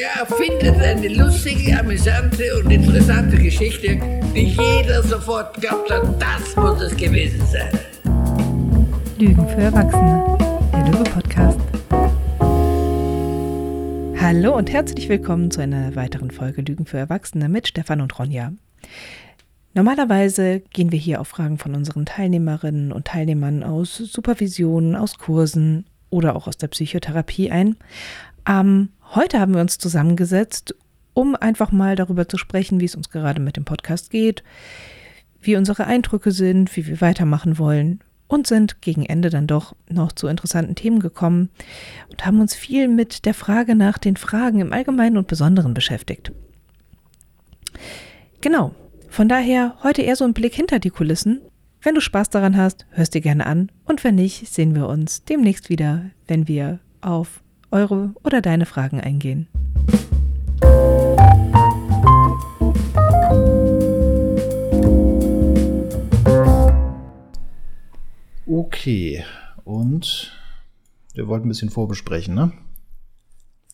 Der 0.00 0.22
erfindet 0.22 0.80
eine 0.80 1.08
lustige, 1.08 1.78
amüsante 1.78 2.44
und 2.56 2.70
interessante 2.70 3.36
Geschichte, 3.36 4.00
die 4.34 4.46
jeder 4.46 5.02
sofort 5.02 5.60
glaubt 5.60 5.90
hat, 5.90 6.02
das 6.18 6.56
muss 6.56 6.80
es 6.80 6.96
gewesen 6.96 7.44
sein. 7.46 7.68
Lügen 9.18 9.46
für 9.46 9.60
Erwachsene, 9.60 10.38
der 10.72 10.86
Lüge-Podcast. 10.86 11.60
Hallo 14.22 14.56
und 14.56 14.72
herzlich 14.72 15.06
willkommen 15.10 15.50
zu 15.50 15.60
einer 15.60 15.94
weiteren 15.94 16.30
Folge 16.30 16.62
Lügen 16.62 16.86
für 16.86 16.96
Erwachsene 16.96 17.50
mit 17.50 17.68
Stefan 17.68 18.00
und 18.00 18.18
Ronja. 18.18 18.52
Normalerweise 19.74 20.60
gehen 20.72 20.92
wir 20.92 20.98
hier 20.98 21.20
auf 21.20 21.28
Fragen 21.28 21.58
von 21.58 21.74
unseren 21.74 22.06
Teilnehmerinnen 22.06 22.90
und 22.90 23.04
Teilnehmern 23.04 23.62
aus 23.62 23.98
Supervisionen, 23.98 24.96
aus 24.96 25.18
Kursen 25.18 25.84
oder 26.08 26.36
auch 26.36 26.46
aus 26.46 26.56
der 26.56 26.68
Psychotherapie 26.68 27.50
ein. 27.50 27.76
Ähm, 28.48 28.88
heute 29.14 29.40
haben 29.40 29.54
wir 29.54 29.60
uns 29.60 29.78
zusammengesetzt, 29.78 30.74
um 31.14 31.34
einfach 31.34 31.72
mal 31.72 31.96
darüber 31.96 32.28
zu 32.28 32.38
sprechen, 32.38 32.80
wie 32.80 32.84
es 32.84 32.94
uns 32.94 33.10
gerade 33.10 33.40
mit 33.40 33.56
dem 33.56 33.64
Podcast 33.64 34.10
geht, 34.10 34.42
wie 35.40 35.56
unsere 35.56 35.86
Eindrücke 35.86 36.32
sind, 36.32 36.76
wie 36.76 36.86
wir 36.86 37.00
weitermachen 37.00 37.58
wollen 37.58 38.00
und 38.28 38.46
sind 38.46 38.80
gegen 38.80 39.04
Ende 39.04 39.28
dann 39.28 39.46
doch 39.46 39.74
noch 39.88 40.12
zu 40.12 40.28
interessanten 40.28 40.76
Themen 40.76 41.00
gekommen 41.00 41.50
und 42.10 42.24
haben 42.24 42.40
uns 42.40 42.54
viel 42.54 42.86
mit 42.86 43.24
der 43.24 43.34
Frage 43.34 43.74
nach 43.74 43.98
den 43.98 44.16
Fragen 44.16 44.60
im 44.60 44.72
Allgemeinen 44.72 45.16
und 45.16 45.26
Besonderen 45.26 45.74
beschäftigt. 45.74 46.30
Genau, 48.40 48.74
von 49.08 49.28
daher 49.28 49.74
heute 49.82 50.02
eher 50.02 50.16
so 50.16 50.24
ein 50.24 50.34
Blick 50.34 50.54
hinter 50.54 50.78
die 50.78 50.90
Kulissen. 50.90 51.40
Wenn 51.82 51.94
du 51.94 52.00
Spaß 52.00 52.30
daran 52.30 52.56
hast, 52.56 52.86
hörst 52.90 53.14
dir 53.14 53.20
gerne 53.20 53.46
an 53.46 53.72
und 53.84 54.04
wenn 54.04 54.14
nicht, 54.14 54.46
sehen 54.46 54.74
wir 54.74 54.86
uns 54.86 55.24
demnächst 55.24 55.68
wieder, 55.68 56.10
wenn 56.28 56.46
wir 56.46 56.78
auf 57.00 57.42
eure 57.70 58.14
oder 58.24 58.40
deine 58.40 58.66
Fragen 58.66 59.00
eingehen. 59.00 59.48
Okay, 68.46 69.24
und 69.64 70.32
wir 71.14 71.28
wollten 71.28 71.46
ein 71.46 71.50
bisschen 71.50 71.70
vorbesprechen, 71.70 72.34
ne? 72.34 72.52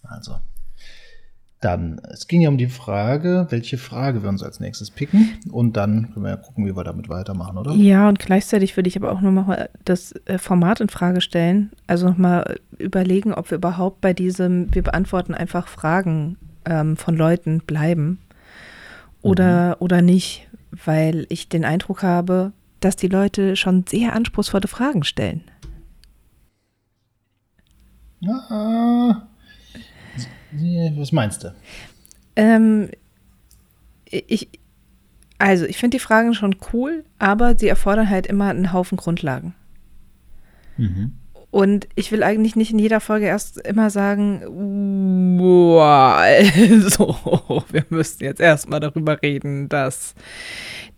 Also, 0.02 0.36
dann, 1.60 2.00
es 2.12 2.28
ging 2.28 2.42
ja 2.42 2.50
um 2.50 2.58
die 2.58 2.68
Frage, 2.68 3.46
welche 3.48 3.78
Frage 3.78 4.22
wir 4.22 4.28
uns 4.28 4.42
als 4.42 4.60
nächstes 4.60 4.90
picken. 4.90 5.30
Und 5.50 5.76
dann 5.76 6.12
können 6.12 6.24
wir 6.24 6.30
ja 6.30 6.36
gucken, 6.36 6.66
wie 6.66 6.76
wir 6.76 6.84
damit 6.84 7.08
weitermachen, 7.08 7.56
oder? 7.56 7.72
Ja, 7.72 8.08
und 8.08 8.18
gleichzeitig 8.18 8.76
würde 8.76 8.88
ich 8.88 8.96
aber 8.96 9.10
auch 9.10 9.22
nur 9.22 9.32
mal 9.32 9.70
das 9.84 10.12
äh, 10.26 10.38
Format 10.38 10.80
in 10.80 10.88
Frage 10.88 11.20
stellen. 11.20 11.72
Also 11.86 12.06
nochmal 12.06 12.56
überlegen, 12.78 13.32
ob 13.32 13.50
wir 13.50 13.56
überhaupt 13.56 14.02
bei 14.02 14.12
diesem, 14.12 14.74
wir 14.74 14.82
beantworten 14.82 15.34
einfach 15.34 15.66
Fragen 15.68 16.36
ähm, 16.66 16.96
von 16.96 17.16
Leuten 17.16 17.60
bleiben 17.60 18.18
oder, 19.22 19.70
mhm. 19.70 19.74
oder 19.78 20.02
nicht. 20.02 20.48
Weil 20.84 21.26
ich 21.30 21.48
den 21.48 21.64
Eindruck 21.64 22.02
habe, 22.02 22.52
dass 22.80 22.96
die 22.96 23.08
Leute 23.08 23.56
schon 23.56 23.84
sehr 23.88 24.14
anspruchsvolle 24.14 24.68
Fragen 24.68 25.04
stellen. 25.04 25.42
Ja, 28.20 29.26
was 30.52 31.12
meinst 31.12 31.44
du? 31.44 31.54
Ähm, 32.36 32.90
ich, 34.04 34.48
also, 35.38 35.66
ich 35.66 35.76
finde 35.76 35.96
die 35.96 36.02
Fragen 36.02 36.34
schon 36.34 36.56
cool, 36.72 37.04
aber 37.18 37.58
sie 37.58 37.68
erfordern 37.68 38.08
halt 38.08 38.26
immer 38.26 38.48
einen 38.50 38.72
Haufen 38.72 38.96
Grundlagen. 38.96 39.54
Mhm. 40.76 41.12
Und 41.50 41.88
ich 41.94 42.12
will 42.12 42.22
eigentlich 42.22 42.54
nicht 42.54 42.72
in 42.72 42.78
jeder 42.78 43.00
Folge 43.00 43.26
erst 43.26 43.58
immer 43.66 43.88
sagen, 43.88 45.38
boah, 45.38 46.16
also, 46.18 47.16
wir 47.70 47.84
müssten 47.88 48.24
jetzt 48.24 48.40
erstmal 48.40 48.80
darüber 48.80 49.22
reden, 49.22 49.68
dass 49.68 50.14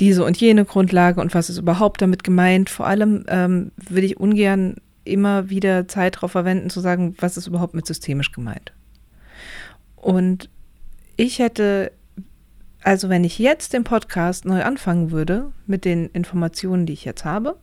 diese 0.00 0.25
und 0.25 0.37
jene 0.37 0.64
Grundlage 0.64 1.20
und 1.20 1.34
was 1.34 1.50
ist 1.50 1.58
überhaupt 1.58 2.03
damit 2.03 2.25
gemeint. 2.25 2.70
Vor 2.70 2.87
allem 2.87 3.25
ähm, 3.28 3.72
will 3.76 4.04
ich 4.04 4.19
ungern 4.19 4.76
immer 5.04 5.48
wieder 5.50 5.87
Zeit 5.88 6.16
darauf 6.16 6.32
verwenden, 6.32 6.70
zu 6.70 6.81
sagen, 6.81 7.14
was 7.19 7.37
ist 7.37 7.47
überhaupt 7.47 7.75
mit 7.75 7.87
systemisch 7.87 8.32
gemeint. 8.32 8.72
Und 10.00 10.50
ich 11.16 11.38
hätte, 11.38 11.92
also 12.82 13.09
wenn 13.09 13.25
ich 13.25 13.38
jetzt 13.38 13.72
den 13.72 13.84
Podcast 13.84 14.44
neu 14.44 14.62
anfangen 14.62 15.10
würde 15.10 15.53
mit 15.66 15.84
den 15.84 16.06
Informationen, 16.10 16.86
die 16.86 16.92
ich 16.92 17.04
jetzt 17.04 17.25
habe, 17.25 17.59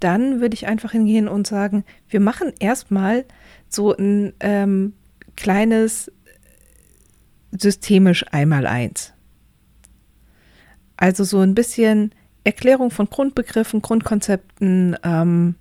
dann 0.00 0.40
würde 0.40 0.54
ich 0.54 0.66
einfach 0.66 0.92
hingehen 0.92 1.28
und 1.28 1.46
sagen, 1.46 1.84
wir 2.08 2.20
machen 2.20 2.52
erstmal 2.58 3.24
so 3.68 3.94
ein 3.94 4.32
ähm, 4.40 4.94
kleines 5.36 6.10
systemisch 7.52 8.24
einmal 8.32 8.66
eins. 8.66 9.12
Also 10.96 11.24
so 11.24 11.40
ein 11.40 11.54
bisschen 11.54 12.14
Erklärung 12.44 12.90
von 12.90 13.08
Grundbegriffen, 13.08 13.82
Grundkonzepten, 13.82 14.96
ähm, 15.04 15.54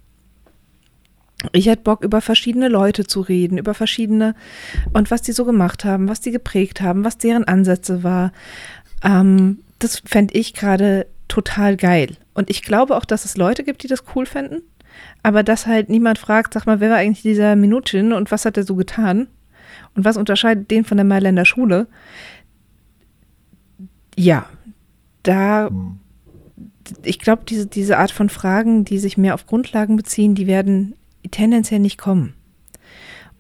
ich 1.54 1.68
hätte 1.68 1.84
Bock, 1.84 2.04
über 2.04 2.22
verschiedene 2.22 2.68
Leute 2.68 3.06
zu 3.06 3.22
reden, 3.22 3.58
über 3.58 3.74
verschiedene 3.74 4.36
und 4.94 5.12
was 5.12 5.22
die 5.22 5.32
so 5.32 5.46
gemacht 5.46 5.86
haben, 5.86 6.08
was 6.08 6.22
die 6.22 6.32
geprägt 6.32 6.82
haben, 6.82 7.04
was 7.04 7.18
deren 7.18 7.46
Ansätze 7.46 8.04
war. 8.04 8.32
Ähm, 9.04 9.60
das 9.80 10.02
fände 10.06 10.38
ich 10.38 10.54
gerade 10.54 11.08
total 11.28 11.78
geil. 11.78 12.18
Und 12.34 12.50
ich 12.50 12.62
glaube 12.62 12.96
auch, 12.96 13.06
dass 13.06 13.26
es 13.26 13.38
Leute 13.38 13.64
gibt, 13.64 13.84
die 13.84 13.88
das 13.88 14.04
cool 14.16 14.26
fänden. 14.26 14.62
Aber 15.24 15.44
dass 15.44 15.68
halt 15.68 15.90
niemand 15.90 16.20
fragt, 16.20 16.54
sag 16.54 16.66
mal, 16.66 16.80
wer 16.80 16.90
war 16.90 16.98
eigentlich 16.98 17.22
dieser 17.22 17.56
Minutin 17.56 18.14
und 18.14 18.32
was 18.32 18.46
hat 18.46 18.58
er 18.58 18.64
so 18.64 18.76
getan? 18.76 19.28
Und 19.96 20.06
was 20.06 20.18
unterscheidet 20.18 20.70
den 20.70 20.86
von 20.86 20.98
der 20.98 21.06
Mailänder 21.06 21.46
Schule? 21.46 21.88
Ja, 24.16 24.46
da, 25.24 25.68
hm. 25.68 26.00
ich 27.04 27.20
glaube, 27.20 27.44
diese, 27.48 27.68
diese 27.68 27.98
Art 27.98 28.12
von 28.12 28.30
Fragen, 28.30 28.86
die 28.86 29.00
sich 29.00 29.18
mehr 29.18 29.34
auf 29.34 29.48
Grundlagen 29.48 29.96
beziehen, 29.96 30.36
die 30.36 30.48
werden 30.48 30.96
tendenziell 31.30 31.80
nicht 31.80 31.98
kommen. 31.98 32.34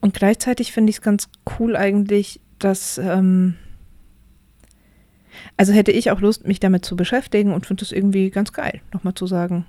Und 0.01 0.13
gleichzeitig 0.13 0.71
finde 0.71 0.89
ich 0.89 0.97
es 0.97 1.01
ganz 1.01 1.29
cool 1.59 1.75
eigentlich, 1.75 2.41
dass, 2.59 2.97
ähm, 2.97 3.55
also 5.57 5.73
hätte 5.73 5.91
ich 5.91 6.11
auch 6.11 6.21
Lust, 6.21 6.47
mich 6.47 6.59
damit 6.59 6.85
zu 6.85 6.95
beschäftigen 6.95 7.53
und 7.53 7.65
finde 7.65 7.83
es 7.83 7.91
irgendwie 7.91 8.29
ganz 8.29 8.51
geil, 8.53 8.81
nochmal 8.93 9.13
zu 9.13 9.27
sagen, 9.27 9.65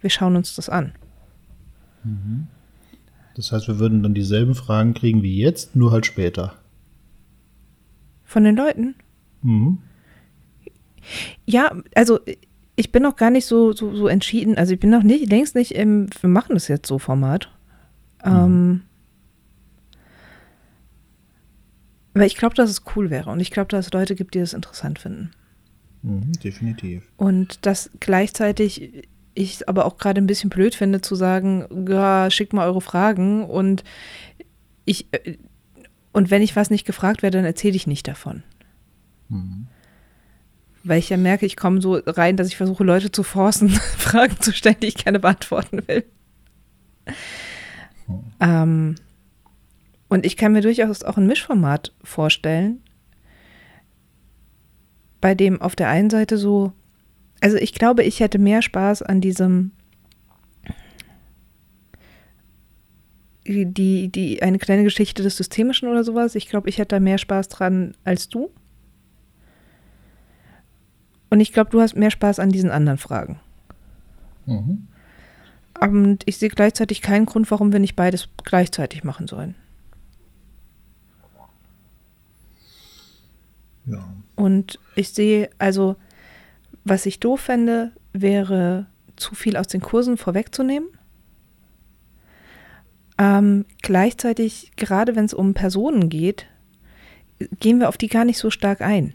wir 0.00 0.10
schauen 0.10 0.36
uns 0.36 0.54
das 0.54 0.68
an. 0.68 0.92
Mhm. 2.04 2.48
Das 3.34 3.52
heißt, 3.52 3.68
wir 3.68 3.78
würden 3.78 4.02
dann 4.02 4.14
dieselben 4.14 4.54
Fragen 4.54 4.94
kriegen 4.94 5.22
wie 5.22 5.38
jetzt, 5.38 5.76
nur 5.76 5.92
halt 5.92 6.06
später. 6.06 6.54
Von 8.24 8.44
den 8.44 8.56
Leuten? 8.56 8.94
Mhm. 9.42 9.78
Ja, 11.46 11.74
also 11.94 12.20
ich 12.76 12.92
bin 12.92 13.02
noch 13.02 13.16
gar 13.16 13.30
nicht 13.30 13.46
so, 13.46 13.72
so, 13.72 13.94
so 13.94 14.08
entschieden. 14.08 14.56
Also 14.56 14.74
ich 14.74 14.80
bin 14.80 14.90
noch 14.90 15.02
nicht, 15.02 15.30
längst 15.30 15.54
nicht 15.54 15.74
im, 15.74 16.08
wir 16.20 16.30
machen 16.30 16.54
das 16.54 16.68
jetzt 16.68 16.86
so 16.86 16.98
Format. 16.98 17.50
Mhm. 18.24 18.30
Ähm, 18.30 18.82
weil 22.14 22.26
ich 22.26 22.36
glaube, 22.36 22.54
dass 22.54 22.70
es 22.70 22.82
cool 22.94 23.10
wäre 23.10 23.30
und 23.30 23.40
ich 23.40 23.50
glaube, 23.50 23.68
dass 23.68 23.86
es 23.86 23.92
Leute 23.92 24.14
gibt, 24.14 24.34
die 24.34 24.40
das 24.40 24.52
interessant 24.52 24.98
finden. 24.98 25.30
Mhm, 26.02 26.32
definitiv. 26.44 27.10
Und 27.16 27.64
dass 27.64 27.90
gleichzeitig 28.00 29.08
ich 29.34 29.66
aber 29.68 29.86
auch 29.86 29.96
gerade 29.96 30.20
ein 30.20 30.26
bisschen 30.26 30.50
blöd 30.50 30.74
finde 30.74 31.00
zu 31.00 31.14
sagen, 31.14 31.86
ja, 31.88 32.30
schickt 32.30 32.52
mal 32.52 32.66
eure 32.66 32.82
Fragen 32.82 33.44
und 33.44 33.82
ich 34.84 35.06
äh, 35.12 35.38
und 36.12 36.30
wenn 36.30 36.42
ich 36.42 36.54
was 36.54 36.68
nicht 36.68 36.84
gefragt 36.84 37.22
werde, 37.22 37.38
dann 37.38 37.46
erzähle 37.46 37.76
ich 37.76 37.86
nicht 37.86 38.06
davon. 38.06 38.42
Mhm 39.30 39.68
weil 40.84 40.98
ich 40.98 41.10
ja 41.10 41.16
merke, 41.16 41.46
ich 41.46 41.56
komme 41.56 41.80
so 41.80 41.94
rein, 42.06 42.36
dass 42.36 42.48
ich 42.48 42.56
versuche, 42.56 42.84
Leute 42.84 43.12
zu 43.12 43.22
forcen, 43.22 43.68
Fragen 43.98 44.40
zu 44.40 44.52
stellen, 44.52 44.76
die 44.82 44.88
ich 44.88 45.04
gerne 45.04 45.20
beantworten 45.20 45.82
will. 45.86 46.04
Hm. 48.06 48.24
Ähm, 48.40 48.94
und 50.08 50.26
ich 50.26 50.36
kann 50.36 50.52
mir 50.52 50.60
durchaus 50.60 51.04
auch 51.04 51.16
ein 51.16 51.26
Mischformat 51.26 51.92
vorstellen, 52.02 52.82
bei 55.20 55.34
dem 55.34 55.62
auf 55.62 55.74
der 55.76 55.88
einen 55.88 56.10
Seite 56.10 56.36
so, 56.36 56.72
also 57.40 57.56
ich 57.56 57.72
glaube, 57.72 58.02
ich 58.02 58.20
hätte 58.20 58.38
mehr 58.38 58.60
Spaß 58.60 59.02
an 59.02 59.20
diesem, 59.20 59.70
die, 63.46 64.08
die, 64.08 64.42
eine 64.42 64.58
kleine 64.58 64.84
Geschichte 64.84 65.22
des 65.22 65.36
Systemischen 65.36 65.88
oder 65.88 66.04
sowas. 66.04 66.34
Ich 66.34 66.48
glaube, 66.48 66.68
ich 66.68 66.78
hätte 66.78 66.96
da 66.96 67.00
mehr 67.00 67.18
Spaß 67.18 67.48
dran 67.48 67.94
als 68.04 68.28
du. 68.28 68.50
Und 71.32 71.40
ich 71.40 71.54
glaube, 71.54 71.70
du 71.70 71.80
hast 71.80 71.96
mehr 71.96 72.10
Spaß 72.10 72.40
an 72.40 72.50
diesen 72.50 72.70
anderen 72.70 72.98
Fragen. 72.98 73.40
Mhm. 74.44 74.86
Und 75.80 76.24
ich 76.26 76.36
sehe 76.36 76.50
gleichzeitig 76.50 77.00
keinen 77.00 77.24
Grund, 77.24 77.50
warum 77.50 77.72
wir 77.72 77.80
nicht 77.80 77.96
beides 77.96 78.28
gleichzeitig 78.44 79.02
machen 79.02 79.26
sollen. 79.26 79.54
Ja. 83.86 84.12
Und 84.36 84.78
ich 84.94 85.08
sehe, 85.08 85.48
also, 85.56 85.96
was 86.84 87.06
ich 87.06 87.18
doof 87.18 87.40
fände, 87.40 87.92
wäre 88.12 88.84
zu 89.16 89.34
viel 89.34 89.56
aus 89.56 89.68
den 89.68 89.80
Kursen 89.80 90.18
vorwegzunehmen. 90.18 90.90
Ähm, 93.16 93.64
gleichzeitig, 93.80 94.72
gerade 94.76 95.16
wenn 95.16 95.24
es 95.24 95.32
um 95.32 95.54
Personen 95.54 96.10
geht, 96.10 96.44
gehen 97.58 97.80
wir 97.80 97.88
auf 97.88 97.96
die 97.96 98.08
gar 98.08 98.26
nicht 98.26 98.36
so 98.36 98.50
stark 98.50 98.82
ein. 98.82 99.14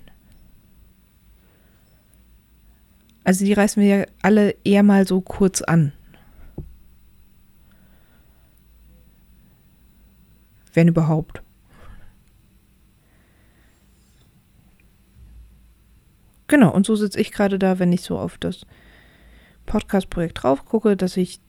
Also 3.28 3.44
die 3.44 3.52
reißen 3.52 3.84
wir 3.84 3.90
ja 3.90 4.06
alle 4.22 4.56
eher 4.64 4.84
mal 4.84 5.06
so 5.06 5.20
kurz 5.20 5.62
an. 5.62 5.92
Wenn 10.74 10.88
überhaupt. 10.88 11.44
Genau, 16.48 16.74
und 16.74 16.86
so 16.86 16.96
sitze 16.96 17.20
ich 17.20 17.34
gerade 17.34 17.60
da, 17.60 17.80
wenn 17.80 17.92
ich 17.92 18.00
so 18.00 18.18
auf 18.18 18.38
das 18.38 18.66
Podcast-Projekt 19.66 20.42
drauf 20.42 20.64
gucke, 20.64 20.96
dass 20.96 21.18
ich 21.18 21.42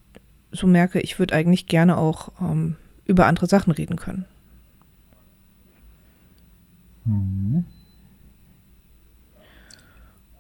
so 0.51 0.67
merke, 0.67 0.99
ich 0.99 1.21
würde 1.21 1.37
eigentlich 1.37 1.69
gerne 1.69 1.97
auch 1.97 2.33
ähm, 2.41 2.75
über 3.05 3.27
andere 3.27 3.47
Sachen 3.47 3.71
reden 3.73 3.95
können. 3.95 4.25
Mhm. 7.05 7.67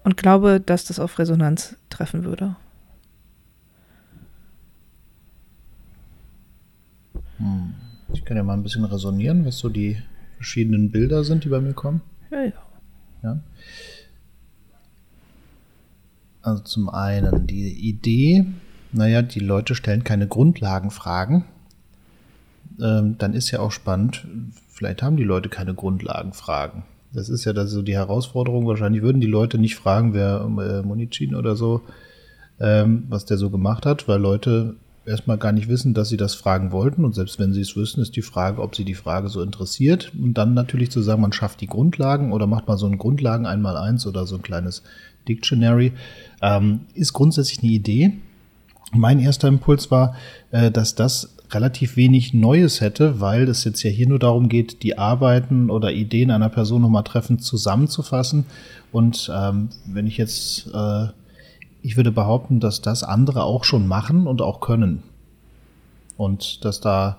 Und 0.08 0.16
glaube, 0.16 0.58
dass 0.58 0.86
das 0.86 1.00
auf 1.00 1.18
Resonanz 1.18 1.76
treffen 1.90 2.24
würde. 2.24 2.56
Hm. 7.36 7.74
Ich 8.14 8.24
kann 8.24 8.38
ja 8.38 8.42
mal 8.42 8.54
ein 8.54 8.62
bisschen 8.62 8.86
resonieren, 8.86 9.44
was 9.44 9.58
so 9.58 9.68
die 9.68 9.98
verschiedenen 10.36 10.90
Bilder 10.90 11.24
sind, 11.24 11.44
die 11.44 11.50
bei 11.50 11.60
mir 11.60 11.74
kommen. 11.74 12.00
Ja, 12.30 12.42
ja. 12.42 12.52
ja. 13.22 13.40
Also 16.40 16.62
zum 16.62 16.88
einen 16.88 17.46
die 17.46 17.68
Idee, 17.68 18.46
naja, 18.92 19.20
die 19.20 19.40
Leute 19.40 19.74
stellen 19.74 20.04
keine 20.04 20.26
Grundlagenfragen. 20.26 21.44
Ähm, 22.80 23.18
dann 23.18 23.34
ist 23.34 23.50
ja 23.50 23.60
auch 23.60 23.72
spannend, 23.72 24.26
vielleicht 24.70 25.02
haben 25.02 25.18
die 25.18 25.24
Leute 25.24 25.50
keine 25.50 25.74
Grundlagenfragen. 25.74 26.84
Das 27.12 27.28
ist 27.28 27.44
ja 27.44 27.52
da 27.52 27.66
so 27.66 27.82
die 27.82 27.94
Herausforderung. 27.94 28.66
Wahrscheinlich 28.66 29.02
würden 29.02 29.20
die 29.20 29.26
Leute 29.26 29.58
nicht 29.58 29.76
fragen, 29.76 30.14
wer 30.14 30.40
äh, 30.42 30.82
Monicin 30.82 31.34
oder 31.34 31.56
so, 31.56 31.82
ähm, 32.60 33.04
was 33.08 33.24
der 33.24 33.38
so 33.38 33.50
gemacht 33.50 33.86
hat, 33.86 34.08
weil 34.08 34.20
Leute 34.20 34.76
erstmal 35.08 35.38
gar 35.38 35.52
nicht 35.52 35.68
wissen, 35.68 35.94
dass 35.94 36.10
sie 36.10 36.16
das 36.16 36.34
fragen 36.34 36.70
wollten. 36.70 37.04
Und 37.04 37.14
selbst 37.14 37.38
wenn 37.38 37.52
sie 37.52 37.62
es 37.62 37.76
wissen, 37.76 38.00
ist 38.00 38.14
die 38.14 38.22
Frage, 38.22 38.62
ob 38.62 38.76
sie 38.76 38.84
die 38.84 38.94
Frage 38.94 39.28
so 39.28 39.42
interessiert. 39.42 40.12
Und 40.18 40.34
dann 40.34 40.54
natürlich 40.54 40.90
zu 40.90 41.00
sagen, 41.00 41.22
man 41.22 41.32
schafft 41.32 41.60
die 41.60 41.66
Grundlagen 41.66 42.32
oder 42.32 42.46
macht 42.46 42.68
mal 42.68 42.76
so 42.76 42.86
ein 42.86 42.98
Grundlagen 42.98 43.46
einmal 43.46 43.76
eins 43.76 44.06
oder 44.06 44.26
so 44.26 44.36
ein 44.36 44.42
kleines 44.42 44.82
Dictionary, 45.26 45.92
ähm, 46.42 46.80
ist 46.94 47.12
grundsätzlich 47.12 47.62
eine 47.62 47.72
Idee. 47.72 48.12
Mein 48.92 49.18
erster 49.18 49.48
Impuls 49.48 49.90
war, 49.90 50.14
äh, 50.50 50.70
dass 50.70 50.94
das 50.94 51.36
relativ 51.50 51.96
wenig 51.96 52.34
Neues 52.34 52.80
hätte, 52.80 53.20
weil 53.20 53.48
es 53.48 53.64
jetzt 53.64 53.82
ja 53.82 53.90
hier 53.90 54.08
nur 54.08 54.18
darum 54.18 54.48
geht, 54.48 54.82
die 54.82 54.98
Arbeiten 54.98 55.70
oder 55.70 55.92
Ideen 55.92 56.30
einer 56.30 56.48
Person 56.48 56.82
nochmal 56.82 57.04
treffend 57.04 57.42
zusammenzufassen. 57.42 58.46
Und 58.92 59.30
ähm, 59.34 59.68
wenn 59.86 60.06
ich 60.06 60.18
jetzt, 60.18 60.68
äh, 60.74 61.06
ich 61.82 61.96
würde 61.96 62.12
behaupten, 62.12 62.60
dass 62.60 62.82
das 62.82 63.02
andere 63.02 63.44
auch 63.44 63.64
schon 63.64 63.86
machen 63.86 64.26
und 64.26 64.42
auch 64.42 64.60
können. 64.60 65.02
Und 66.16 66.64
dass 66.64 66.80
da 66.80 67.18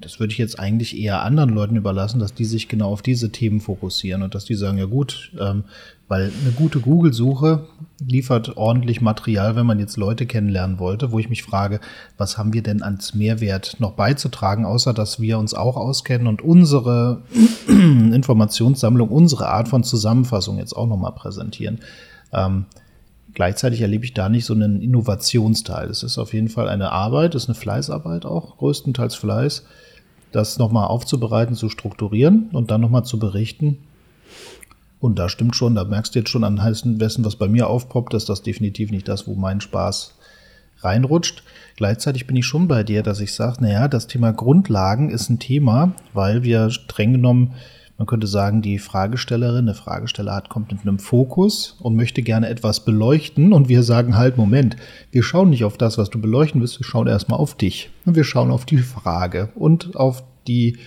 das 0.00 0.20
würde 0.20 0.32
ich 0.32 0.38
jetzt 0.38 0.58
eigentlich 0.58 0.98
eher 0.98 1.22
anderen 1.22 1.50
Leuten 1.50 1.76
überlassen, 1.76 2.18
dass 2.18 2.34
die 2.34 2.44
sich 2.44 2.68
genau 2.68 2.90
auf 2.90 3.02
diese 3.02 3.32
Themen 3.32 3.60
fokussieren 3.60 4.22
und 4.22 4.34
dass 4.34 4.44
die 4.44 4.54
sagen, 4.54 4.78
ja 4.78 4.84
gut, 4.84 5.32
ähm, 5.40 5.64
weil 6.08 6.30
eine 6.42 6.52
gute 6.54 6.80
Google-Suche 6.80 7.66
liefert 8.06 8.56
ordentlich 8.58 9.00
Material, 9.00 9.56
wenn 9.56 9.64
man 9.64 9.78
jetzt 9.78 9.96
Leute 9.96 10.26
kennenlernen 10.26 10.78
wollte, 10.78 11.10
wo 11.10 11.18
ich 11.18 11.30
mich 11.30 11.42
frage, 11.42 11.80
was 12.18 12.36
haben 12.36 12.52
wir 12.52 12.62
denn 12.62 12.82
als 12.82 13.14
Mehrwert 13.14 13.76
noch 13.78 13.92
beizutragen, 13.92 14.66
außer 14.66 14.92
dass 14.92 15.20
wir 15.20 15.38
uns 15.38 15.54
auch 15.54 15.76
auskennen 15.76 16.26
und 16.26 16.42
unsere 16.42 17.22
Informationssammlung, 17.66 19.08
unsere 19.08 19.48
Art 19.48 19.68
von 19.68 19.84
Zusammenfassung 19.84 20.58
jetzt 20.58 20.76
auch 20.76 20.86
nochmal 20.86 21.12
präsentieren. 21.12 21.78
Ähm, 22.32 22.66
Gleichzeitig 23.34 23.80
erlebe 23.80 24.04
ich 24.04 24.14
da 24.14 24.28
nicht 24.28 24.44
so 24.44 24.52
einen 24.52 24.82
Innovationsteil. 24.82 25.88
Es 25.88 26.02
ist 26.02 26.18
auf 26.18 26.34
jeden 26.34 26.48
Fall 26.48 26.68
eine 26.68 26.92
Arbeit, 26.92 27.34
es 27.34 27.44
ist 27.44 27.48
eine 27.48 27.54
Fleißarbeit 27.54 28.26
auch, 28.26 28.58
größtenteils 28.58 29.14
Fleiß, 29.14 29.64
das 30.32 30.58
nochmal 30.58 30.88
aufzubereiten, 30.88 31.54
zu 31.54 31.68
strukturieren 31.68 32.50
und 32.52 32.70
dann 32.70 32.80
nochmal 32.80 33.04
zu 33.04 33.18
berichten. 33.18 33.78
Und 35.00 35.18
da 35.18 35.28
stimmt 35.28 35.56
schon, 35.56 35.74
da 35.74 35.84
merkst 35.84 36.14
du 36.14 36.20
jetzt 36.20 36.30
schon 36.30 36.44
an 36.44 36.62
heißen 36.62 37.00
Wessen, 37.00 37.24
was 37.24 37.36
bei 37.36 37.48
mir 37.48 37.68
aufpoppt, 37.68 38.14
dass 38.14 38.24
das 38.24 38.42
definitiv 38.42 38.90
nicht 38.90 39.08
das, 39.08 39.26
wo 39.26 39.34
mein 39.34 39.60
Spaß 39.60 40.14
reinrutscht. 40.80 41.42
Gleichzeitig 41.76 42.26
bin 42.26 42.36
ich 42.36 42.46
schon 42.46 42.68
bei 42.68 42.82
dir, 42.82 43.02
dass 43.02 43.20
ich 43.20 43.34
sage, 43.34 43.62
naja, 43.62 43.88
das 43.88 44.06
Thema 44.06 44.32
Grundlagen 44.32 45.10
ist 45.10 45.30
ein 45.30 45.38
Thema, 45.38 45.94
weil 46.12 46.42
wir 46.42 46.70
streng 46.70 47.12
genommen 47.12 47.54
man 47.98 48.06
könnte 48.06 48.26
sagen, 48.26 48.62
die 48.62 48.78
Fragestellerin, 48.78 49.66
der 49.66 49.74
Fragesteller 49.74 50.34
hat, 50.34 50.48
kommt 50.48 50.72
mit 50.72 50.82
einem 50.82 50.98
Fokus 50.98 51.76
und 51.80 51.94
möchte 51.94 52.22
gerne 52.22 52.48
etwas 52.48 52.84
beleuchten 52.84 53.52
und 53.52 53.68
wir 53.68 53.82
sagen 53.82 54.16
halt, 54.16 54.36
Moment, 54.36 54.76
wir 55.10 55.22
schauen 55.22 55.50
nicht 55.50 55.64
auf 55.64 55.78
das, 55.78 55.98
was 55.98 56.10
du 56.10 56.20
beleuchten 56.20 56.60
willst, 56.60 56.80
wir 56.80 56.86
schauen 56.86 57.06
erstmal 57.06 57.38
auf 57.38 57.54
dich. 57.54 57.90
Und 58.04 58.16
wir 58.16 58.24
schauen 58.24 58.50
auf 58.50 58.64
die 58.64 58.78
Frage 58.78 59.50
und 59.54 59.94
auf 59.96 60.24
die 60.46 60.78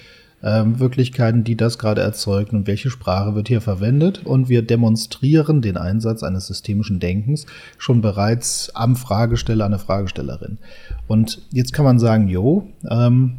ähm, 0.46 0.80
Wirklichkeiten, 0.80 1.44
die 1.44 1.58
das 1.58 1.80
gerade 1.80 2.02
erzeugt 2.02 2.54
und 2.54 2.68
welche 2.68 2.90
Sprache 2.90 3.36
wird 3.36 3.48
hier 3.48 3.62
verwendet. 3.62 4.26
Und 4.26 4.48
wir 4.48 4.62
demonstrieren 4.62 5.62
den 5.62 5.76
Einsatz 5.76 6.24
eines 6.24 6.48
systemischen 6.48 7.00
Denkens 7.00 7.46
schon 7.78 8.02
bereits 8.02 8.74
am 8.76 8.96
Fragesteller, 8.96 9.66
an 9.66 9.72
der 9.72 9.80
Fragestellerin. 9.80 10.60
Und 11.08 11.42
jetzt 11.52 11.74
kann 11.74 11.86
man 11.86 12.00
sagen, 12.00 12.28
jo, 12.28 12.68
ähm, 12.90 13.38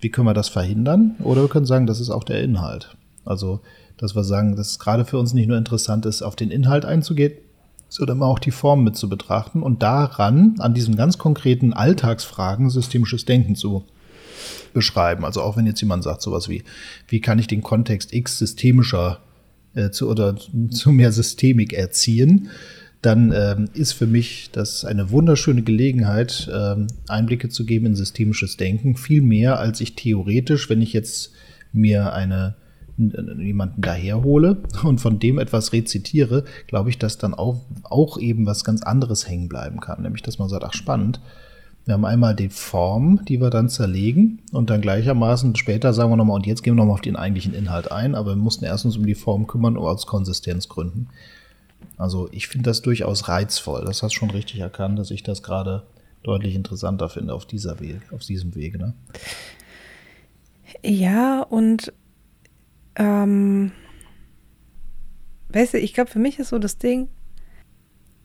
wie 0.00 0.10
können 0.10 0.28
wir 0.28 0.34
das 0.34 0.48
verhindern? 0.48 1.16
Oder 1.20 1.42
wir 1.42 1.48
können 1.48 1.66
sagen, 1.66 1.86
das 1.86 2.00
ist 2.00 2.10
auch 2.10 2.24
der 2.24 2.42
Inhalt. 2.42 2.96
Also, 3.24 3.60
dass 3.96 4.14
wir 4.14 4.24
sagen, 4.24 4.56
dass 4.56 4.72
es 4.72 4.78
gerade 4.78 5.04
für 5.04 5.18
uns 5.18 5.32
nicht 5.34 5.46
nur 5.46 5.58
interessant 5.58 6.06
ist, 6.06 6.22
auf 6.22 6.36
den 6.36 6.50
Inhalt 6.50 6.84
einzugehen, 6.84 7.32
sondern 7.88 8.22
auch 8.22 8.38
die 8.38 8.50
Form 8.50 8.82
mit 8.82 8.96
zu 8.96 9.08
betrachten 9.08 9.62
und 9.62 9.82
daran, 9.82 10.56
an 10.58 10.74
diesen 10.74 10.96
ganz 10.96 11.16
konkreten 11.16 11.72
Alltagsfragen, 11.72 12.70
systemisches 12.70 13.24
Denken 13.24 13.54
zu 13.54 13.84
beschreiben. 14.72 15.24
Also 15.24 15.42
auch 15.42 15.56
wenn 15.56 15.66
jetzt 15.66 15.80
jemand 15.80 16.02
sagt 16.02 16.22
sowas 16.22 16.48
wie, 16.48 16.64
wie 17.08 17.20
kann 17.20 17.38
ich 17.38 17.46
den 17.46 17.62
Kontext 17.62 18.12
X 18.12 18.38
systemischer 18.38 19.20
äh, 19.74 19.90
zu, 19.90 20.08
oder 20.08 20.36
zu 20.70 20.90
mehr 20.90 21.12
Systemik 21.12 21.72
erziehen, 21.72 22.48
dann 23.00 23.32
ähm, 23.32 23.68
ist 23.74 23.92
für 23.92 24.06
mich 24.06 24.50
das 24.50 24.84
eine 24.84 25.10
wunderschöne 25.10 25.62
Gelegenheit, 25.62 26.50
ähm, 26.52 26.86
Einblicke 27.06 27.50
zu 27.50 27.66
geben 27.66 27.86
in 27.86 27.96
systemisches 27.96 28.56
Denken. 28.56 28.96
Viel 28.96 29.20
mehr, 29.20 29.58
als 29.58 29.80
ich 29.80 29.94
theoretisch, 29.94 30.70
wenn 30.70 30.80
ich 30.80 30.94
jetzt 30.94 31.32
mir 31.72 32.14
eine 32.14 32.56
jemanden 32.96 33.82
daherhole 33.82 34.58
und 34.84 35.00
von 35.00 35.18
dem 35.18 35.38
etwas 35.38 35.72
rezitiere, 35.72 36.44
glaube 36.66 36.90
ich, 36.90 36.98
dass 36.98 37.18
dann 37.18 37.34
auch, 37.34 37.60
auch 37.82 38.18
eben 38.18 38.46
was 38.46 38.64
ganz 38.64 38.82
anderes 38.82 39.28
hängen 39.28 39.48
bleiben 39.48 39.80
kann. 39.80 40.02
Nämlich, 40.02 40.22
dass 40.22 40.38
man 40.38 40.48
sagt, 40.48 40.64
ach 40.64 40.72
spannend, 40.72 41.20
wir 41.84 41.94
haben 41.94 42.04
einmal 42.04 42.34
die 42.34 42.48
Form, 42.48 43.24
die 43.26 43.40
wir 43.40 43.50
dann 43.50 43.68
zerlegen 43.68 44.40
und 44.52 44.70
dann 44.70 44.80
gleichermaßen 44.80 45.54
später 45.56 45.92
sagen 45.92 46.10
wir 46.10 46.16
nochmal, 46.16 46.36
und 46.36 46.46
jetzt 46.46 46.62
gehen 46.62 46.74
wir 46.74 46.78
nochmal 46.78 46.94
auf 46.94 47.02
den 47.02 47.16
eigentlichen 47.16 47.52
Inhalt 47.52 47.92
ein, 47.92 48.14
aber 48.14 48.30
wir 48.30 48.42
mussten 48.42 48.64
erstens 48.64 48.96
um 48.96 49.04
die 49.04 49.14
Form 49.14 49.46
kümmern, 49.46 49.76
aus 49.76 50.06
Konsistenzgründen. 50.06 51.08
Also 51.98 52.28
ich 52.32 52.48
finde 52.48 52.70
das 52.70 52.80
durchaus 52.80 53.28
reizvoll. 53.28 53.84
Das 53.84 54.02
hast 54.02 54.14
du 54.14 54.18
schon 54.18 54.30
richtig 54.30 54.60
erkannt, 54.60 54.98
dass 54.98 55.10
ich 55.10 55.22
das 55.22 55.42
gerade 55.42 55.82
deutlich 56.22 56.54
interessanter 56.54 57.10
finde 57.10 57.34
auf 57.34 57.44
dieser 57.44 57.80
Weg, 57.80 58.00
auf 58.12 58.22
diesem 58.22 58.54
Wege. 58.54 58.78
Ne? 58.78 58.94
Ja, 60.82 61.42
und 61.42 61.92
ähm, 62.96 63.72
weißt 65.48 65.74
du, 65.74 65.78
ich 65.78 65.94
glaube, 65.94 66.10
für 66.10 66.18
mich 66.18 66.38
ist 66.38 66.48
so 66.48 66.58
das 66.58 66.78
Ding, 66.78 67.08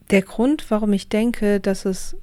der 0.10 0.22
Grund, 0.22 0.70
warum 0.70 0.94
ich 0.94 1.10
denke, 1.10 1.60
dass 1.60 1.86
es, 1.86 2.16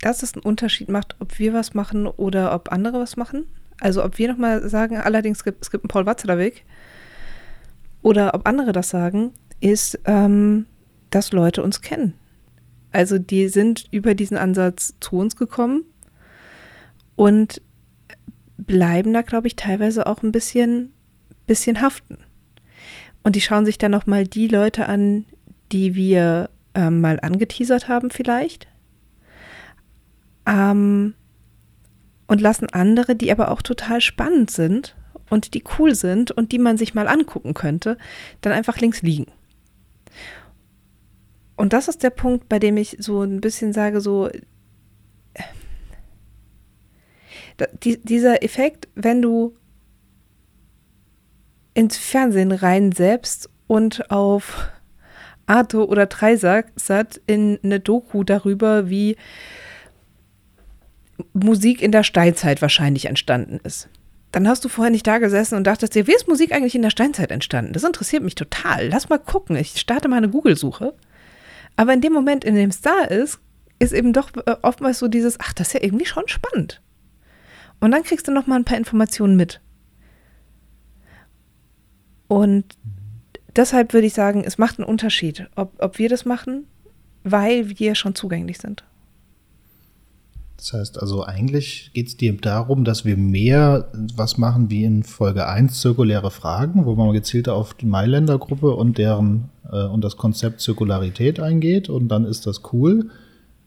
dass 0.00 0.22
es 0.22 0.34
einen 0.34 0.42
Unterschied 0.42 0.88
macht, 0.88 1.16
ob 1.20 1.38
wir 1.38 1.52
was 1.52 1.74
machen 1.74 2.06
oder 2.06 2.54
ob 2.54 2.72
andere 2.72 3.00
was 3.00 3.16
machen. 3.16 3.46
Also 3.80 4.04
ob 4.04 4.18
wir 4.18 4.28
nochmal 4.28 4.68
sagen, 4.68 4.96
allerdings 4.96 5.44
gibt, 5.44 5.62
es 5.62 5.70
gibt 5.70 5.84
einen 5.84 5.88
Paul 5.88 6.06
Watzlawick 6.06 6.64
oder 8.02 8.34
ob 8.34 8.46
andere 8.46 8.72
das 8.72 8.90
sagen, 8.90 9.32
ist, 9.60 9.98
ähm, 10.04 10.66
dass 11.10 11.32
Leute 11.32 11.62
uns 11.62 11.80
kennen. 11.80 12.14
Also 12.92 13.18
die 13.18 13.48
sind 13.48 13.86
über 13.90 14.14
diesen 14.14 14.36
Ansatz 14.36 14.94
zu 15.00 15.16
uns 15.16 15.36
gekommen 15.36 15.84
und 17.16 17.60
bleiben 18.56 19.12
da, 19.12 19.22
glaube 19.22 19.48
ich, 19.48 19.56
teilweise 19.56 20.06
auch 20.06 20.22
ein 20.22 20.32
bisschen 20.32 20.93
bisschen 21.46 21.80
haften. 21.80 22.18
Und 23.22 23.36
die 23.36 23.40
schauen 23.40 23.64
sich 23.64 23.78
dann 23.78 23.90
nochmal 23.90 24.24
die 24.24 24.48
Leute 24.48 24.86
an, 24.86 25.24
die 25.72 25.94
wir 25.94 26.50
ähm, 26.74 27.00
mal 27.00 27.18
angeteasert 27.20 27.88
haben 27.88 28.10
vielleicht. 28.10 28.68
Ähm, 30.46 31.14
und 32.26 32.40
lassen 32.40 32.68
andere, 32.70 33.16
die 33.16 33.30
aber 33.32 33.50
auch 33.50 33.62
total 33.62 34.00
spannend 34.00 34.50
sind 34.50 34.96
und 35.30 35.54
die 35.54 35.64
cool 35.78 35.94
sind 35.94 36.30
und 36.30 36.52
die 36.52 36.58
man 36.58 36.76
sich 36.76 36.94
mal 36.94 37.08
angucken 37.08 37.54
könnte, 37.54 37.98
dann 38.40 38.52
einfach 38.52 38.78
links 38.78 39.02
liegen. 39.02 39.26
Und 41.56 41.72
das 41.72 41.88
ist 41.88 42.02
der 42.02 42.10
Punkt, 42.10 42.48
bei 42.48 42.58
dem 42.58 42.76
ich 42.76 42.96
so 42.98 43.22
ein 43.22 43.40
bisschen 43.40 43.72
sage, 43.72 44.00
so 44.00 44.28
äh, 44.28 44.40
die, 47.82 48.00
dieser 48.02 48.42
Effekt, 48.42 48.88
wenn 48.94 49.22
du 49.22 49.56
ins 51.74 51.96
Fernsehen 51.96 52.52
reinsetzt 52.52 53.50
und 53.66 54.10
auf 54.10 54.70
Arte 55.46 55.86
oder 55.86 56.06
Dreisat 56.06 57.20
in 57.26 57.58
eine 57.62 57.80
Doku 57.80 58.24
darüber, 58.24 58.88
wie 58.88 59.16
Musik 61.32 61.82
in 61.82 61.92
der 61.92 62.02
Steinzeit 62.02 62.62
wahrscheinlich 62.62 63.06
entstanden 63.06 63.60
ist. 63.62 63.88
Dann 64.32 64.48
hast 64.48 64.64
du 64.64 64.68
vorher 64.68 64.90
nicht 64.90 65.06
da 65.06 65.18
gesessen 65.18 65.54
und 65.56 65.64
dachtest 65.64 65.94
dir, 65.94 66.06
wie 66.08 66.14
ist 66.14 66.26
Musik 66.26 66.52
eigentlich 66.52 66.74
in 66.74 66.82
der 66.82 66.90
Steinzeit 66.90 67.30
entstanden? 67.30 67.72
Das 67.72 67.84
interessiert 67.84 68.24
mich 68.24 68.34
total. 68.34 68.88
Lass 68.88 69.08
mal 69.08 69.18
gucken. 69.18 69.54
Ich 69.54 69.78
starte 69.78 70.08
mal 70.08 70.16
eine 70.16 70.28
Google-Suche. 70.28 70.94
Aber 71.76 71.92
in 71.92 72.00
dem 72.00 72.12
Moment, 72.12 72.44
in 72.44 72.56
dem 72.56 72.70
es 72.70 72.80
da 72.80 73.02
ist, 73.02 73.38
ist 73.78 73.92
eben 73.92 74.12
doch 74.12 74.30
äh, 74.46 74.56
oftmals 74.62 74.98
so 74.98 75.08
dieses, 75.08 75.38
ach, 75.38 75.52
das 75.52 75.68
ist 75.68 75.74
ja 75.74 75.82
irgendwie 75.82 76.06
schon 76.06 76.26
spannend. 76.26 76.80
Und 77.80 77.92
dann 77.92 78.02
kriegst 78.02 78.26
du 78.26 78.32
noch 78.32 78.46
mal 78.46 78.56
ein 78.56 78.64
paar 78.64 78.78
Informationen 78.78 79.36
mit. 79.36 79.60
Und 82.28 82.64
deshalb 83.56 83.92
würde 83.92 84.06
ich 84.06 84.14
sagen, 84.14 84.44
es 84.44 84.58
macht 84.58 84.78
einen 84.78 84.88
Unterschied, 84.88 85.48
ob, 85.56 85.72
ob 85.78 85.98
wir 85.98 86.08
das 86.08 86.24
machen, 86.24 86.64
weil 87.22 87.78
wir 87.78 87.94
schon 87.94 88.14
zugänglich 88.14 88.58
sind. 88.58 88.84
Das 90.56 90.72
heißt 90.72 91.00
also, 91.02 91.24
eigentlich 91.24 91.90
geht 91.92 92.06
es 92.06 92.16
dir 92.16 92.34
darum, 92.34 92.84
dass 92.84 93.04
wir 93.04 93.18
mehr 93.18 93.88
was 93.92 94.38
machen 94.38 94.70
wie 94.70 94.84
in 94.84 95.02
Folge 95.02 95.46
1 95.46 95.78
zirkuläre 95.80 96.30
Fragen, 96.30 96.86
wo 96.86 96.94
man 96.94 97.12
gezielt 97.12 97.50
auf 97.50 97.74
die 97.74 97.84
Mailänder-Gruppe 97.84 98.74
und 98.74 98.96
deren 98.96 99.50
äh, 99.70 99.84
und 99.84 100.02
das 100.02 100.16
Konzept 100.16 100.60
Zirkularität 100.60 101.38
eingeht 101.38 101.90
und 101.90 102.08
dann 102.08 102.24
ist 102.24 102.46
das 102.46 102.62
cool. 102.72 103.10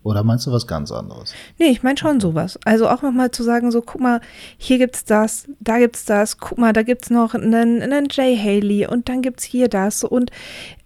Oder 0.03 0.23
meinst 0.23 0.47
du 0.47 0.51
was 0.51 0.67
ganz 0.67 0.91
anderes? 0.91 1.33
Nee, 1.57 1.67
ich 1.67 1.83
meine 1.83 1.97
schon 1.97 2.21
sowas. 2.21 2.57
Also 2.63 2.87
auch 2.87 3.01
nochmal 3.01 3.31
zu 3.31 3.43
sagen, 3.43 3.71
so, 3.71 3.81
guck 3.81 3.99
mal, 3.99 4.21
hier 4.57 4.77
gibt's 4.77 5.03
das, 5.03 5.47
da 5.59 5.79
gibt's 5.79 6.05
das, 6.05 6.37
guck 6.37 6.57
mal, 6.57 6.71
da 6.71 6.83
gibt's 6.83 7.09
noch 7.09 7.33
einen, 7.33 7.81
einen 7.81 8.07
Jay 8.09 8.37
Haley 8.37 8.87
und 8.87 9.09
dann 9.09 9.21
gibt's 9.21 9.43
hier 9.43 9.67
das. 9.67 10.05
Und 10.05 10.31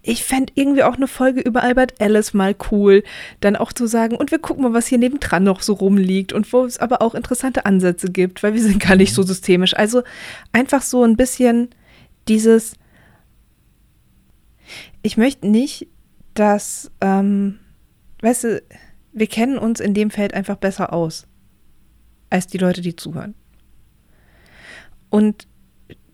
ich 0.01 0.23
fände 0.23 0.53
irgendwie 0.55 0.81
auch 0.81 0.95
eine 0.95 1.07
Folge 1.07 1.41
über 1.41 1.61
Albert 1.61 2.01
Ellis 2.01 2.33
mal 2.33 2.55
cool. 2.71 3.03
Dann 3.41 3.55
auch 3.55 3.73
zu 3.73 3.85
sagen, 3.85 4.15
und 4.15 4.31
wir 4.31 4.39
gucken 4.39 4.63
mal, 4.63 4.73
was 4.73 4.87
hier 4.87 4.97
nebendran 4.97 5.43
noch 5.43 5.61
so 5.61 5.73
rumliegt 5.73 6.33
und 6.33 6.51
wo 6.51 6.65
es 6.65 6.79
aber 6.79 7.03
auch 7.03 7.13
interessante 7.13 7.65
Ansätze 7.65 8.09
gibt, 8.11 8.41
weil 8.41 8.55
wir 8.55 8.61
sind 8.61 8.79
gar 8.79 8.95
nicht 8.95 9.13
so 9.13 9.21
systemisch. 9.21 9.75
Also 9.75 10.01
einfach 10.51 10.81
so 10.81 11.03
ein 11.03 11.15
bisschen 11.15 11.69
dieses, 12.27 12.73
ich 15.03 15.17
möchte 15.17 15.47
nicht, 15.47 15.87
dass, 16.33 16.89
ähm, 17.01 17.59
weißt 18.21 18.45
du, 18.45 18.63
wir 19.13 19.27
kennen 19.27 19.57
uns 19.57 19.79
in 19.79 19.93
dem 19.93 20.09
Feld 20.09 20.33
einfach 20.33 20.55
besser 20.55 20.93
aus 20.93 21.27
als 22.29 22.47
die 22.47 22.57
Leute, 22.57 22.81
die 22.81 22.95
zuhören. 22.95 23.35
Und 25.09 25.47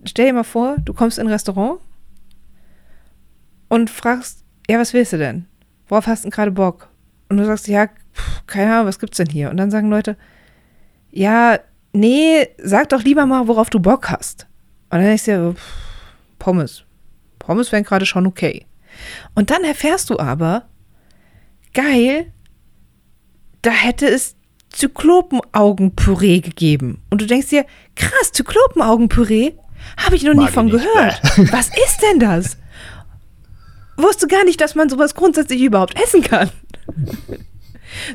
stell 0.03 0.27
dir 0.27 0.33
mal 0.33 0.43
vor, 0.43 0.77
du 0.79 0.93
kommst 0.93 1.19
in 1.19 1.27
ein 1.27 1.31
Restaurant 1.31 1.79
und 3.69 3.89
fragst, 3.89 4.43
ja, 4.69 4.79
was 4.79 4.93
willst 4.93 5.13
du 5.13 5.17
denn? 5.17 5.45
Worauf 5.87 6.07
hast 6.07 6.23
du 6.23 6.29
denn 6.29 6.31
gerade 6.31 6.51
Bock? 6.51 6.89
Und 7.29 7.37
du 7.37 7.45
sagst, 7.45 7.67
ja, 7.67 7.87
pff, 7.87 8.47
keine 8.47 8.73
Ahnung, 8.73 8.87
was 8.87 8.99
gibt's 8.99 9.17
denn 9.17 9.29
hier? 9.29 9.49
Und 9.49 9.57
dann 9.57 9.71
sagen 9.71 9.89
Leute, 9.89 10.17
ja, 11.11 11.59
nee, 11.93 12.47
sag 12.57 12.89
doch 12.89 13.03
lieber 13.03 13.25
mal, 13.25 13.47
worauf 13.47 13.69
du 13.69 13.79
Bock 13.79 14.09
hast. 14.09 14.47
Und 14.89 14.99
dann 14.99 15.03
denkst 15.03 15.25
du 15.25 15.31
dir, 15.31 15.53
pff, 15.53 15.73
Pommes. 16.39 16.83
Pommes 17.39 17.71
wären 17.71 17.83
gerade 17.83 18.05
schon 18.05 18.25
okay. 18.25 18.65
Und 19.35 19.51
dann 19.51 19.63
erfährst 19.63 20.09
du 20.09 20.19
aber, 20.19 20.67
geil, 21.73 22.33
da 23.67 23.74
hätte 23.74 24.07
es 24.07 24.36
Zyklopenaugenpüree 24.69 26.39
gegeben. 26.39 27.01
Und 27.09 27.21
du 27.21 27.25
denkst 27.25 27.50
dir, 27.50 27.65
krass, 27.97 28.31
Zyklopenaugenpüree? 28.31 29.55
Habe 29.97 30.15
ich 30.15 30.24
noch 30.24 30.36
Mag 30.36 30.45
nie 30.45 30.51
von 30.53 30.69
gehört. 30.69 31.21
Was 31.51 31.67
ist 31.67 32.01
denn 32.01 32.19
das? 32.21 32.57
Wusste 33.97 34.27
gar 34.27 34.45
nicht, 34.45 34.62
dass 34.62 34.75
man 34.75 34.88
sowas 34.88 35.15
grundsätzlich 35.15 35.62
überhaupt 35.62 36.01
essen 36.01 36.21
kann. 36.21 36.50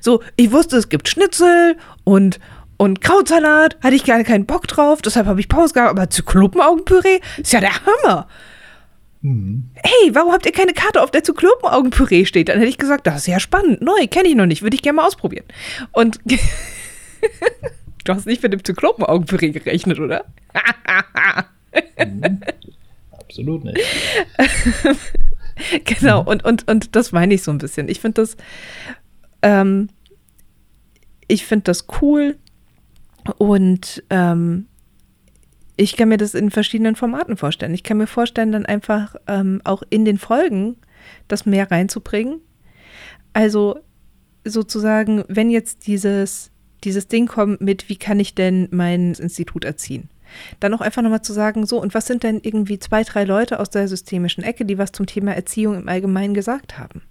So, 0.00 0.22
ich 0.36 0.52
wusste, 0.52 0.78
es 0.78 0.88
gibt 0.88 1.06
Schnitzel 1.06 1.76
und, 2.04 2.40
und 2.78 3.02
Krautsalat, 3.02 3.76
hatte 3.82 3.94
ich 3.94 4.04
gar 4.04 4.24
keinen 4.24 4.46
Bock 4.46 4.66
drauf, 4.68 5.02
deshalb 5.02 5.26
habe 5.26 5.40
ich 5.40 5.50
Pause 5.50 5.74
gehabt, 5.74 5.90
aber 5.90 6.08
Zyklopenaugenpüree 6.08 7.20
ist 7.36 7.52
ja 7.52 7.60
der 7.60 7.74
Hammer. 7.84 8.26
Mhm. 9.22 9.70
Hey, 9.74 10.14
warum 10.14 10.32
habt 10.32 10.46
ihr 10.46 10.52
keine 10.52 10.72
Karte, 10.72 11.00
auf 11.00 11.12
der 11.12 11.22
Zyklopenaugenpüree 11.22 12.24
steht? 12.24 12.48
Dann 12.48 12.58
hätte 12.58 12.68
ich 12.68 12.78
gesagt, 12.78 13.06
das 13.06 13.18
ist 13.18 13.26
ja 13.28 13.40
spannend, 13.40 13.80
neu, 13.80 14.06
kenne 14.08 14.28
ich 14.28 14.34
noch 14.34 14.46
nicht, 14.46 14.62
würde 14.62 14.74
ich 14.74 14.82
gerne 14.82 14.96
mal 14.96 15.06
ausprobieren. 15.06 15.44
Und 15.92 16.18
du 18.04 18.12
hast 18.12 18.26
nicht 18.26 18.42
mit 18.42 18.52
dem 18.52 18.64
Zyklopenaugenpüree 18.64 19.50
gerechnet, 19.50 20.00
oder? 20.00 20.24
mhm. 22.04 22.40
Absolut 23.12 23.64
nicht. 23.64 23.80
genau, 25.84 26.22
und, 26.24 26.44
und, 26.44 26.68
und 26.68 26.96
das 26.96 27.12
meine 27.12 27.34
ich 27.34 27.44
so 27.44 27.52
ein 27.52 27.58
bisschen. 27.58 27.88
Ich 27.88 28.00
finde 28.00 28.22
das, 28.22 28.36
ähm, 29.42 29.88
ich 31.28 31.46
finde 31.46 31.64
das 31.64 31.86
cool 32.00 32.36
und 33.38 34.02
ähm, 34.10 34.66
ich 35.82 35.96
kann 35.96 36.08
mir 36.08 36.16
das 36.16 36.34
in 36.34 36.50
verschiedenen 36.50 36.96
Formaten 36.96 37.36
vorstellen. 37.36 37.74
Ich 37.74 37.82
kann 37.82 37.98
mir 37.98 38.06
vorstellen, 38.06 38.52
dann 38.52 38.66
einfach 38.66 39.16
ähm, 39.26 39.60
auch 39.64 39.82
in 39.90 40.04
den 40.04 40.18
Folgen 40.18 40.76
das 41.28 41.46
mehr 41.46 41.70
reinzubringen. 41.70 42.40
Also 43.32 43.78
sozusagen, 44.44 45.24
wenn 45.28 45.50
jetzt 45.50 45.86
dieses, 45.86 46.50
dieses 46.84 47.08
Ding 47.08 47.26
kommt 47.26 47.60
mit, 47.60 47.88
wie 47.88 47.96
kann 47.96 48.20
ich 48.20 48.34
denn 48.34 48.68
mein 48.70 49.14
Institut 49.14 49.64
erziehen? 49.64 50.08
Dann 50.60 50.72
auch 50.72 50.80
einfach 50.80 51.02
nochmal 51.02 51.22
zu 51.22 51.32
sagen, 51.32 51.66
so, 51.66 51.80
und 51.80 51.94
was 51.94 52.06
sind 52.06 52.22
denn 52.22 52.40
irgendwie 52.42 52.78
zwei, 52.78 53.02
drei 53.02 53.24
Leute 53.24 53.60
aus 53.60 53.70
der 53.70 53.88
systemischen 53.88 54.44
Ecke, 54.44 54.64
die 54.64 54.78
was 54.78 54.92
zum 54.92 55.06
Thema 55.06 55.32
Erziehung 55.32 55.74
im 55.74 55.88
Allgemeinen 55.88 56.34
gesagt 56.34 56.78
haben? 56.78 57.02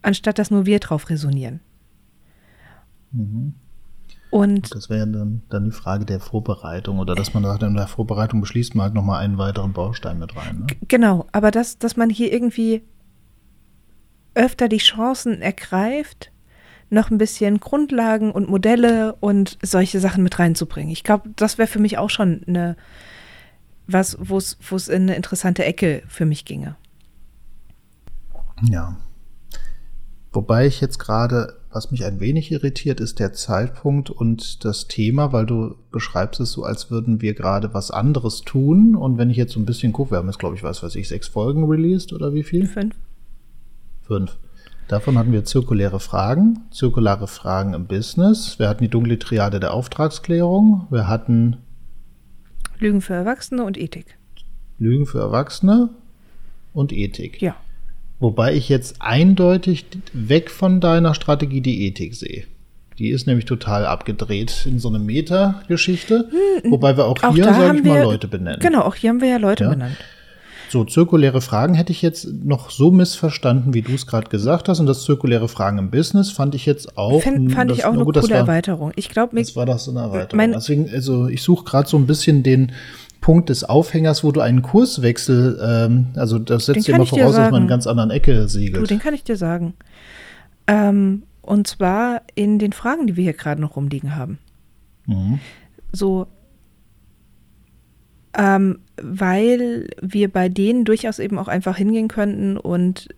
Anstatt 0.00 0.38
dass 0.38 0.50
nur 0.50 0.64
wir 0.64 0.78
drauf 0.80 1.10
resonieren. 1.10 1.60
Mhm. 3.12 3.54
Und 4.34 4.74
das 4.74 4.90
wäre 4.90 5.06
dann, 5.06 5.42
dann 5.48 5.66
die 5.66 5.70
Frage 5.70 6.04
der 6.04 6.18
Vorbereitung 6.18 6.98
oder 6.98 7.14
dass 7.14 7.34
man 7.34 7.44
sagt, 7.44 7.62
in 7.62 7.74
der 7.74 7.86
Vorbereitung 7.86 8.40
beschließt 8.40 8.74
man 8.74 8.86
halt 8.86 8.94
nochmal 8.94 9.22
einen 9.22 9.38
weiteren 9.38 9.72
Baustein 9.72 10.18
mit 10.18 10.34
rein. 10.34 10.58
Ne? 10.58 10.66
Genau, 10.88 11.26
aber 11.30 11.52
das, 11.52 11.78
dass 11.78 11.96
man 11.96 12.10
hier 12.10 12.32
irgendwie 12.32 12.82
öfter 14.34 14.66
die 14.66 14.78
Chancen 14.78 15.40
ergreift, 15.40 16.32
noch 16.90 17.12
ein 17.12 17.18
bisschen 17.18 17.60
Grundlagen 17.60 18.32
und 18.32 18.48
Modelle 18.48 19.14
und 19.20 19.56
solche 19.62 20.00
Sachen 20.00 20.24
mit 20.24 20.36
reinzubringen. 20.36 20.90
Ich 20.90 21.04
glaube, 21.04 21.30
das 21.36 21.56
wäre 21.56 21.68
für 21.68 21.78
mich 21.78 21.98
auch 21.98 22.10
schon 22.10 22.42
eine, 22.48 22.76
was, 23.86 24.18
wo 24.18 24.38
es 24.38 24.88
in 24.88 25.02
eine 25.02 25.14
interessante 25.14 25.64
Ecke 25.64 26.02
für 26.08 26.26
mich 26.26 26.44
ginge. 26.44 26.74
Ja. 28.62 28.96
Wobei 30.32 30.66
ich 30.66 30.80
jetzt 30.80 30.98
gerade 30.98 31.60
was 31.74 31.90
mich 31.90 32.04
ein 32.04 32.20
wenig 32.20 32.52
irritiert, 32.52 33.00
ist 33.00 33.18
der 33.18 33.32
Zeitpunkt 33.32 34.08
und 34.08 34.64
das 34.64 34.86
Thema, 34.86 35.32
weil 35.32 35.44
du 35.44 35.74
beschreibst 35.90 36.40
es 36.40 36.52
so, 36.52 36.62
als 36.62 36.90
würden 36.90 37.20
wir 37.20 37.34
gerade 37.34 37.74
was 37.74 37.90
anderes 37.90 38.42
tun. 38.42 38.94
Und 38.94 39.18
wenn 39.18 39.28
ich 39.28 39.36
jetzt 39.36 39.54
so 39.54 39.60
ein 39.60 39.66
bisschen 39.66 39.92
gucke, 39.92 40.12
wir 40.12 40.18
haben 40.18 40.28
jetzt, 40.28 40.38
glaube 40.38 40.54
ich, 40.54 40.62
was 40.62 40.84
weiß 40.84 40.94
ich, 40.94 41.08
sechs 41.08 41.26
Folgen 41.26 41.64
released 41.64 42.12
oder 42.12 42.32
wie 42.32 42.44
viel? 42.44 42.68
Fünf. 42.68 42.94
Fünf. 44.02 44.36
Davon 44.86 45.18
hatten 45.18 45.32
wir 45.32 45.44
zirkuläre 45.44 45.98
Fragen, 45.98 46.60
zirkulare 46.70 47.26
Fragen 47.26 47.74
im 47.74 47.86
Business. 47.86 48.58
Wir 48.58 48.68
hatten 48.68 48.84
die 48.84 48.90
dunkle 48.90 49.18
Triade 49.18 49.58
der 49.58 49.74
Auftragsklärung. 49.74 50.86
Wir 50.90 51.08
hatten 51.08 51.56
Lügen 52.78 53.00
für 53.00 53.14
Erwachsene 53.14 53.64
und 53.64 53.78
Ethik. 53.78 54.16
Lügen 54.78 55.06
für 55.06 55.18
Erwachsene 55.18 55.90
und 56.72 56.92
Ethik. 56.92 57.42
Ja. 57.42 57.56
Wobei 58.20 58.54
ich 58.54 58.68
jetzt 58.68 58.96
eindeutig 59.00 59.86
weg 60.12 60.50
von 60.50 60.80
deiner 60.80 61.14
Strategie 61.14 61.60
die 61.60 61.86
Ethik 61.86 62.14
sehe. 62.14 62.44
Die 62.98 63.08
ist 63.08 63.26
nämlich 63.26 63.44
total 63.44 63.86
abgedreht 63.86 64.66
in 64.66 64.78
so 64.78 64.88
eine 64.88 65.00
Meta-Geschichte. 65.00 66.28
Hm, 66.30 66.70
wobei 66.70 66.96
wir 66.96 67.06
auch, 67.06 67.20
auch 67.22 67.34
hier, 67.34 67.44
sage 67.44 67.78
ich 67.78 67.84
wir, 67.84 67.92
mal, 67.92 68.02
Leute 68.04 68.28
benennen. 68.28 68.60
Genau, 68.60 68.82
auch 68.82 68.94
hier 68.94 69.10
haben 69.10 69.20
wir 69.20 69.28
ja 69.28 69.36
Leute 69.38 69.64
ja. 69.64 69.70
benannt. 69.70 69.96
So, 70.74 70.84
zirkuläre 70.84 71.40
Fragen 71.40 71.74
hätte 71.74 71.92
ich 71.92 72.02
jetzt 72.02 72.26
noch 72.42 72.70
so 72.70 72.90
missverstanden, 72.90 73.74
wie 73.74 73.82
du 73.82 73.92
es 73.94 74.06
gerade 74.06 74.28
gesagt 74.28 74.68
hast. 74.68 74.80
Und 74.80 74.86
das 74.86 75.04
zirkuläre 75.04 75.48
Fragen 75.48 75.78
im 75.78 75.90
Business 75.90 76.30
fand 76.30 76.54
ich 76.54 76.66
jetzt 76.66 76.98
auch. 76.98 77.22
Fand, 77.22 77.52
fand 77.52 77.70
das, 77.70 77.78
ich 77.78 77.84
auch 77.84 77.92
eine 77.92 78.04
gut, 78.04 78.16
coole 78.16 78.30
war, 78.30 78.38
Erweiterung. 78.38 78.92
Ich 78.96 79.08
glaube, 79.08 79.36
das 79.36 79.54
war 79.54 79.66
das 79.66 79.88
eine 79.88 80.00
Erweiterung. 80.00 80.52
Deswegen, 80.52 80.90
also 80.90 81.28
ich 81.28 81.42
suche 81.42 81.64
gerade 81.64 81.88
so 81.88 81.96
ein 81.96 82.06
bisschen 82.06 82.42
den, 82.42 82.72
Punkt 83.24 83.48
des 83.48 83.64
Aufhängers, 83.64 84.22
wo 84.22 84.32
du 84.32 84.42
einen 84.42 84.60
Kurswechsel, 84.60 85.58
ähm, 85.58 86.08
also 86.14 86.38
das 86.38 86.66
setzt 86.66 86.86
ja 86.86 86.96
immer 86.96 87.06
voraus, 87.06 87.34
dass 87.34 87.50
man 87.50 87.54
in 87.54 87.54
einer 87.54 87.66
ganz 87.68 87.86
anderen 87.86 88.10
Ecke 88.10 88.48
segelt. 88.48 88.82
Du, 88.82 88.86
den 88.86 88.98
kann 88.98 89.14
ich 89.14 89.24
dir 89.24 89.36
sagen. 89.36 89.72
Ähm, 90.66 91.22
und 91.40 91.66
zwar 91.66 92.20
in 92.34 92.58
den 92.58 92.74
Fragen, 92.74 93.06
die 93.06 93.16
wir 93.16 93.24
hier 93.24 93.32
gerade 93.32 93.62
noch 93.62 93.76
rumliegen 93.76 94.14
haben. 94.14 94.40
Mhm. 95.06 95.40
So, 95.90 96.26
ähm, 98.36 98.80
weil 99.00 99.88
wir 100.02 100.30
bei 100.30 100.50
denen 100.50 100.84
durchaus 100.84 101.18
eben 101.18 101.38
auch 101.38 101.48
einfach 101.48 101.78
hingehen 101.78 102.08
könnten 102.08 102.58
und 102.58 103.08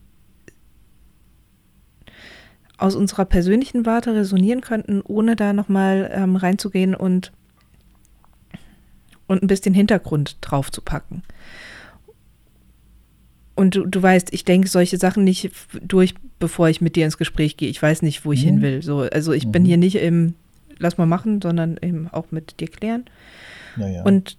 aus 2.79 2.95
unserer 2.95 3.25
persönlichen 3.25 3.87
Warte 3.87 4.15
resonieren 4.15 4.61
könnten, 4.61 5.01
ohne 5.01 5.35
da 5.35 5.53
nochmal 5.53 6.09
ähm, 6.15 6.37
reinzugehen 6.37 6.95
und 6.95 7.33
und 9.27 9.43
ein 9.43 9.47
bisschen 9.47 9.75
Hintergrund 9.75 10.39
drauf 10.41 10.71
zu 10.71 10.81
packen. 10.81 11.23
Und 13.55 13.75
du, 13.75 13.87
du 13.87 14.03
weißt, 14.03 14.35
ich 14.35 14.45
denke 14.45 14.69
solche 14.69 14.99
Sachen 14.99 15.25
nicht 15.25 15.51
durch, 15.81 16.15
bevor 16.39 16.69
ich 16.69 16.83
mit 16.83 16.95
dir 16.95 17.07
ins 17.07 17.17
Gespräch 17.17 17.57
gehe. 17.57 17.71
Ich 17.71 17.81
weiß 17.81 18.03
nicht, 18.03 18.25
wo 18.25 18.33
ich 18.33 18.43
mhm. 18.43 18.47
hin 18.47 18.63
will. 18.63 18.83
So, 18.83 19.01
also 19.01 19.33
ich 19.33 19.47
mhm. 19.47 19.53
bin 19.53 19.65
hier 19.65 19.79
nicht 19.79 19.97
im 19.97 20.35
Lass 20.79 20.99
mal 20.99 21.07
machen, 21.07 21.41
sondern 21.41 21.79
eben 21.81 22.09
auch 22.09 22.31
mit 22.31 22.61
dir 22.61 22.69
klären. 22.69 23.07
Ja, 23.79 23.89
ja. 23.89 24.03
Und 24.03 24.37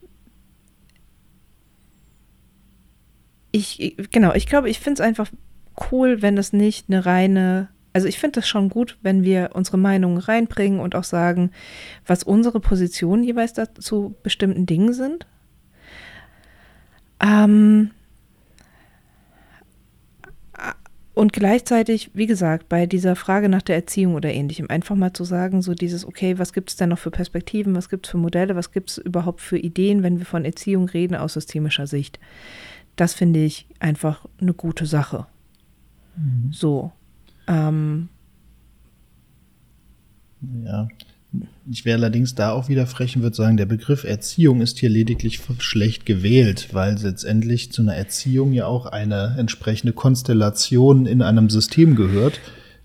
ich, 3.51 3.96
genau, 4.12 4.34
ich 4.34 4.46
glaube, 4.46 4.70
ich 4.70 4.79
finde 4.79 5.01
es 5.01 5.08
einfach 5.08 5.32
cool, 5.91 6.22
wenn 6.22 6.38
es 6.38 6.53
nicht 6.53 6.89
eine 6.89 7.08
reine, 7.08 7.70
also 7.94 8.08
ich 8.08 8.20
finde 8.20 8.41
es 8.41 8.48
schon 8.48 8.70
gut, 8.70 8.98
wenn 9.01 9.24
wir 9.24 9.51
unsere 9.53 9.77
Meinungen 9.77 10.17
reinbringen 10.17 10.79
und 10.79 10.96
auch 10.96 11.03
sagen, 11.03 11.51
was 12.06 12.24
unsere 12.24 12.60
Positionen 12.60 13.24
jeweils 13.24 13.53
dazu 13.53 14.15
bestimmten 14.24 14.65
Dingen 14.65 14.94
sind. 14.94 15.25
Ähm, 17.20 17.91
und 21.17 21.34
gleichzeitig, 21.34 22.12
wie 22.13 22.27
gesagt, 22.27 22.70
bei 22.70 22.86
dieser 22.86 23.15
Frage 23.15 23.50
nach 23.50 23.63
der 23.63 23.75
Erziehung 23.75 24.13
oder 24.13 24.32
ähnlichem, 24.32 24.70
einfach 24.70 24.96
mal 24.96 25.13
zu 25.13 25.24
sagen, 25.24 25.63
so 25.63 25.74
dieses, 25.74 26.06
okay, 26.06 26.38
was 26.38 26.53
gibt 26.53 26.70
es 26.70 26.75
denn 26.75 26.89
noch 26.89 27.00
für 27.00 27.10
Perspektiven, 27.10 27.74
was 27.74 27.89
gibt 27.89 28.06
es 28.06 28.12
für 28.12 28.20
Modelle, 28.20 28.56
was 28.56 28.72
gibt 28.72 28.91
es 28.91 28.98
überhaupt 29.00 29.41
für 29.41 29.58
Ideen, 29.58 30.03
wenn 30.03 30.20
wir 30.20 30.27
von 30.27 30.46
Erziehung 30.46 30.88
reden 30.88 31.15
aus 31.15 31.34
systemischer 31.34 31.88
Sicht. 31.88 32.20
Das 32.96 33.15
finde 33.15 33.44
ich 33.44 33.67
einfach 33.79 34.27
eine 34.39 34.53
gute 34.53 34.86
Sache. 34.86 35.25
Mhm. 36.15 36.51
So. 36.51 36.91
Ähm, 37.48 38.10
ja. 40.63 40.88
Ich 41.70 41.84
wäre 41.84 41.98
allerdings 41.98 42.36
da 42.36 42.51
auch 42.51 42.70
wieder 42.70 42.88
frech 42.88 43.16
und 43.16 43.22
würde 43.22 43.36
sagen, 43.36 43.58
der 43.58 43.66
Begriff 43.66 44.06
Erziehung 44.06 44.62
ist 44.62 44.80
hier 44.80 44.89
lediglich 44.89 45.42
schlecht 45.60 46.06
gewählt, 46.06 46.70
weil 46.72 46.98
letztendlich 47.01 47.72
zu 47.72 47.82
einer 47.82 47.96
Erziehung 47.96 48.54
ja 48.54 48.66
auch 48.66 48.86
eine 48.86 49.36
entsprechende 49.38 49.92
Konstellation 49.94 51.06
in 51.06 51.22
einem 51.22 51.50
System 51.50 51.96
gehört, 51.96 52.39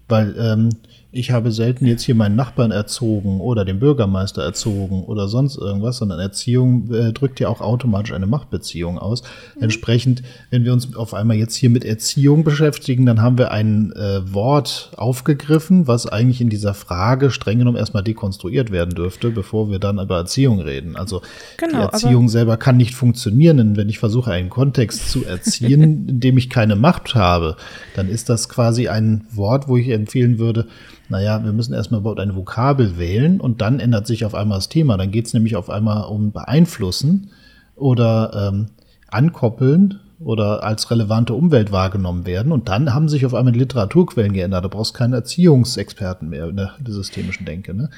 weil 0.08 0.34
ähm, 0.36 0.70
ich 1.14 1.30
habe 1.30 1.52
selten 1.52 1.86
jetzt 1.86 2.02
hier 2.02 2.14
meinen 2.14 2.36
Nachbarn 2.36 2.70
erzogen 2.70 3.40
oder 3.40 3.66
den 3.66 3.78
Bürgermeister 3.78 4.42
erzogen 4.42 5.04
oder 5.04 5.28
sonst 5.28 5.58
irgendwas, 5.58 5.98
sondern 5.98 6.18
Erziehung 6.18 6.90
äh, 6.90 7.12
drückt 7.12 7.38
ja 7.38 7.48
auch 7.48 7.60
automatisch 7.60 8.14
eine 8.14 8.26
Machtbeziehung 8.26 8.98
aus. 8.98 9.22
Mhm. 9.54 9.64
Entsprechend, 9.64 10.22
wenn 10.48 10.64
wir 10.64 10.72
uns 10.72 10.96
auf 10.96 11.12
einmal 11.12 11.36
jetzt 11.36 11.54
hier 11.54 11.68
mit 11.68 11.84
Erziehung 11.84 12.44
beschäftigen, 12.44 13.04
dann 13.04 13.20
haben 13.20 13.36
wir 13.36 13.50
ein 13.50 13.92
äh, 13.92 14.32
Wort 14.32 14.92
aufgegriffen, 14.96 15.86
was 15.86 16.06
eigentlich 16.06 16.40
in 16.40 16.48
dieser 16.48 16.72
Frage 16.72 17.30
streng 17.30 17.58
genommen 17.58 17.76
erstmal 17.76 18.02
dekonstruiert 18.02 18.70
werden 18.70 18.94
dürfte, 18.94 19.30
bevor 19.30 19.70
wir 19.70 19.78
dann 19.78 19.98
über 19.98 20.16
Erziehung 20.16 20.60
reden. 20.60 20.96
Also 20.96 21.20
genau, 21.58 21.88
die 21.88 21.92
Erziehung 21.92 22.30
selber 22.30 22.56
kann 22.56 22.78
nicht 22.78 22.94
funktionieren, 22.94 23.76
wenn 23.76 23.90
ich 23.90 23.98
versuche, 23.98 24.32
einen 24.32 24.48
Kontext 24.48 25.10
zu 25.10 25.26
erziehen, 25.26 25.82
in 26.08 26.20
dem 26.20 26.38
ich 26.38 26.48
keine 26.48 26.74
Macht 26.74 27.14
habe, 27.14 27.56
dann 27.94 28.08
ist 28.08 28.30
das 28.30 28.48
quasi 28.48 28.88
ein 28.88 29.26
Wort, 29.30 29.68
wo 29.68 29.76
ich 29.76 29.90
empfehlen 29.90 30.38
würde, 30.38 30.68
naja, 31.08 31.44
wir 31.44 31.52
müssen 31.52 31.74
erstmal 31.74 32.00
überhaupt 32.00 32.20
eine 32.20 32.36
Vokabel 32.36 32.98
wählen 32.98 33.40
und 33.40 33.60
dann 33.60 33.80
ändert 33.80 34.06
sich 34.06 34.24
auf 34.24 34.34
einmal 34.34 34.58
das 34.58 34.68
Thema. 34.68 34.96
Dann 34.96 35.10
geht 35.10 35.26
es 35.26 35.34
nämlich 35.34 35.56
auf 35.56 35.68
einmal 35.68 36.04
um 36.04 36.32
beeinflussen 36.32 37.30
oder 37.76 38.50
ähm, 38.52 38.66
ankoppeln 39.08 40.00
oder 40.20 40.62
als 40.62 40.90
relevante 40.90 41.34
Umwelt 41.34 41.72
wahrgenommen 41.72 42.26
werden. 42.26 42.52
Und 42.52 42.68
dann 42.68 42.94
haben 42.94 43.08
sich 43.08 43.26
auf 43.26 43.34
einmal 43.34 43.52
die 43.52 43.58
Literaturquellen 43.58 44.32
geändert. 44.32 44.64
Da 44.64 44.68
brauchst 44.68 44.94
du 44.94 44.98
keine 44.98 45.16
Erziehungsexperten 45.16 46.28
mehr 46.28 46.48
in 46.48 46.56
der, 46.56 46.74
der 46.78 46.94
systemischen 46.94 47.44
Denke. 47.44 47.74
Ne? 47.74 47.90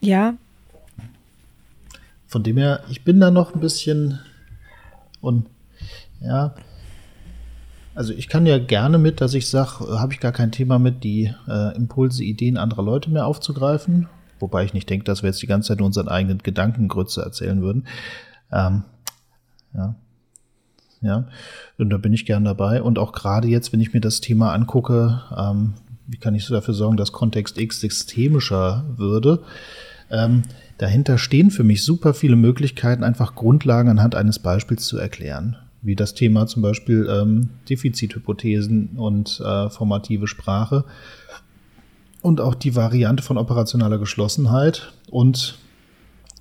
Ja. 0.00 0.34
Von 2.26 2.42
dem 2.42 2.58
her, 2.58 2.80
ich 2.90 3.04
bin 3.04 3.20
da 3.20 3.30
noch 3.30 3.54
ein 3.54 3.60
bisschen 3.60 4.20
und 5.20 5.46
ja, 6.20 6.54
also 7.98 8.12
ich 8.12 8.28
kann 8.28 8.46
ja 8.46 8.60
gerne 8.60 8.96
mit, 8.96 9.20
dass 9.20 9.34
ich 9.34 9.48
sage, 9.48 9.84
äh, 9.84 9.98
habe 9.98 10.12
ich 10.12 10.20
gar 10.20 10.30
kein 10.30 10.52
Thema 10.52 10.78
mit, 10.78 11.02
die 11.02 11.34
äh, 11.48 11.76
Impulse, 11.76 12.22
Ideen 12.22 12.56
anderer 12.56 12.84
Leute 12.84 13.10
mehr 13.10 13.26
aufzugreifen. 13.26 14.06
Wobei 14.38 14.62
ich 14.62 14.72
nicht 14.72 14.88
denke, 14.88 15.04
dass 15.04 15.24
wir 15.24 15.30
jetzt 15.30 15.42
die 15.42 15.48
ganze 15.48 15.68
Zeit 15.68 15.82
unseren 15.82 16.06
eigenen 16.06 16.38
Gedankengrütze 16.38 17.22
erzählen 17.22 17.60
würden. 17.60 17.88
Ähm, 18.52 18.84
ja. 19.74 19.96
Ja, 21.00 21.26
und 21.76 21.90
da 21.90 21.98
bin 21.98 22.12
ich 22.12 22.24
gern 22.24 22.44
dabei. 22.44 22.82
Und 22.82 23.00
auch 23.00 23.10
gerade 23.10 23.48
jetzt, 23.48 23.72
wenn 23.72 23.80
ich 23.80 23.92
mir 23.92 24.00
das 24.00 24.20
Thema 24.20 24.52
angucke, 24.52 25.20
ähm, 25.36 25.74
wie 26.06 26.18
kann 26.18 26.36
ich 26.36 26.44
so 26.44 26.54
dafür 26.54 26.74
sorgen, 26.74 26.96
dass 26.96 27.10
Kontext 27.10 27.58
X 27.58 27.80
systemischer 27.80 28.84
würde? 28.96 29.42
Ähm, 30.08 30.42
dahinter 30.78 31.18
stehen 31.18 31.50
für 31.50 31.64
mich 31.64 31.84
super 31.84 32.14
viele 32.14 32.36
Möglichkeiten, 32.36 33.02
einfach 33.02 33.34
Grundlagen 33.34 33.90
anhand 33.90 34.14
eines 34.14 34.38
Beispiels 34.38 34.86
zu 34.86 34.98
erklären 34.98 35.56
wie 35.82 35.96
das 35.96 36.14
Thema 36.14 36.46
zum 36.46 36.62
Beispiel 36.62 37.08
ähm, 37.10 37.50
Defizithypothesen 37.68 38.90
und 38.96 39.40
äh, 39.40 39.70
formative 39.70 40.26
Sprache 40.26 40.84
und 42.22 42.40
auch 42.40 42.54
die 42.54 42.74
Variante 42.74 43.22
von 43.22 43.38
operationaler 43.38 43.98
Geschlossenheit 43.98 44.92
und 45.10 45.58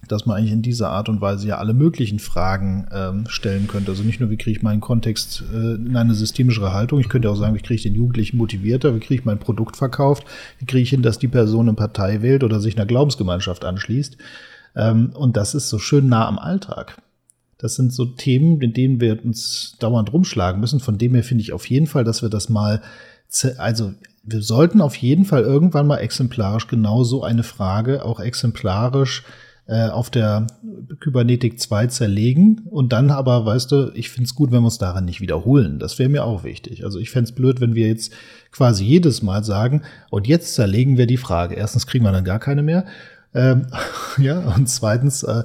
dass 0.08 0.26
man 0.26 0.38
eigentlich 0.38 0.54
in 0.54 0.62
dieser 0.62 0.90
Art 0.90 1.10
und 1.10 1.22
Weise 1.22 1.48
ja 1.48 1.58
alle 1.58 1.74
möglichen 1.74 2.20
Fragen 2.20 2.88
ähm, 2.94 3.26
stellen 3.28 3.68
könnte. 3.68 3.92
Also 3.92 4.04
nicht 4.04 4.20
nur, 4.20 4.30
wie 4.30 4.38
kriege 4.38 4.58
ich 4.58 4.64
meinen 4.64 4.80
Kontext 4.80 5.44
äh, 5.54 5.76
in 5.76 5.96
eine 5.96 6.14
systemischere 6.14 6.72
Haltung, 6.72 7.00
ich 7.00 7.10
könnte 7.10 7.30
auch 7.30 7.36
sagen, 7.36 7.56
wie 7.56 7.60
kriege 7.60 7.76
ich 7.76 7.84
den 7.84 7.96
Jugendlichen 7.96 8.38
motivierter, 8.38 8.96
wie 8.96 9.00
kriege 9.00 9.20
ich 9.20 9.26
mein 9.26 9.40
Produkt 9.40 9.76
verkauft, 9.76 10.24
wie 10.60 10.66
kriege 10.66 10.84
ich 10.84 10.90
hin, 10.92 11.02
dass 11.02 11.20
die 11.20 11.28
Person 11.28 11.68
eine 11.68 11.76
Partei 11.76 12.22
wählt 12.22 12.44
oder 12.44 12.60
sich 12.60 12.78
einer 12.78 12.86
Glaubensgemeinschaft 12.86 13.66
anschließt. 13.66 14.18
Ähm, 14.76 15.12
und 15.14 15.36
das 15.36 15.56
ist 15.56 15.70
so 15.70 15.80
schön 15.80 16.08
nah 16.08 16.28
am 16.28 16.40
Alltag. 16.40 16.98
Das 17.58 17.76
sind 17.76 17.92
so 17.92 18.06
Themen, 18.06 18.62
in 18.62 18.74
denen 18.74 19.02
wir 19.02 19.24
uns 19.24 19.76
dauernd 19.80 20.14
rumschlagen 20.14 20.62
müssen. 20.62 20.80
Von 20.80 20.98
dem 20.98 21.14
her 21.14 21.24
finde 21.24 21.42
ich 21.42 21.54
auf 21.54 21.68
jeden 21.68 21.88
Fall, 21.88 22.04
dass 22.04 22.22
wir 22.22 22.30
das 22.30 22.50
mal, 22.50 22.82
also 23.58 23.94
wir 24.24 24.42
sollten 24.42 24.82
auf 24.82 24.96
jeden 24.96 25.26
Fall 25.26 25.44
irgendwann 25.44 25.88
mal 25.88 25.98
exemplarisch 25.98 26.68
genau 26.68 27.04
so 27.04 27.24
eine 27.24 27.44
Frage 27.44 28.06
auch 28.06 28.20
exemplarisch 28.20 29.24
äh, 29.68 29.90
auf 29.90 30.10
der 30.10 30.48
Kybernetik 31.00 31.60
2 31.60 31.88
zerlegen 31.88 32.62
und 32.70 32.94
dann 32.94 33.12
aber, 33.12 33.46
weißt 33.46 33.72
du, 33.72 33.92
ich 33.96 34.10
finde 34.10 34.28
es 34.28 34.36
gut, 34.36 34.52
wenn 34.52 34.62
wir 34.62 34.68
uns 34.68 34.78
daran 34.78 35.06
nicht 35.06 35.20
wiederholen. 35.20 35.80
Das 35.80 36.00
wäre 36.00 36.10
mir 36.10 36.24
auch 36.24 36.44
wichtig. 36.44 36.86
Also 36.86 37.00
ich 37.00 37.10
fände 37.10 37.30
es 37.30 37.36
blöd, 37.36 37.60
wenn 37.60 37.76
wir 37.76 37.88
jetzt 37.88 38.14
quasi 38.52 38.86
jedes 38.86 39.22
Mal 39.22 39.44
sagen, 39.44 39.82
und 40.10 40.28
jetzt 40.28 40.56
zerlegen 40.56 40.98
wir 40.98 41.06
die 41.06 41.18
Frage. 41.18 41.56
Erstens 41.56 41.86
kriegen 41.86 42.06
wir 42.06 42.12
dann 42.12 42.24
gar 42.24 42.40
keine 42.40 42.64
mehr 42.64 42.86
ähm, 43.34 43.68
ja, 44.18 44.40
und 44.56 44.68
zweitens 44.68 45.24
äh, 45.24 45.44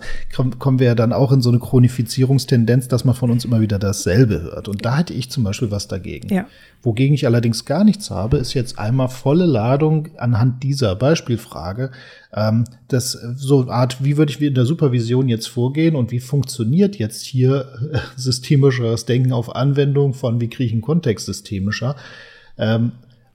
kommen 0.58 0.78
wir 0.78 0.86
ja 0.86 0.94
dann 0.94 1.12
auch 1.12 1.32
in 1.32 1.42
so 1.42 1.50
eine 1.50 1.58
Chronifizierungstendenz, 1.58 2.88
dass 2.88 3.04
man 3.04 3.14
von 3.14 3.30
uns 3.30 3.44
immer 3.44 3.60
wieder 3.60 3.78
dasselbe 3.78 4.42
hört. 4.42 4.68
Und 4.68 4.84
da 4.84 4.98
hätte 4.98 5.12
ich 5.12 5.30
zum 5.30 5.44
Beispiel 5.44 5.70
was 5.70 5.88
dagegen. 5.88 6.32
Ja. 6.32 6.46
Wogegen 6.82 7.14
ich 7.14 7.26
allerdings 7.26 7.64
gar 7.64 7.84
nichts 7.84 8.10
habe, 8.10 8.38
ist 8.38 8.54
jetzt 8.54 8.78
einmal 8.78 9.08
volle 9.08 9.46
Ladung 9.46 10.08
anhand 10.16 10.62
dieser 10.62 10.96
Beispielfrage. 10.96 11.90
Ähm, 12.32 12.64
das 12.88 13.12
so 13.12 13.62
eine 13.62 13.72
Art, 13.72 14.02
wie 14.02 14.16
würde 14.16 14.32
ich 14.32 14.40
in 14.40 14.54
der 14.54 14.66
Supervision 14.66 15.28
jetzt 15.28 15.48
vorgehen 15.48 15.96
und 15.96 16.10
wie 16.12 16.20
funktioniert 16.20 16.96
jetzt 16.96 17.22
hier 17.22 17.66
äh, 17.92 17.98
systemischeres 18.16 19.04
Denken 19.04 19.32
auf 19.32 19.54
Anwendung 19.54 20.14
von 20.14 20.40
wie 20.40 20.48
kriege 20.48 20.66
ich 20.66 20.72
einen 20.72 20.82
Kontext 20.82 21.26
systemischer? 21.26 21.96
Ähm, 22.58 22.92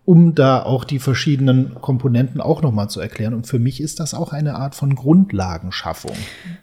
um 0.07 0.35
da 0.35 0.63
auch 0.63 0.85
die 0.85 0.99
verschiedenen 0.99 1.75
Komponenten 1.81 2.39
auch 2.39 2.61
nochmal 2.61 2.89
zu 2.89 3.01
erklären. 3.01 3.33
Und 3.33 3.45
für 3.45 3.59
mich 3.59 3.81
ist 3.81 3.99
das 3.99 4.13
auch 4.13 4.31
eine 4.31 4.55
Art 4.55 4.73
von 4.73 4.95
Grundlagenschaffung. 4.95 6.15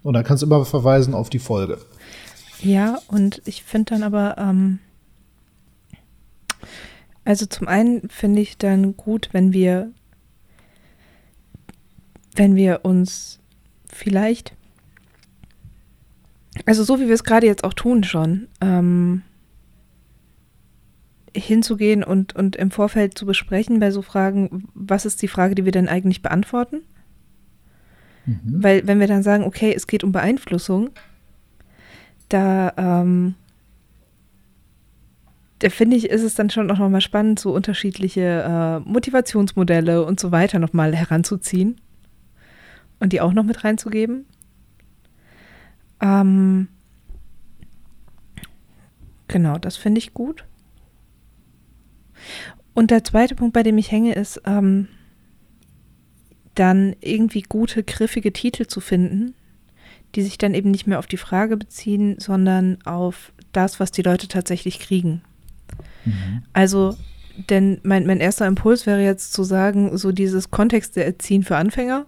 Und 0.02 0.14
da 0.14 0.22
kannst 0.22 0.42
du 0.42 0.46
immer 0.46 0.64
verweisen 0.64 1.12
auf 1.12 1.28
die 1.28 1.38
Folge. 1.38 1.76
Ja, 2.62 3.00
und 3.06 3.42
ich 3.44 3.62
finde 3.62 3.96
dann 3.96 4.02
aber, 4.02 4.38
ähm, 4.38 4.78
also 7.26 7.44
zum 7.44 7.68
einen 7.68 8.08
finde 8.08 8.40
ich 8.40 8.56
dann 8.56 8.96
gut, 8.96 9.28
wenn 9.32 9.52
wir, 9.52 9.90
wenn 12.34 12.56
wir 12.56 12.80
uns 12.86 13.40
vielleicht, 13.92 14.54
also 16.64 16.82
so 16.82 16.98
wie 16.98 17.08
wir 17.08 17.14
es 17.14 17.24
gerade 17.24 17.46
jetzt 17.46 17.62
auch 17.64 17.74
tun 17.74 18.04
schon, 18.04 18.48
ähm, 18.62 19.20
hinzugehen 21.34 22.04
und, 22.04 22.34
und 22.34 22.56
im 22.56 22.70
Vorfeld 22.70 23.18
zu 23.18 23.26
besprechen 23.26 23.80
bei 23.80 23.90
so 23.90 24.02
Fragen, 24.02 24.68
was 24.74 25.04
ist 25.04 25.22
die 25.22 25.28
Frage, 25.28 25.54
die 25.54 25.64
wir 25.64 25.72
denn 25.72 25.88
eigentlich 25.88 26.22
beantworten? 26.22 26.82
Mhm. 28.26 28.40
Weil 28.44 28.86
wenn 28.86 29.00
wir 29.00 29.06
dann 29.06 29.22
sagen, 29.22 29.44
okay, 29.44 29.72
es 29.74 29.86
geht 29.86 30.04
um 30.04 30.12
Beeinflussung, 30.12 30.90
da, 32.28 32.72
ähm, 32.76 33.34
da 35.58 35.70
finde 35.70 35.96
ich, 35.96 36.08
ist 36.08 36.22
es 36.22 36.34
dann 36.34 36.50
schon 36.50 36.70
auch 36.70 36.78
nochmal 36.78 37.00
spannend, 37.00 37.38
so 37.38 37.54
unterschiedliche 37.54 38.82
äh, 38.86 38.88
Motivationsmodelle 38.88 40.04
und 40.04 40.20
so 40.20 40.32
weiter 40.32 40.58
nochmal 40.58 40.94
heranzuziehen 40.94 41.80
und 43.00 43.12
die 43.12 43.20
auch 43.20 43.32
noch 43.32 43.44
mit 43.44 43.64
reinzugeben. 43.64 44.26
Ähm, 46.00 46.68
genau, 49.28 49.58
das 49.58 49.76
finde 49.76 49.98
ich 49.98 50.14
gut. 50.14 50.44
Und 52.74 52.90
der 52.90 53.04
zweite 53.04 53.34
Punkt, 53.34 53.52
bei 53.52 53.62
dem 53.62 53.78
ich 53.78 53.90
hänge, 53.90 54.14
ist 54.14 54.42
ähm, 54.46 54.88
dann 56.54 56.94
irgendwie 57.00 57.42
gute, 57.42 57.82
griffige 57.82 58.32
Titel 58.32 58.66
zu 58.66 58.80
finden, 58.80 59.34
die 60.14 60.22
sich 60.22 60.38
dann 60.38 60.54
eben 60.54 60.70
nicht 60.70 60.86
mehr 60.86 60.98
auf 60.98 61.06
die 61.06 61.16
Frage 61.16 61.56
beziehen, 61.56 62.16
sondern 62.18 62.78
auf 62.84 63.32
das, 63.52 63.80
was 63.80 63.90
die 63.90 64.02
Leute 64.02 64.28
tatsächlich 64.28 64.80
kriegen. 64.80 65.22
Mhm. 66.04 66.42
Also, 66.52 66.96
denn 67.48 67.80
mein, 67.82 68.06
mein 68.06 68.20
erster 68.20 68.46
Impuls 68.46 68.86
wäre 68.86 69.02
jetzt 69.02 69.32
zu 69.32 69.42
sagen, 69.42 69.96
so 69.96 70.12
dieses 70.12 70.50
Kontexte 70.50 71.04
erziehen 71.04 71.42
für 71.42 71.56
Anfänger, 71.56 72.06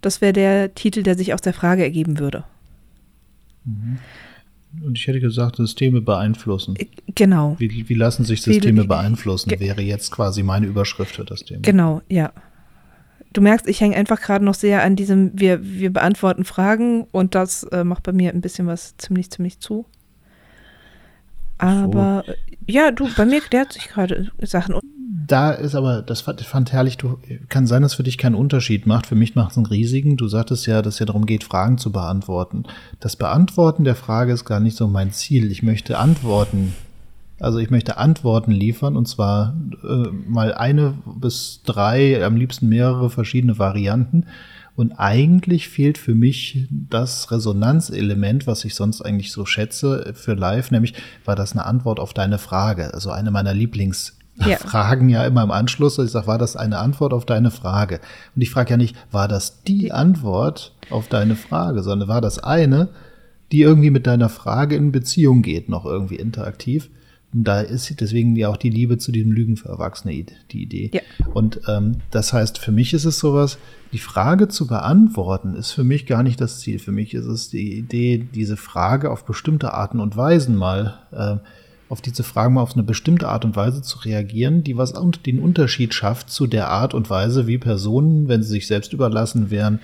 das 0.00 0.20
wäre 0.20 0.32
der 0.32 0.74
Titel, 0.74 1.02
der 1.02 1.16
sich 1.16 1.32
aus 1.32 1.40
der 1.40 1.54
Frage 1.54 1.82
ergeben 1.82 2.18
würde. 2.18 2.44
Mhm. 3.64 3.98
Und 4.84 4.98
ich 4.98 5.06
hätte 5.06 5.20
gesagt, 5.20 5.56
Systeme 5.56 6.00
beeinflussen. 6.00 6.76
Äh, 6.76 6.86
genau. 7.14 7.56
Wie, 7.58 7.88
wie 7.88 7.94
lassen 7.94 8.24
sich 8.24 8.42
Systeme 8.42 8.84
wie, 8.84 8.86
beeinflussen, 8.86 9.52
wäre 9.58 9.82
jetzt 9.82 10.10
quasi 10.10 10.42
meine 10.42 10.66
Überschrift 10.66 11.16
für 11.16 11.24
das 11.24 11.44
Thema. 11.44 11.62
Genau, 11.62 12.02
ja. 12.08 12.32
Du 13.32 13.40
merkst, 13.42 13.68
ich 13.68 13.80
hänge 13.80 13.96
einfach 13.96 14.20
gerade 14.20 14.44
noch 14.44 14.54
sehr 14.54 14.82
an 14.82 14.96
diesem, 14.96 15.30
wir, 15.34 15.62
wir 15.62 15.92
beantworten 15.92 16.44
Fragen 16.44 17.04
und 17.12 17.34
das 17.34 17.64
äh, 17.64 17.84
macht 17.84 18.02
bei 18.02 18.12
mir 18.12 18.32
ein 18.32 18.40
bisschen 18.40 18.66
was 18.66 18.96
ziemlich, 18.96 19.30
ziemlich 19.30 19.60
zu. 19.60 19.84
Aber 21.58 22.24
so. 22.26 22.32
ja, 22.66 22.90
du, 22.90 23.08
bei 23.16 23.24
mir 23.24 23.40
klärt 23.40 23.72
sich 23.72 23.88
gerade 23.88 24.30
Sachen 24.42 24.74
da 25.26 25.50
ist 25.50 25.74
aber, 25.74 26.02
das 26.02 26.20
fand, 26.20 26.40
fand 26.42 26.72
herrlich, 26.72 26.96
du, 26.96 27.18
kann 27.48 27.66
sein, 27.66 27.82
dass 27.82 27.94
für 27.94 28.02
dich 28.02 28.18
keinen 28.18 28.34
Unterschied 28.34 28.86
macht. 28.86 29.06
Für 29.06 29.14
mich 29.14 29.34
macht 29.34 29.52
es 29.52 29.56
einen 29.56 29.66
riesigen. 29.66 30.16
Du 30.16 30.28
sagtest 30.28 30.66
ja, 30.66 30.82
dass 30.82 30.94
es 30.94 31.00
ja 31.00 31.06
darum 31.06 31.26
geht, 31.26 31.44
Fragen 31.44 31.78
zu 31.78 31.90
beantworten. 31.90 32.64
Das 33.00 33.16
Beantworten 33.16 33.84
der 33.84 33.96
Frage 33.96 34.32
ist 34.32 34.44
gar 34.44 34.60
nicht 34.60 34.76
so 34.76 34.86
mein 34.88 35.12
Ziel. 35.12 35.50
Ich 35.50 35.62
möchte 35.62 35.98
Antworten, 35.98 36.74
also 37.40 37.58
ich 37.58 37.70
möchte 37.70 37.96
Antworten 37.98 38.52
liefern 38.52 38.96
und 38.96 39.06
zwar 39.06 39.54
äh, 39.82 40.08
mal 40.26 40.54
eine 40.54 40.94
bis 41.04 41.62
drei, 41.64 42.24
am 42.24 42.36
liebsten 42.36 42.68
mehrere 42.68 43.10
verschiedene 43.10 43.58
Varianten. 43.58 44.26
Und 44.74 44.92
eigentlich 44.92 45.68
fehlt 45.68 45.96
für 45.96 46.14
mich 46.14 46.68
das 46.70 47.30
Resonanzelement, 47.30 48.46
was 48.46 48.66
ich 48.66 48.74
sonst 48.74 49.00
eigentlich 49.00 49.32
so 49.32 49.46
schätze 49.46 50.12
für 50.14 50.34
live, 50.34 50.70
nämlich 50.70 50.92
war 51.24 51.34
das 51.34 51.52
eine 51.52 51.64
Antwort 51.64 51.98
auf 51.98 52.12
deine 52.12 52.36
Frage. 52.36 52.92
Also 52.92 53.10
eine 53.10 53.30
meiner 53.30 53.54
Lieblings- 53.54 54.15
ja. 54.44 54.56
Fragen 54.58 55.08
ja 55.08 55.24
immer 55.24 55.42
im 55.42 55.50
Anschluss. 55.50 55.98
Ich 55.98 56.10
sage, 56.10 56.26
war 56.26 56.38
das 56.38 56.56
eine 56.56 56.78
Antwort 56.78 57.12
auf 57.12 57.24
deine 57.24 57.50
Frage? 57.50 58.00
Und 58.34 58.42
ich 58.42 58.50
frage 58.50 58.70
ja 58.70 58.76
nicht, 58.76 58.96
war 59.10 59.28
das 59.28 59.62
die 59.62 59.92
Antwort 59.92 60.74
auf 60.90 61.08
deine 61.08 61.36
Frage, 61.36 61.82
sondern 61.82 62.08
war 62.08 62.20
das 62.20 62.38
eine, 62.38 62.88
die 63.52 63.62
irgendwie 63.62 63.90
mit 63.90 64.06
deiner 64.06 64.28
Frage 64.28 64.76
in 64.76 64.92
Beziehung 64.92 65.42
geht, 65.42 65.68
noch 65.68 65.86
irgendwie 65.86 66.16
interaktiv. 66.16 66.90
Und 67.32 67.44
da 67.44 67.60
ist 67.60 68.00
deswegen 68.00 68.36
ja 68.36 68.48
auch 68.48 68.56
die 68.56 68.70
Liebe 68.70 68.98
zu 68.98 69.12
diesem 69.12 69.32
Lügen 69.32 69.56
für 69.56 69.68
Erwachsene 69.68 70.24
die 70.50 70.62
Idee. 70.62 70.90
Ja. 70.92 71.00
Und 71.34 71.60
ähm, 71.68 71.96
das 72.10 72.32
heißt, 72.32 72.58
für 72.58 72.72
mich 72.72 72.94
ist 72.94 73.04
es 73.04 73.18
sowas, 73.18 73.58
die 73.92 73.98
Frage 73.98 74.48
zu 74.48 74.66
beantworten, 74.66 75.54
ist 75.54 75.72
für 75.72 75.84
mich 75.84 76.06
gar 76.06 76.22
nicht 76.22 76.40
das 76.40 76.60
Ziel. 76.60 76.78
Für 76.78 76.92
mich 76.92 77.14
ist 77.14 77.26
es 77.26 77.50
die 77.50 77.78
Idee, 77.78 78.26
diese 78.34 78.56
Frage 78.56 79.10
auf 79.10 79.24
bestimmte 79.24 79.74
Arten 79.74 80.00
und 80.00 80.16
Weisen 80.16 80.56
mal 80.56 80.98
äh, 81.12 81.36
auf 81.88 82.00
diese 82.00 82.22
Fragen 82.22 82.54
mal 82.54 82.62
auf 82.62 82.74
eine 82.74 82.82
bestimmte 82.82 83.28
Art 83.28 83.44
und 83.44 83.56
Weise 83.56 83.82
zu 83.82 83.98
reagieren, 83.98 84.64
die 84.64 84.76
was 84.76 84.94
den 85.24 85.38
Unterschied 85.38 85.94
schafft 85.94 86.30
zu 86.30 86.46
der 86.46 86.68
Art 86.68 86.94
und 86.94 87.10
Weise, 87.10 87.46
wie 87.46 87.58
Personen, 87.58 88.28
wenn 88.28 88.42
sie 88.42 88.50
sich 88.50 88.66
selbst 88.66 88.92
überlassen 88.92 89.50
wären, 89.50 89.80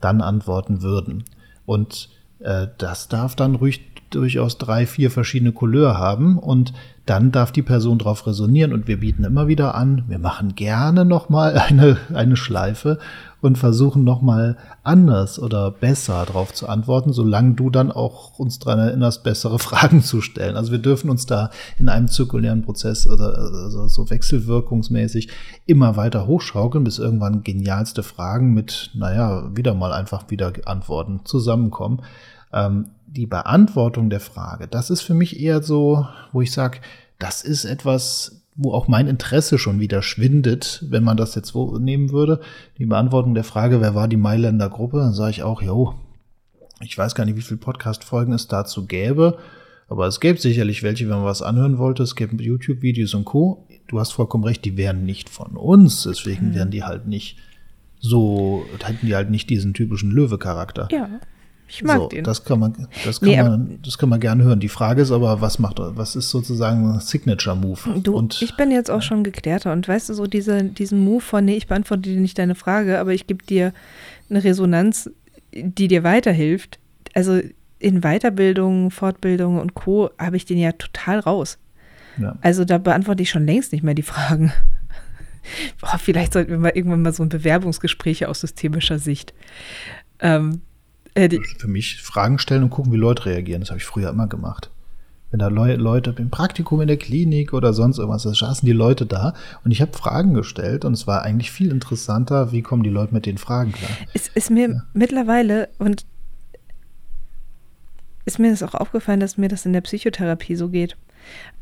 dann 0.00 0.20
antworten 0.20 0.82
würden. 0.82 1.24
Und 1.66 2.10
äh, 2.40 2.68
das 2.78 3.08
darf 3.08 3.36
dann 3.36 3.54
ruhig 3.54 3.80
durchaus 4.10 4.58
drei, 4.58 4.86
vier 4.86 5.10
verschiedene 5.10 5.52
Couleur 5.52 5.96
haben 5.96 6.38
und 6.38 6.72
dann 7.10 7.32
darf 7.32 7.50
die 7.50 7.62
Person 7.62 7.98
darauf 7.98 8.24
resonieren 8.28 8.72
und 8.72 8.86
wir 8.86 9.00
bieten 9.00 9.24
immer 9.24 9.48
wieder 9.48 9.74
an, 9.74 10.04
wir 10.06 10.20
machen 10.20 10.54
gerne 10.54 11.04
nochmal 11.04 11.58
eine, 11.58 11.96
eine 12.14 12.36
Schleife 12.36 13.00
und 13.40 13.58
versuchen 13.58 14.04
nochmal 14.04 14.56
anders 14.84 15.40
oder 15.40 15.72
besser 15.72 16.24
darauf 16.24 16.54
zu 16.54 16.68
antworten, 16.68 17.12
solange 17.12 17.54
du 17.54 17.68
dann 17.68 17.90
auch 17.90 18.38
uns 18.38 18.60
daran 18.60 18.78
erinnerst, 18.78 19.24
bessere 19.24 19.58
Fragen 19.58 20.04
zu 20.04 20.20
stellen. 20.20 20.56
Also 20.56 20.70
wir 20.70 20.78
dürfen 20.78 21.10
uns 21.10 21.26
da 21.26 21.50
in 21.78 21.88
einem 21.88 22.06
zirkulären 22.06 22.62
Prozess 22.62 23.08
oder 23.08 23.36
also 23.36 23.88
so 23.88 24.08
wechselwirkungsmäßig 24.08 25.30
immer 25.66 25.96
weiter 25.96 26.28
hochschaukeln, 26.28 26.84
bis 26.84 27.00
irgendwann 27.00 27.42
genialste 27.42 28.04
Fragen 28.04 28.54
mit, 28.54 28.92
naja, 28.94 29.50
wieder 29.52 29.74
mal 29.74 29.92
einfach 29.92 30.30
wieder 30.30 30.52
Antworten 30.64 31.22
zusammenkommen. 31.24 32.02
Ähm, 32.52 32.86
die 33.06 33.26
Beantwortung 33.26 34.08
der 34.08 34.20
Frage, 34.20 34.68
das 34.68 34.90
ist 34.90 35.00
für 35.00 35.14
mich 35.14 35.40
eher 35.40 35.62
so, 35.62 36.06
wo 36.32 36.42
ich 36.42 36.52
sage, 36.52 36.78
das 37.20 37.42
ist 37.42 37.64
etwas, 37.64 38.42
wo 38.56 38.72
auch 38.72 38.88
mein 38.88 39.06
Interesse 39.06 39.58
schon 39.58 39.78
wieder 39.78 40.02
schwindet, 40.02 40.84
wenn 40.88 41.04
man 41.04 41.16
das 41.16 41.34
jetzt 41.34 41.54
nehmen 41.54 42.10
würde. 42.10 42.40
Die 42.78 42.86
Beantwortung 42.86 43.34
der 43.34 43.44
Frage, 43.44 43.80
wer 43.80 43.94
war 43.94 44.08
die 44.08 44.16
Mailänder 44.16 44.68
Gruppe, 44.68 44.98
dann 44.98 45.12
sage 45.12 45.30
ich 45.30 45.42
auch, 45.42 45.62
jo, 45.62 45.94
ich 46.80 46.96
weiß 46.96 47.14
gar 47.14 47.26
nicht, 47.26 47.36
wie 47.36 47.42
viele 47.42 47.60
Podcast-Folgen 47.60 48.32
es 48.32 48.48
dazu 48.48 48.86
gäbe, 48.86 49.38
aber 49.88 50.06
es 50.06 50.18
gäbe 50.18 50.40
sicherlich 50.40 50.82
welche, 50.82 51.04
wenn 51.08 51.16
man 51.16 51.24
was 51.24 51.42
anhören 51.42 51.78
wollte. 51.78 52.02
Es 52.02 52.16
gäbe 52.16 52.42
YouTube-Videos 52.42 53.14
und 53.14 53.24
Co. 53.24 53.66
Du 53.86 54.00
hast 54.00 54.12
vollkommen 54.12 54.44
recht, 54.44 54.64
die 54.64 54.76
wären 54.76 55.04
nicht 55.04 55.28
von 55.28 55.56
uns, 55.56 56.04
deswegen 56.04 56.48
mhm. 56.48 56.54
wären 56.54 56.70
die 56.70 56.84
halt 56.84 57.06
nicht 57.06 57.36
so, 57.98 58.64
hätten 58.82 59.06
die 59.06 59.14
halt 59.14 59.30
nicht 59.30 59.50
diesen 59.50 59.74
typischen 59.74 60.10
Löwe-Charakter. 60.10 60.88
Ja. 60.90 61.20
Ich 61.70 61.84
mag 61.84 61.98
so, 61.98 62.08
den. 62.08 62.24
Das 62.24 62.44
kann 62.44 62.58
man, 62.58 62.88
das 63.04 63.20
kann 63.20 63.28
nee, 63.28 63.40
man, 63.40 63.78
das 63.84 63.96
kann 63.96 64.08
man 64.08 64.18
gerne 64.18 64.42
hören. 64.42 64.58
Die 64.58 64.68
Frage 64.68 65.02
ist 65.02 65.12
aber, 65.12 65.40
was 65.40 65.60
macht, 65.60 65.76
was 65.78 66.16
ist 66.16 66.30
sozusagen 66.30 66.94
ein 66.94 67.00
Signature 67.00 67.54
Move? 67.54 68.00
Du, 68.02 68.16
und, 68.16 68.42
ich 68.42 68.56
bin 68.56 68.72
jetzt 68.72 68.90
auch 68.90 69.02
schon 69.02 69.22
geklärter 69.22 69.72
und 69.72 69.86
weißt 69.86 70.08
du 70.08 70.14
so 70.14 70.26
diese, 70.26 70.64
diesen 70.64 71.04
Move 71.04 71.20
von, 71.20 71.44
nee, 71.44 71.56
ich 71.56 71.68
beantworte 71.68 72.02
dir 72.02 72.20
nicht 72.20 72.38
deine 72.38 72.56
Frage, 72.56 72.98
aber 72.98 73.12
ich 73.12 73.28
gebe 73.28 73.44
dir 73.44 73.72
eine 74.28 74.42
Resonanz, 74.42 75.10
die 75.54 75.86
dir 75.86 76.02
weiterhilft. 76.02 76.80
Also 77.14 77.40
in 77.78 78.00
Weiterbildung, 78.00 78.90
Fortbildung 78.90 79.60
und 79.60 79.74
Co. 79.74 80.10
habe 80.18 80.36
ich 80.36 80.44
den 80.44 80.58
ja 80.58 80.72
total 80.72 81.20
raus. 81.20 81.58
Ja. 82.18 82.36
Also 82.40 82.64
da 82.64 82.78
beantworte 82.78 83.22
ich 83.22 83.30
schon 83.30 83.46
längst 83.46 83.72
nicht 83.72 83.84
mehr 83.84 83.94
die 83.94 84.02
Fragen. 84.02 84.52
Boah, 85.80 85.98
vielleicht 85.98 86.32
sollten 86.32 86.50
wir 86.50 86.58
mal 86.58 86.72
irgendwann 86.74 87.02
mal 87.02 87.12
so 87.12 87.22
ein 87.22 87.28
Bewerbungsgespräch 87.28 88.26
aus 88.26 88.40
systemischer 88.40 88.98
Sicht. 88.98 89.34
Ähm, 90.18 90.62
äh, 91.14 91.28
Für 91.58 91.68
mich 91.68 92.00
Fragen 92.02 92.38
stellen 92.38 92.62
und 92.62 92.70
gucken, 92.70 92.92
wie 92.92 92.96
Leute 92.96 93.26
reagieren. 93.26 93.60
Das 93.60 93.70
habe 93.70 93.78
ich 93.78 93.84
früher 93.84 94.10
immer 94.10 94.26
gemacht. 94.26 94.70
Wenn 95.30 95.38
da 95.38 95.48
Le 95.48 95.76
Leute 95.76 96.14
im 96.18 96.30
Praktikum 96.30 96.80
in 96.80 96.88
der 96.88 96.96
Klinik 96.96 97.52
oder 97.52 97.72
sonst 97.72 97.98
irgendwas, 97.98 98.24
da 98.24 98.34
saßen 98.34 98.66
die 98.66 98.72
Leute 98.72 99.06
da 99.06 99.34
und 99.64 99.70
ich 99.70 99.80
habe 99.80 99.92
Fragen 99.92 100.34
gestellt 100.34 100.84
und 100.84 100.92
es 100.92 101.06
war 101.06 101.22
eigentlich 101.22 101.52
viel 101.52 101.70
interessanter, 101.70 102.50
wie 102.50 102.62
kommen 102.62 102.82
die 102.82 102.90
Leute 102.90 103.14
mit 103.14 103.26
den 103.26 103.38
Fragen 103.38 103.70
klar. 103.70 103.90
Es 104.12 104.26
ist 104.28 104.50
mir 104.50 104.68
ja. 104.68 104.82
mittlerweile 104.92 105.68
und 105.78 106.04
ist 108.24 108.40
mir 108.40 108.50
das 108.50 108.64
auch 108.64 108.74
aufgefallen, 108.74 109.20
dass 109.20 109.38
mir 109.38 109.48
das 109.48 109.66
in 109.66 109.72
der 109.72 109.80
Psychotherapie 109.82 110.56
so 110.56 110.68
geht. 110.68 110.96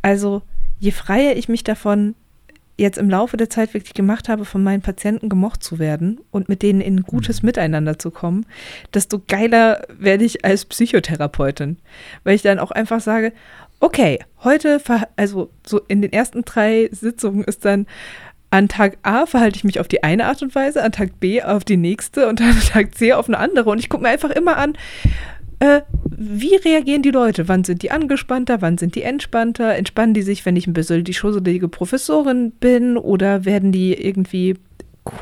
Also 0.00 0.42
je 0.78 0.90
freier 0.90 1.36
ich 1.36 1.48
mich 1.48 1.62
davon 1.62 2.14
jetzt 2.78 2.96
im 2.96 3.10
Laufe 3.10 3.36
der 3.36 3.50
Zeit 3.50 3.74
wirklich 3.74 3.92
gemacht 3.92 4.28
habe, 4.28 4.44
von 4.44 4.62
meinen 4.62 4.82
Patienten 4.82 5.28
gemocht 5.28 5.62
zu 5.62 5.78
werden 5.78 6.20
und 6.30 6.48
mit 6.48 6.62
denen 6.62 6.80
in 6.80 7.02
gutes 7.02 7.42
mhm. 7.42 7.48
Miteinander 7.48 7.98
zu 7.98 8.10
kommen, 8.10 8.46
desto 8.94 9.20
geiler 9.26 9.82
werde 9.98 10.24
ich 10.24 10.44
als 10.44 10.64
Psychotherapeutin. 10.64 11.78
Weil 12.24 12.36
ich 12.36 12.42
dann 12.42 12.58
auch 12.58 12.70
einfach 12.70 13.00
sage, 13.00 13.32
okay, 13.80 14.20
heute, 14.44 14.80
also 15.16 15.50
so 15.66 15.80
in 15.88 16.02
den 16.02 16.12
ersten 16.12 16.44
drei 16.44 16.88
Sitzungen 16.92 17.44
ist 17.44 17.64
dann 17.64 17.86
an 18.50 18.68
Tag 18.68 18.96
A 19.02 19.26
verhalte 19.26 19.56
ich 19.56 19.64
mich 19.64 19.78
auf 19.78 19.88
die 19.88 20.02
eine 20.02 20.24
Art 20.24 20.40
und 20.40 20.54
Weise, 20.54 20.82
an 20.82 20.92
Tag 20.92 21.20
B 21.20 21.42
auf 21.42 21.64
die 21.64 21.76
nächste 21.76 22.28
und 22.28 22.40
an 22.40 22.58
Tag 22.60 22.94
C 22.94 23.12
auf 23.12 23.28
eine 23.28 23.38
andere. 23.38 23.68
Und 23.68 23.78
ich 23.78 23.90
gucke 23.90 24.02
mir 24.02 24.08
einfach 24.08 24.30
immer 24.30 24.56
an, 24.56 24.76
äh, 25.60 25.82
wie 26.10 26.54
reagieren 26.56 27.02
die 27.02 27.10
Leute? 27.10 27.48
Wann 27.48 27.64
sind 27.64 27.82
die 27.82 27.90
angespannter? 27.90 28.60
Wann 28.60 28.78
sind 28.78 28.94
die 28.94 29.02
entspannter? 29.02 29.74
Entspannen 29.74 30.14
die 30.14 30.22
sich, 30.22 30.46
wenn 30.46 30.56
ich 30.56 30.66
ein 30.66 30.72
bisschen 30.72 31.04
die 31.04 31.14
schusselige 31.14 31.68
Professorin 31.68 32.52
bin? 32.52 32.96
Oder 32.96 33.44
werden 33.44 33.72
die 33.72 33.94
irgendwie 33.94 34.56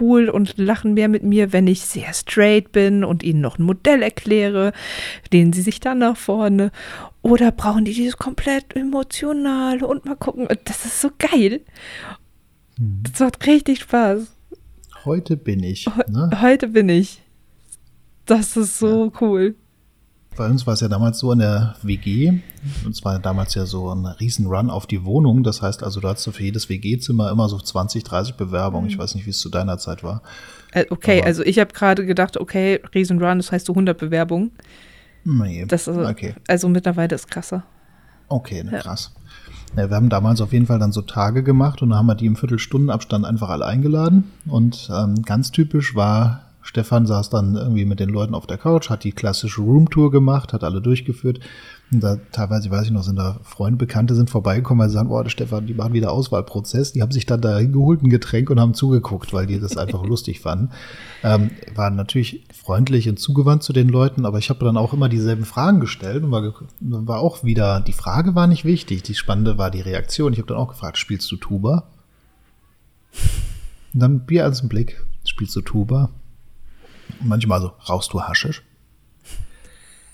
cool 0.01 0.29
und 0.29 0.59
lachen 0.59 0.95
mehr 0.95 1.09
mit 1.09 1.23
mir, 1.23 1.53
wenn 1.53 1.67
ich 1.67 1.83
sehr 1.83 2.13
straight 2.13 2.73
bin 2.73 3.05
und 3.05 3.23
ihnen 3.23 3.41
noch 3.41 3.59
ein 3.59 3.63
Modell 3.63 4.03
erkläre, 4.03 4.73
dehnen 5.33 5.53
sie 5.53 5.63
sich 5.63 5.81
dann 5.81 5.99
nach 5.99 6.17
vorne? 6.17 6.71
Oder 7.23 7.53
brauchen 7.53 7.85
die 7.85 7.95
dieses 7.95 8.17
komplett 8.17 8.75
emotionale 8.75 9.87
und 9.87 10.05
mal 10.05 10.17
gucken, 10.17 10.49
das 10.65 10.85
ist 10.85 11.01
so 11.01 11.11
geil. 11.19 11.61
Hm. 12.79 13.03
Das 13.11 13.21
macht 13.21 13.47
richtig 13.47 13.81
Spaß. 13.81 14.33
Heute 15.05 15.37
bin 15.37 15.63
ich. 15.63 15.87
Ne? 16.09 16.31
Heute 16.41 16.69
bin 16.69 16.89
ich. 16.89 17.23
Das 18.27 18.57
ist 18.57 18.79
so 18.79 19.07
ja. 19.07 19.13
cool 19.21 19.55
bei 20.37 20.47
uns 20.47 20.67
war 20.67 20.75
es 20.75 20.81
ja 20.81 20.89
damals 20.89 21.19
so 21.19 21.33
in 21.33 21.39
der 21.39 21.75
WG, 21.83 22.41
und 22.85 22.95
zwar 22.95 23.19
damals 23.19 23.55
ja 23.55 23.67
so 23.67 23.93
ein 23.93 24.07
Riesenrun 24.07 24.71
auf 24.71 24.87
die 24.87 25.05
Wohnung. 25.05 25.43
Das 25.43 25.63
heißt 25.63 25.83
also, 25.83 26.01
du 26.01 26.09
hattest 26.09 26.29
für 26.29 26.43
jedes 26.43 26.69
WG-Zimmer 26.69 27.31
immer 27.31 27.49
so 27.49 27.59
20, 27.59 28.05
30 28.05 28.35
Bewerbungen. 28.35 28.89
Ich 28.89 28.99
weiß 28.99 29.15
nicht, 29.15 29.27
wie 29.27 29.31
es 29.31 29.39
zu 29.39 29.49
deiner 29.49 29.79
Zeit 29.79 30.05
war. 30.05 30.23
Äh, 30.73 30.87
okay, 30.91 31.19
Aber 31.19 31.29
also 31.29 31.43
ich 31.43 31.59
habe 31.59 31.73
gerade 31.73 32.05
gedacht, 32.05 32.37
okay, 32.37 32.81
Riesenrun, 32.95 33.39
das 33.39 33.53
heißt 33.53 33.67
so 33.67 33.73
100 33.73 33.97
Bewerbungen. 33.97 34.53
Nee, 35.25 35.65
das 35.67 35.89
ist, 35.89 35.97
okay. 35.97 36.35
Also 36.47 36.69
mittlerweile 36.69 37.15
ist 37.15 37.29
krasser. 37.29 37.65
Okay, 38.29 38.63
ne, 38.63 38.79
krass. 38.79 39.13
Ja, 39.77 39.91
wir 39.91 39.97
haben 39.97 40.09
damals 40.09 40.41
auf 40.41 40.53
jeden 40.53 40.67
Fall 40.67 40.79
dann 40.79 40.93
so 40.93 41.03
Tage 41.03 41.43
gemacht 41.43 41.83
und 41.83 41.91
dann 41.91 41.99
haben 41.99 42.07
wir 42.07 42.15
die 42.15 42.27
im 42.27 42.37
Viertelstundenabstand 42.37 43.25
einfach 43.25 43.49
alle 43.49 43.67
eingeladen. 43.67 44.31
Und 44.47 44.89
ähm, 44.93 45.23
ganz 45.23 45.51
typisch 45.51 45.95
war 45.95 46.46
Stefan 46.67 47.07
saß 47.07 47.31
dann 47.31 47.55
irgendwie 47.55 47.85
mit 47.85 48.01
den 48.01 48.09
Leuten 48.09 48.35
auf 48.35 48.47
der 48.47 48.59
Couch, 48.59 48.91
hat 48.91 49.05
die 49.05 49.13
klassische 49.13 49.61
Roomtour 49.61 50.11
gemacht, 50.11 50.53
hat 50.53 50.65
alle 50.65 50.81
durchgeführt. 50.81 51.39
Und 51.93 52.03
da 52.03 52.17
teilweise, 52.33 52.69
weiß 52.73 52.87
ich 52.87 52.91
noch, 52.91 53.05
sind 53.05 53.17
da 53.17 53.39
Freunde, 53.45 53.79
Bekannte 53.79 54.17
sind 54.17 54.29
vorbeigekommen, 54.29 54.83
weil 54.83 54.89
sie 54.89 54.95
sagen, 54.95 55.11
oh, 55.11 55.23
der 55.23 55.31
Stefan, 55.31 55.67
die 55.67 55.75
machen 55.75 55.93
wieder 55.93 56.11
Auswahlprozess. 56.11 56.93
Die 56.93 57.03
haben 57.03 57.13
sich 57.13 57.25
dann 57.25 57.41
da 57.41 57.57
hingeholt, 57.59 58.03
ein 58.03 58.11
Getränk 58.11 58.51
und 58.51 58.59
haben 58.59 58.75
zugeguckt, 58.75 59.33
weil 59.33 59.47
die 59.47 59.61
das 59.61 59.77
einfach 59.77 60.03
lustig 60.07 60.41
fanden. 60.41 60.71
Ähm, 61.23 61.51
waren 61.77 61.95
natürlich 61.95 62.45
freundlich 62.53 63.09
und 63.09 63.21
zugewandt 63.21 63.63
zu 63.63 63.73
den 63.73 63.89
Leuten, 63.89 64.27
aber 64.27 64.39
ich 64.39 64.51
habe 64.51 64.65
dann 64.65 64.77
auch 64.77 64.93
immer 64.93 65.09
dieselben 65.09 65.45
Fragen 65.45 65.79
gestellt 65.79 66.25
und 66.25 66.33
war, 66.33 66.53
war 66.81 67.21
auch 67.21 67.45
wieder, 67.45 67.79
die 67.81 67.93
Frage 67.93 68.35
war 68.35 68.49
nicht 68.49 68.65
wichtig, 68.65 69.05
die 69.05 69.15
spannende 69.15 69.57
war 69.57 69.71
die 69.71 69.83
Reaktion. 69.83 70.33
Ich 70.33 70.41
habe 70.41 70.49
dann 70.49 70.59
auch 70.59 70.69
gefragt, 70.69 70.99
spielst 70.99 71.31
du 71.31 71.37
Tuba? 71.37 71.85
Und 73.95 74.01
dann 74.01 74.27
Bier 74.27 74.43
ans 74.43 74.69
Blick, 74.69 75.01
spielst 75.25 75.55
du 75.55 75.61
Tuba? 75.61 76.11
Manchmal 77.21 77.61
so, 77.61 77.73
rauchst 77.89 78.13
du 78.13 78.23
Haschisch? 78.23 78.63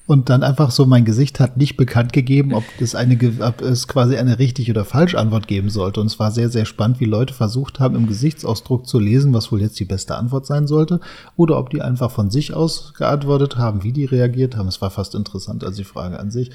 Und 0.07 0.29
dann 0.29 0.43
einfach 0.43 0.73
so, 0.73 0.85
mein 0.85 1.05
Gesicht 1.05 1.39
hat 1.39 1.57
nicht 1.57 1.77
bekannt 1.77 2.13
gegeben, 2.13 2.55
ob, 2.55 2.65
das 2.81 2.95
eine, 2.95 3.17
ob 3.41 3.63
es 3.63 3.87
quasi 3.87 4.17
eine 4.17 4.39
richtig 4.39 4.69
oder 4.69 4.85
falsche 4.85 5.19
Antwort 5.19 5.47
geben 5.47 5.71
sollte. 5.71 6.01
Und 6.01 6.09
es 6.09 6.19
war 6.19 6.33
sehr, 6.33 6.51
sehr 6.51 6.65
spannend, 6.65 6.99
wie 6.99 7.05
Leute 7.05 7.33
versucht 7.33 7.79
haben, 7.79 7.95
im 7.95 8.09
Gesichtsausdruck 8.09 8.87
zu 8.87 8.99
lesen, 8.99 9.33
was 9.33 9.53
wohl 9.53 9.61
jetzt 9.61 9.79
die 9.79 9.85
beste 9.85 10.17
Antwort 10.17 10.45
sein 10.45 10.67
sollte. 10.67 11.01
Oder 11.37 11.57
ob 11.57 11.71
die 11.71 11.83
einfach 11.83 12.11
von 12.11 12.31
sich 12.31 12.53
aus 12.53 12.95
geantwortet 12.95 13.57
haben, 13.57 13.85
wie 13.85 13.93
die 13.93 14.05
reagiert 14.05 14.57
haben. 14.57 14.69
Es 14.69 14.83
war 14.83 14.91
fast 14.91 15.15
interessant 15.15 15.65
als 15.65 15.77
die 15.77 15.85
Frage 15.85 16.19
an 16.19 16.33
sich. 16.33 16.51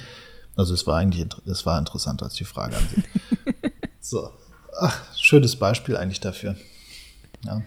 Also 0.58 0.74
es 0.74 0.86
war 0.86 0.98
eigentlich, 0.98 1.26
es 1.46 1.66
war 1.66 1.80
interessanter 1.80 2.26
als 2.26 2.34
die 2.34 2.44
Frage 2.44 2.76
an 2.76 2.88
sich. 2.94 3.04
so. 4.02 4.30
Ach, 4.80 5.00
schönes 5.16 5.56
Beispiel 5.56 5.96
eigentlich 5.96 6.20
dafür. 6.20 6.58
Ja 7.46 7.62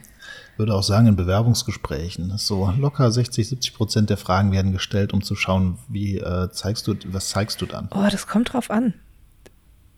würde 0.60 0.74
auch 0.74 0.82
sagen, 0.82 1.08
in 1.08 1.16
Bewerbungsgesprächen, 1.16 2.32
so 2.36 2.72
locker 2.78 3.10
60, 3.10 3.48
70 3.48 3.74
Prozent 3.74 4.10
der 4.10 4.18
Fragen 4.18 4.52
werden 4.52 4.72
gestellt, 4.72 5.12
um 5.12 5.22
zu 5.22 5.34
schauen, 5.34 5.78
wie 5.88 6.18
äh, 6.18 6.50
zeigst 6.52 6.86
du, 6.86 6.94
was 7.06 7.30
zeigst 7.30 7.60
du 7.60 7.66
dann? 7.66 7.88
Oh, 7.92 8.06
das 8.10 8.26
kommt 8.26 8.52
drauf 8.52 8.70
an. 8.70 8.94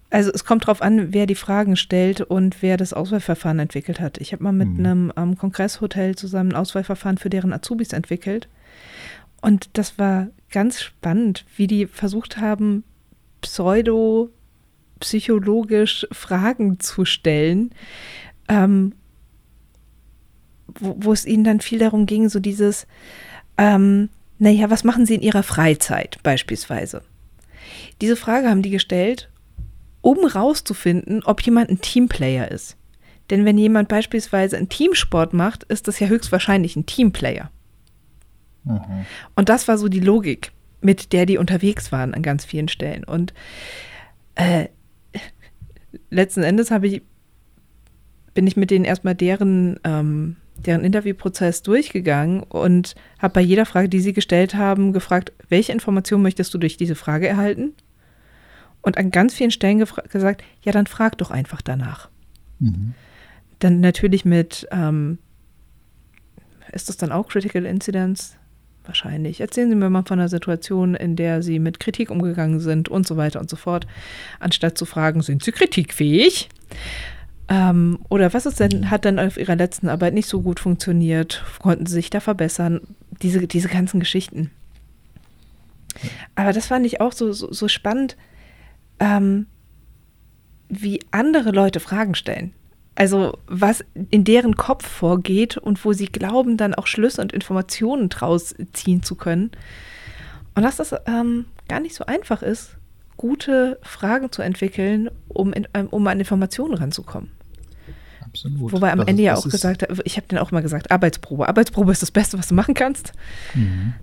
Also 0.08 0.30
es 0.32 0.44
kommt 0.44 0.66
drauf 0.66 0.80
an, 0.80 1.12
wer 1.12 1.26
die 1.26 1.34
Fragen 1.34 1.76
stellt 1.76 2.20
und 2.20 2.62
wer 2.62 2.76
das 2.76 2.92
Auswahlverfahren 2.92 3.58
entwickelt 3.58 3.98
hat. 3.98 4.18
Ich 4.18 4.32
habe 4.32 4.44
mal 4.44 4.52
mit 4.52 4.68
hm. 4.68 4.78
einem 4.78 5.12
ähm, 5.16 5.38
Kongresshotel 5.38 6.16
zusammen 6.16 6.52
ein 6.52 6.56
Auswahlverfahren 6.56 7.18
für 7.18 7.30
deren 7.30 7.52
Azubis 7.52 7.92
entwickelt. 7.92 8.48
Und 9.40 9.70
das 9.72 9.98
war 9.98 10.28
ganz 10.50 10.80
spannend, 10.80 11.44
wie 11.56 11.66
die 11.66 11.86
versucht 11.86 12.36
haben, 12.36 12.84
pseudo 13.40 14.30
psychologisch 15.00 16.06
Fragen 16.12 16.78
zu 16.78 17.04
stellen, 17.04 17.70
ähm, 18.48 18.94
wo, 20.78 20.96
wo 20.98 21.12
es 21.12 21.26
ihnen 21.26 21.44
dann 21.44 21.60
viel 21.60 21.78
darum 21.78 22.06
ging, 22.06 22.28
so 22.28 22.40
dieses, 22.40 22.86
ähm, 23.58 24.08
naja, 24.38 24.70
was 24.70 24.84
machen 24.84 25.06
sie 25.06 25.14
in 25.14 25.22
ihrer 25.22 25.42
Freizeit 25.42 26.18
beispielsweise? 26.22 27.02
Diese 28.00 28.16
Frage 28.16 28.48
haben 28.48 28.62
die 28.62 28.70
gestellt, 28.70 29.30
um 30.00 30.24
rauszufinden, 30.24 31.22
ob 31.24 31.40
jemand 31.42 31.70
ein 31.70 31.80
Teamplayer 31.80 32.50
ist. 32.50 32.76
Denn 33.30 33.44
wenn 33.44 33.56
jemand 33.56 33.88
beispielsweise 33.88 34.56
einen 34.56 34.68
Teamsport 34.68 35.32
macht, 35.32 35.64
ist 35.64 35.88
das 35.88 36.00
ja 36.00 36.08
höchstwahrscheinlich 36.08 36.76
ein 36.76 36.86
Teamplayer. 36.86 37.50
Mhm. 38.64 39.06
Und 39.36 39.48
das 39.48 39.68
war 39.68 39.78
so 39.78 39.88
die 39.88 40.00
Logik, 40.00 40.52
mit 40.80 41.12
der 41.12 41.26
die 41.26 41.38
unterwegs 41.38 41.92
waren 41.92 42.14
an 42.14 42.22
ganz 42.22 42.44
vielen 42.44 42.68
Stellen. 42.68 43.04
Und 43.04 43.32
äh, 44.34 44.66
letzten 46.10 46.42
Endes 46.42 46.70
habe 46.70 46.88
ich, 46.88 47.02
bin 48.34 48.46
ich 48.46 48.56
mit 48.56 48.70
denen 48.70 48.84
erstmal 48.84 49.14
deren 49.14 49.78
ähm, 49.84 50.36
deren 50.56 50.84
Interviewprozess 50.84 51.62
durchgegangen 51.62 52.42
und 52.42 52.94
habe 53.18 53.34
bei 53.34 53.40
jeder 53.40 53.66
Frage, 53.66 53.88
die 53.88 54.00
sie 54.00 54.12
gestellt 54.12 54.54
haben, 54.54 54.92
gefragt, 54.92 55.32
welche 55.48 55.72
Informationen 55.72 56.22
möchtest 56.22 56.52
du 56.54 56.58
durch 56.58 56.76
diese 56.76 56.94
Frage 56.94 57.26
erhalten? 57.26 57.72
Und 58.80 58.98
an 58.98 59.10
ganz 59.10 59.34
vielen 59.34 59.50
Stellen 59.50 59.84
gesagt, 60.10 60.42
ja, 60.62 60.72
dann 60.72 60.86
frag 60.86 61.18
doch 61.18 61.30
einfach 61.30 61.62
danach. 61.62 62.08
Mhm. 62.58 62.94
Dann 63.60 63.80
natürlich 63.80 64.24
mit, 64.24 64.66
ähm, 64.72 65.18
ist 66.72 66.88
das 66.88 66.96
dann 66.96 67.12
auch 67.12 67.28
Critical 67.28 67.64
Incidents? 67.64 68.36
Wahrscheinlich. 68.84 69.40
Erzählen 69.40 69.70
Sie 69.70 69.76
mir 69.76 69.90
mal 69.90 70.02
von 70.04 70.18
einer 70.18 70.28
Situation, 70.28 70.96
in 70.96 71.14
der 71.14 71.42
Sie 71.44 71.60
mit 71.60 71.78
Kritik 71.78 72.10
umgegangen 72.10 72.58
sind 72.58 72.88
und 72.88 73.06
so 73.06 73.16
weiter 73.16 73.38
und 73.38 73.48
so 73.48 73.54
fort, 73.54 73.86
anstatt 74.40 74.76
zu 74.76 74.86
fragen, 74.86 75.22
sind 75.22 75.44
Sie 75.44 75.52
kritikfähig? 75.52 76.48
Ähm, 77.48 77.98
oder 78.08 78.32
was 78.32 78.46
ist 78.46 78.60
denn, 78.60 78.90
hat 78.90 79.04
dann 79.04 79.18
auf 79.18 79.36
ihrer 79.36 79.56
letzten 79.56 79.88
Arbeit 79.88 80.14
nicht 80.14 80.28
so 80.28 80.42
gut 80.42 80.60
funktioniert? 80.60 81.44
Konnten 81.60 81.86
sie 81.86 81.94
sich 81.94 82.10
da 82.10 82.20
verbessern? 82.20 82.80
Diese, 83.22 83.46
diese 83.46 83.68
ganzen 83.68 84.00
Geschichten. 84.00 84.50
Aber 86.34 86.52
das 86.52 86.66
fand 86.66 86.86
ich 86.86 87.00
auch 87.00 87.12
so, 87.12 87.32
so, 87.32 87.52
so 87.52 87.68
spannend, 87.68 88.16
ähm, 88.98 89.46
wie 90.68 91.00
andere 91.10 91.50
Leute 91.50 91.80
Fragen 91.80 92.14
stellen. 92.14 92.54
Also 92.94 93.38
was 93.46 93.84
in 94.10 94.24
deren 94.24 94.56
Kopf 94.56 94.86
vorgeht 94.86 95.56
und 95.56 95.84
wo 95.84 95.92
sie 95.92 96.06
glauben, 96.06 96.56
dann 96.56 96.74
auch 96.74 96.86
Schlüsse 96.86 97.20
und 97.20 97.32
Informationen 97.32 98.08
draus 98.08 98.54
ziehen 98.72 99.02
zu 99.02 99.14
können. 99.14 99.50
Und 100.54 100.62
dass 100.62 100.76
das 100.76 100.94
ähm, 101.06 101.46
gar 101.68 101.80
nicht 101.80 101.94
so 101.94 102.04
einfach 102.04 102.42
ist, 102.42 102.76
gute 103.16 103.78
Fragen 103.82 104.30
zu 104.32 104.42
entwickeln, 104.42 105.10
um, 105.28 105.52
in, 105.52 105.66
um 105.90 106.06
an 106.06 106.18
Informationen 106.18 106.74
ranzukommen. 106.74 107.30
Absolut. 108.24 108.72
Wobei 108.72 108.92
am 108.92 109.00
das 109.00 109.08
Ende 109.08 109.22
ist, 109.22 109.26
ja 109.26 109.34
auch 109.36 109.48
gesagt, 109.48 109.86
ich 110.04 110.16
habe 110.16 110.26
dann 110.28 110.38
auch 110.38 110.50
mal 110.52 110.62
gesagt, 110.62 110.90
Arbeitsprobe. 110.90 111.48
Arbeitsprobe 111.48 111.92
ist 111.92 112.02
das 112.02 112.10
Beste, 112.10 112.38
was 112.38 112.48
du 112.48 112.54
machen 112.54 112.74
kannst. 112.74 113.12
Mhm. 113.54 113.94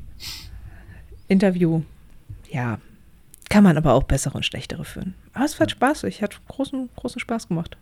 Interview, 1.27 1.81
ja, 2.51 2.79
kann 3.49 3.63
man 3.63 3.77
aber 3.77 3.93
auch 3.93 4.03
bessere 4.03 4.35
und 4.35 4.45
schlechtere 4.45 4.85
führen. 4.85 5.15
Aber 5.33 5.45
es 5.45 5.59
hat 5.59 5.71
Spaß, 5.71 6.03
ich 6.03 6.21
hatte 6.21 6.37
großen, 6.47 6.89
großen 6.95 7.19
Spaß 7.19 7.47
gemacht. 7.47 7.77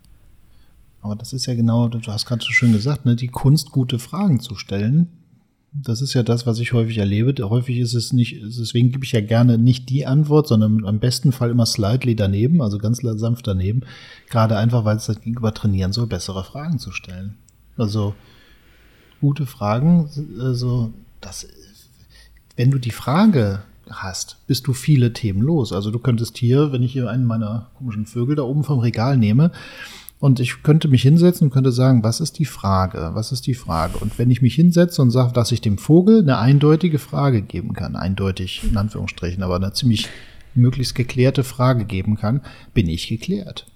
Aber 1.01 1.15
das 1.15 1.33
ist 1.33 1.45
ja 1.45 1.55
genau, 1.55 1.87
du 1.89 1.99
hast 2.11 2.25
gerade 2.25 2.43
so 2.43 2.51
schön 2.51 2.71
gesagt, 2.71 3.05
ne, 3.05 3.15
die 3.15 3.27
Kunst, 3.27 3.71
gute 3.71 3.99
Fragen 3.99 4.39
zu 4.39 4.55
stellen, 4.55 5.09
das 5.83 6.01
ist 6.01 6.13
ja 6.13 6.23
das, 6.23 6.45
was 6.45 6.59
ich 6.59 6.73
häufig 6.73 6.97
erlebe. 6.97 7.33
Häufig 7.49 7.77
ist 7.79 7.93
es 7.93 8.13
nicht, 8.13 8.41
deswegen 8.41 8.91
gebe 8.91 9.05
ich 9.05 9.11
ja 9.11 9.21
gerne 9.21 9.57
nicht 9.57 9.89
die 9.89 10.05
Antwort, 10.05 10.47
sondern 10.47 10.85
am 10.85 10.99
besten 10.99 11.31
Fall 11.31 11.51
immer 11.51 11.65
slightly 11.65 12.15
daneben, 12.15 12.61
also 12.61 12.77
ganz 12.77 13.01
sanft 13.01 13.47
daneben. 13.47 13.81
Gerade 14.29 14.57
einfach, 14.57 14.85
weil 14.85 14.97
es 14.97 15.05
das 15.05 15.21
Gegenüber 15.21 15.53
trainieren 15.53 15.93
soll, 15.93 16.07
bessere 16.07 16.43
Fragen 16.43 16.79
zu 16.79 16.91
stellen. 16.91 17.35
Also 17.77 18.15
gute 19.21 19.45
Fragen, 19.45 20.09
also 20.39 20.91
das, 21.21 21.47
wenn 22.55 22.71
du 22.71 22.79
die 22.79 22.91
Frage 22.91 23.61
hast, 23.89 24.37
bist 24.47 24.67
du 24.67 24.73
viele 24.73 25.13
Themen 25.13 25.41
los. 25.41 25.71
Also 25.73 25.91
du 25.91 25.99
könntest 25.99 26.37
hier, 26.37 26.71
wenn 26.71 26.83
ich 26.83 26.91
hier 26.91 27.09
einen 27.09 27.25
meiner 27.25 27.69
komischen 27.77 28.05
Vögel 28.05 28.35
da 28.35 28.43
oben 28.43 28.63
vom 28.63 28.79
Regal 28.79 29.17
nehme, 29.17 29.51
und 30.19 30.39
ich 30.39 30.63
könnte 30.63 30.87
mich 30.87 31.03
hinsetzen 31.03 31.47
und 31.47 31.53
könnte 31.53 31.71
sagen, 31.71 32.03
was 32.03 32.19
ist 32.19 32.39
die 32.39 32.45
Frage? 32.45 33.11
Was 33.13 33.31
ist 33.31 33.45
die 33.45 33.53
Frage? 33.53 33.97
Und 33.99 34.17
wenn 34.17 34.31
ich 34.31 34.41
mich 34.41 34.55
hinsetze 34.55 35.01
und 35.01 35.11
sage, 35.11 35.33
dass 35.33 35.51
ich 35.51 35.61
dem 35.61 35.77
Vogel 35.77 36.21
eine 36.21 36.39
eindeutige 36.39 36.97
Frage 36.97 37.41
geben 37.41 37.73
kann, 37.73 37.95
eindeutig 37.95 38.63
in 38.63 38.77
Anführungsstrichen, 38.77 39.43
aber 39.43 39.57
eine 39.57 39.73
ziemlich 39.73 40.09
möglichst 40.55 40.95
geklärte 40.95 41.43
Frage 41.43 41.85
geben 41.85 42.15
kann, 42.15 42.41
bin 42.73 42.89
ich 42.89 43.07
geklärt. 43.07 43.67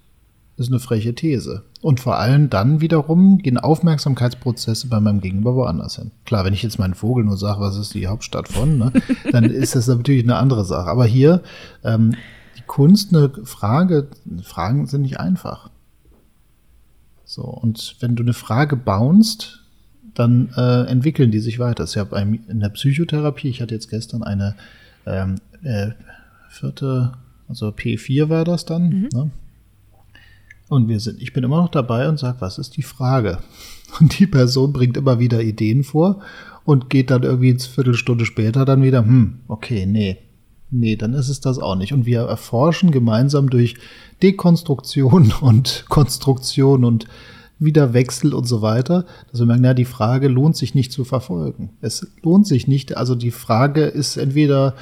Das 0.56 0.66
ist 0.66 0.72
eine 0.72 0.80
freche 0.80 1.14
These. 1.14 1.62
Und 1.80 2.00
vor 2.00 2.18
allem 2.18 2.50
dann 2.50 2.80
wiederum 2.80 3.38
gehen 3.38 3.56
Aufmerksamkeitsprozesse 3.56 4.88
bei 4.88 5.00
meinem 5.00 5.20
Gegenüber 5.20 5.54
woanders 5.54 5.96
hin. 5.96 6.10
Klar, 6.26 6.44
wenn 6.44 6.52
ich 6.52 6.62
jetzt 6.62 6.78
meinen 6.78 6.94
Vogel 6.94 7.24
nur 7.24 7.36
sage, 7.36 7.60
was 7.60 7.76
ist 7.76 7.94
die 7.94 8.06
Hauptstadt 8.06 8.48
von, 8.48 8.78
ne, 8.78 8.92
dann 9.32 9.44
ist 9.44 9.74
das 9.74 9.86
natürlich 9.86 10.24
eine 10.24 10.36
andere 10.36 10.64
Sache. 10.64 10.90
Aber 10.90 11.06
hier, 11.06 11.42
ähm, 11.84 12.14
die 12.58 12.62
Kunst, 12.66 13.14
eine 13.14 13.30
Frage, 13.44 14.08
Fragen 14.42 14.86
sind 14.86 15.02
nicht 15.02 15.18
einfach. 15.18 15.70
So, 17.32 17.44
und 17.44 17.96
wenn 18.00 18.14
du 18.14 18.22
eine 18.22 18.34
Frage 18.34 18.76
baust, 18.76 19.62
dann 20.12 20.50
äh, 20.54 20.82
entwickeln 20.82 21.30
die 21.30 21.38
sich 21.38 21.58
weiter. 21.58 21.84
Das 21.84 21.92
ist 21.92 21.94
ja 21.94 22.04
bei, 22.04 22.20
in 22.20 22.60
der 22.60 22.68
Psychotherapie, 22.68 23.48
ich 23.48 23.62
hatte 23.62 23.72
jetzt 23.72 23.88
gestern 23.88 24.22
eine 24.22 24.54
ähm, 25.06 25.36
äh, 25.62 25.92
vierte, 26.50 27.14
also 27.48 27.68
P4 27.68 28.28
war 28.28 28.44
das 28.44 28.66
dann. 28.66 28.90
Mhm. 28.90 29.08
Ne? 29.14 29.30
Und 30.68 30.88
wir 30.88 31.00
sind, 31.00 31.22
ich 31.22 31.32
bin 31.32 31.42
immer 31.42 31.56
noch 31.56 31.70
dabei 31.70 32.06
und 32.06 32.18
sage, 32.18 32.42
was 32.42 32.58
ist 32.58 32.76
die 32.76 32.82
Frage? 32.82 33.38
Und 33.98 34.18
die 34.18 34.26
Person 34.26 34.74
bringt 34.74 34.98
immer 34.98 35.18
wieder 35.18 35.42
Ideen 35.42 35.84
vor 35.84 36.22
und 36.64 36.88
geht 36.88 37.10
dann 37.10 37.24
irgendwie 37.24 37.50
eine 37.50 37.58
Viertelstunde 37.58 38.24
später 38.24 38.64
dann 38.64 38.82
wieder, 38.82 39.04
hm, 39.04 39.40
okay, 39.48 39.84
nee, 39.84 40.16
nee, 40.72 40.96
dann 40.96 41.14
ist 41.14 41.28
es 41.28 41.40
das 41.40 41.58
auch 41.58 41.76
nicht. 41.76 41.92
Und 41.92 42.06
wir 42.06 42.22
erforschen 42.22 42.90
gemeinsam 42.90 43.50
durch 43.50 43.76
Dekonstruktion 44.22 45.32
und 45.40 45.84
Konstruktion 45.88 46.84
und 46.84 47.06
Wiederwechsel 47.58 48.34
und 48.34 48.44
so 48.44 48.60
weiter, 48.60 49.06
dass 49.30 49.40
wir 49.40 49.46
merken, 49.46 49.64
ja, 49.64 49.74
die 49.74 49.84
Frage 49.84 50.26
lohnt 50.26 50.56
sich 50.56 50.74
nicht 50.74 50.90
zu 50.90 51.04
verfolgen. 51.04 51.70
Es 51.80 52.08
lohnt 52.22 52.46
sich 52.46 52.66
nicht, 52.66 52.96
also 52.96 53.14
die 53.14 53.30
Frage 53.30 53.84
ist 53.84 54.16
entweder, 54.16 54.74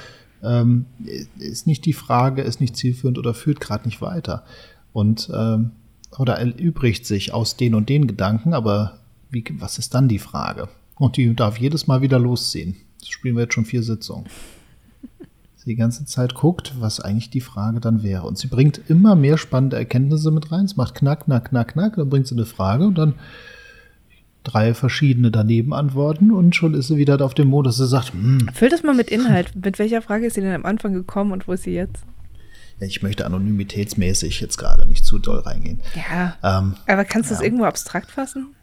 ähm, 0.42 0.86
ist 1.38 1.66
nicht 1.66 1.84
die 1.84 1.92
Frage, 1.92 2.40
ist 2.40 2.60
nicht 2.60 2.76
zielführend 2.76 3.18
oder 3.18 3.34
führt 3.34 3.60
gerade 3.60 3.86
nicht 3.86 4.00
weiter. 4.00 4.44
Und 4.94 5.30
ähm, 5.34 5.72
oder 6.18 6.38
erübrigt 6.38 7.06
sich 7.06 7.32
aus 7.32 7.56
den 7.56 7.74
und 7.74 7.88
den 7.88 8.06
Gedanken, 8.06 8.52
aber 8.54 8.98
wie, 9.30 9.44
was 9.58 9.78
ist 9.78 9.94
dann 9.94 10.08
die 10.08 10.18
Frage? 10.18 10.68
Und 10.96 11.16
die 11.16 11.34
darf 11.36 11.58
jedes 11.58 11.86
Mal 11.86 12.02
wieder 12.02 12.18
losziehen. 12.18 12.76
Das 12.98 13.08
spielen 13.08 13.36
wir 13.36 13.42
jetzt 13.42 13.54
schon 13.54 13.64
vier 13.64 13.82
Sitzungen. 13.82 14.24
Sie 15.60 15.68
die 15.68 15.76
ganze 15.76 16.06
Zeit 16.06 16.34
guckt, 16.34 16.72
was 16.80 17.00
eigentlich 17.00 17.28
die 17.28 17.42
Frage 17.42 17.80
dann 17.80 18.02
wäre. 18.02 18.26
Und 18.26 18.38
sie 18.38 18.48
bringt 18.48 18.80
immer 18.88 19.14
mehr 19.14 19.36
spannende 19.36 19.76
Erkenntnisse 19.76 20.30
mit 20.30 20.50
rein. 20.50 20.64
Es 20.64 20.78
macht 20.78 20.94
knack, 20.94 21.26
knack, 21.26 21.50
knack, 21.50 21.74
knack. 21.74 21.96
Dann 21.96 22.08
bringt 22.08 22.26
sie 22.26 22.34
eine 22.34 22.46
Frage 22.46 22.86
und 22.86 22.96
dann 22.96 23.14
drei 24.42 24.72
verschiedene 24.72 25.30
daneben 25.30 25.74
antworten 25.74 26.30
und 26.30 26.56
schon 26.56 26.72
ist 26.72 26.86
sie 26.88 26.96
wieder 26.96 27.20
auf 27.20 27.34
dem 27.34 27.48
Modus, 27.48 27.76
sie 27.76 27.86
sagt, 27.86 28.14
hm. 28.14 28.48
Füll 28.54 28.70
das 28.70 28.82
mal 28.82 28.94
mit 28.94 29.10
Inhalt. 29.10 29.54
mit 29.54 29.78
welcher 29.78 30.00
Frage 30.00 30.26
ist 30.26 30.34
sie 30.34 30.40
denn 30.40 30.54
am 30.54 30.64
Anfang 30.64 30.94
gekommen 30.94 31.32
und 31.32 31.46
wo 31.46 31.52
ist 31.52 31.64
sie 31.64 31.74
jetzt? 31.74 32.04
Ja, 32.78 32.86
ich 32.86 33.02
möchte 33.02 33.26
anonymitätsmäßig 33.26 34.40
jetzt 34.40 34.56
gerade 34.56 34.88
nicht 34.88 35.04
zu 35.04 35.18
doll 35.18 35.40
reingehen. 35.40 35.80
Ja. 35.94 36.36
Ähm, 36.42 36.74
aber 36.86 37.04
kannst 37.04 37.30
du 37.30 37.34
es 37.34 37.42
irgendwo 37.42 37.64
abstrakt 37.64 38.10
fassen? 38.10 38.54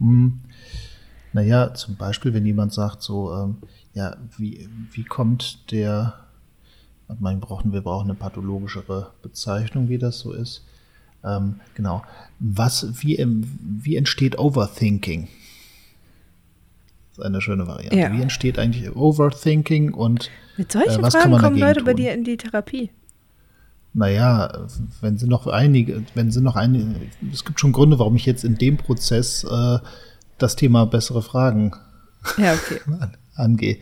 Hm. 0.00 0.40
Naja, 1.32 1.72
zum 1.72 1.96
Beispiel, 1.96 2.34
wenn 2.34 2.44
jemand 2.44 2.74
sagt, 2.74 3.02
so, 3.02 3.32
ähm, 3.32 3.56
ja, 3.94 4.16
wie, 4.36 4.68
wie 4.92 5.04
kommt 5.04 5.70
der, 5.70 6.14
wir 7.20 7.36
brauchen, 7.36 7.72
wir 7.72 7.80
brauchen 7.80 8.10
eine 8.10 8.14
pathologischere 8.14 9.10
Bezeichnung, 9.22 9.88
wie 9.88 9.98
das 9.98 10.18
so 10.18 10.32
ist. 10.32 10.64
Ähm, 11.24 11.60
genau. 11.74 12.02
Was, 12.40 13.02
wie, 13.02 13.24
wie 13.82 13.96
entsteht 13.96 14.38
Overthinking? 14.38 15.28
Das 17.10 17.18
ist 17.18 17.24
eine 17.24 17.40
schöne 17.40 17.66
Variante. 17.66 17.98
Ja. 17.98 18.12
Wie 18.12 18.22
entsteht 18.22 18.58
eigentlich 18.58 18.94
Overthinking 18.94 19.92
und 19.92 20.30
mit 20.56 20.72
solchen 20.72 21.00
äh, 21.00 21.02
was 21.02 21.14
Fragen 21.14 21.36
kommen 21.38 21.58
Leute 21.58 21.80
tun? 21.80 21.84
bei 21.84 21.94
dir 21.94 22.12
in 22.12 22.24
die 22.24 22.36
Therapie? 22.36 22.90
Naja, 23.94 24.66
wenn 25.02 25.18
sie 25.18 25.28
noch 25.28 25.46
einige, 25.46 26.02
wenn 26.14 26.30
sie 26.30 26.40
noch 26.40 26.56
einige, 26.56 26.86
es 27.30 27.44
gibt 27.44 27.60
schon 27.60 27.72
Gründe, 27.72 27.98
warum 27.98 28.16
ich 28.16 28.24
jetzt 28.24 28.42
in 28.42 28.56
dem 28.56 28.78
Prozess 28.78 29.44
äh, 29.44 29.78
das 30.38 30.56
Thema 30.56 30.86
bessere 30.86 31.22
Fragen 31.22 31.72
ja, 32.36 32.54
okay. 32.54 32.80
angehe. 33.34 33.78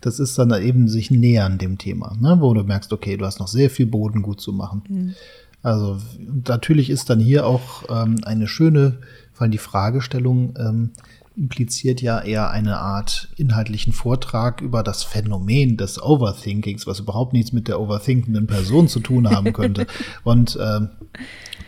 Das 0.00 0.18
ist 0.18 0.38
dann 0.38 0.52
eben 0.62 0.88
sich 0.88 1.10
nähern 1.10 1.58
dem 1.58 1.78
Thema, 1.78 2.16
ne? 2.20 2.36
wo 2.40 2.54
du 2.54 2.62
merkst, 2.62 2.92
okay, 2.92 3.16
du 3.16 3.24
hast 3.24 3.40
noch 3.40 3.48
sehr 3.48 3.70
viel 3.70 3.86
Boden 3.86 4.22
gut 4.22 4.40
zu 4.40 4.52
machen. 4.52 4.82
Mhm. 4.88 5.14
Also 5.62 5.98
natürlich 6.18 6.90
ist 6.90 7.08
dann 7.08 7.20
hier 7.20 7.46
auch 7.46 7.84
ähm, 7.88 8.16
eine 8.24 8.48
schöne, 8.48 8.98
vor 9.32 9.42
allem 9.42 9.52
die 9.52 9.58
Fragestellung 9.58 10.54
ähm, 10.58 10.90
impliziert 11.36 12.02
ja 12.02 12.20
eher 12.20 12.50
eine 12.50 12.78
Art 12.78 13.28
inhaltlichen 13.36 13.92
Vortrag 13.92 14.60
über 14.60 14.82
das 14.82 15.02
Phänomen 15.02 15.76
des 15.76 16.02
Overthinkings, 16.02 16.86
was 16.86 17.00
überhaupt 17.00 17.32
nichts 17.32 17.52
mit 17.52 17.68
der 17.68 17.80
overthinkenden 17.80 18.46
Person 18.46 18.88
zu 18.88 19.00
tun 19.00 19.30
haben 19.30 19.52
könnte. 19.52 19.86
Und 20.24 20.58
ähm, 20.60 20.90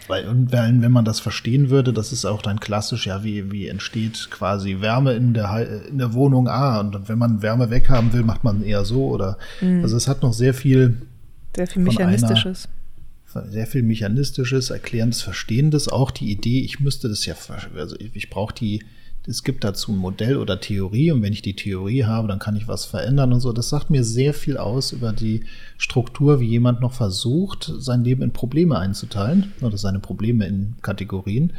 weil, 0.09 0.27
wenn 0.27 0.93
man 0.93 1.05
das 1.05 1.21
verstehen 1.21 1.71
würde, 1.71 1.93
das 1.93 2.13
ist 2.13 2.25
auch 2.25 2.43
dann 2.43 2.61
klassisch, 2.61 3.07
ja, 3.07 3.25
wie, 3.25 3.51
wie 3.51 3.69
entsteht 3.69 4.29
quasi 4.31 4.81
Wärme 4.81 5.15
in 5.15 5.35
der, 5.35 5.87
in 5.89 5.99
der 5.99 6.13
Wohnung 6.13 6.49
A. 6.49 6.77
Ah, 6.77 6.81
und 6.81 7.09
wenn 7.09 7.19
man 7.19 7.43
Wärme 7.43 7.71
weghaben 7.71 8.13
will, 8.13 8.23
macht 8.23 8.45
man 8.45 8.63
eher 8.63 8.85
so 8.85 9.07
oder, 9.07 9.39
mhm. 9.61 9.83
also 9.83 9.97
es 9.97 10.09
hat 10.09 10.23
noch 10.23 10.33
sehr 10.33 10.55
viel. 10.55 10.99
Sehr 11.57 11.67
viel 11.67 11.83
Mechanistisches. 11.83 12.69
Einer, 13.35 13.51
sehr 13.51 13.67
viel 13.67 13.83
mechanistisches, 13.83 14.71
erklärendes, 14.71 15.23
verstehendes. 15.23 15.89
Auch 15.89 16.11
die 16.11 16.31
Idee, 16.31 16.61
ich 16.61 16.81
müsste 16.81 17.09
das 17.09 17.27
ja, 17.27 17.35
also 17.77 17.97
ich, 17.99 18.15
ich 18.15 18.31
brauche 18.31 18.55
die, 18.55 18.85
es 19.27 19.43
gibt 19.43 19.65
dazu 19.65 19.93
ein 19.93 19.99
Modell 19.99 20.37
oder 20.37 20.61
Theorie 20.61 21.11
und 21.11 21.23
wenn 21.23 21.33
ich 21.33 21.43
die 21.43 21.57
Theorie 21.57 22.05
habe, 22.05 22.29
dann 22.29 22.39
kann 22.39 22.57
ich 22.57 22.69
was 22.69 22.85
verändern 22.85 23.33
und 23.33 23.41
so. 23.41 23.53
Das 23.53 23.71
sagt 23.71 23.89
mir 23.89 24.05
sehr 24.05 24.35
viel 24.35 24.59
aus 24.59 24.93
über 24.93 25.13
die 25.13 25.45
Struktur, 25.79 26.41
wie 26.41 26.49
jemand 26.49 26.81
noch 26.81 26.93
versucht, 26.93 27.73
sein 27.79 28.05
Leben 28.05 28.23
in 28.23 28.33
Probleme 28.33 28.79
einzuteilen 28.79 29.53
oder 29.63 29.79
seine 29.79 29.99
Probleme 29.99 30.47
in 30.47 30.75
Kategorien. 30.83 31.55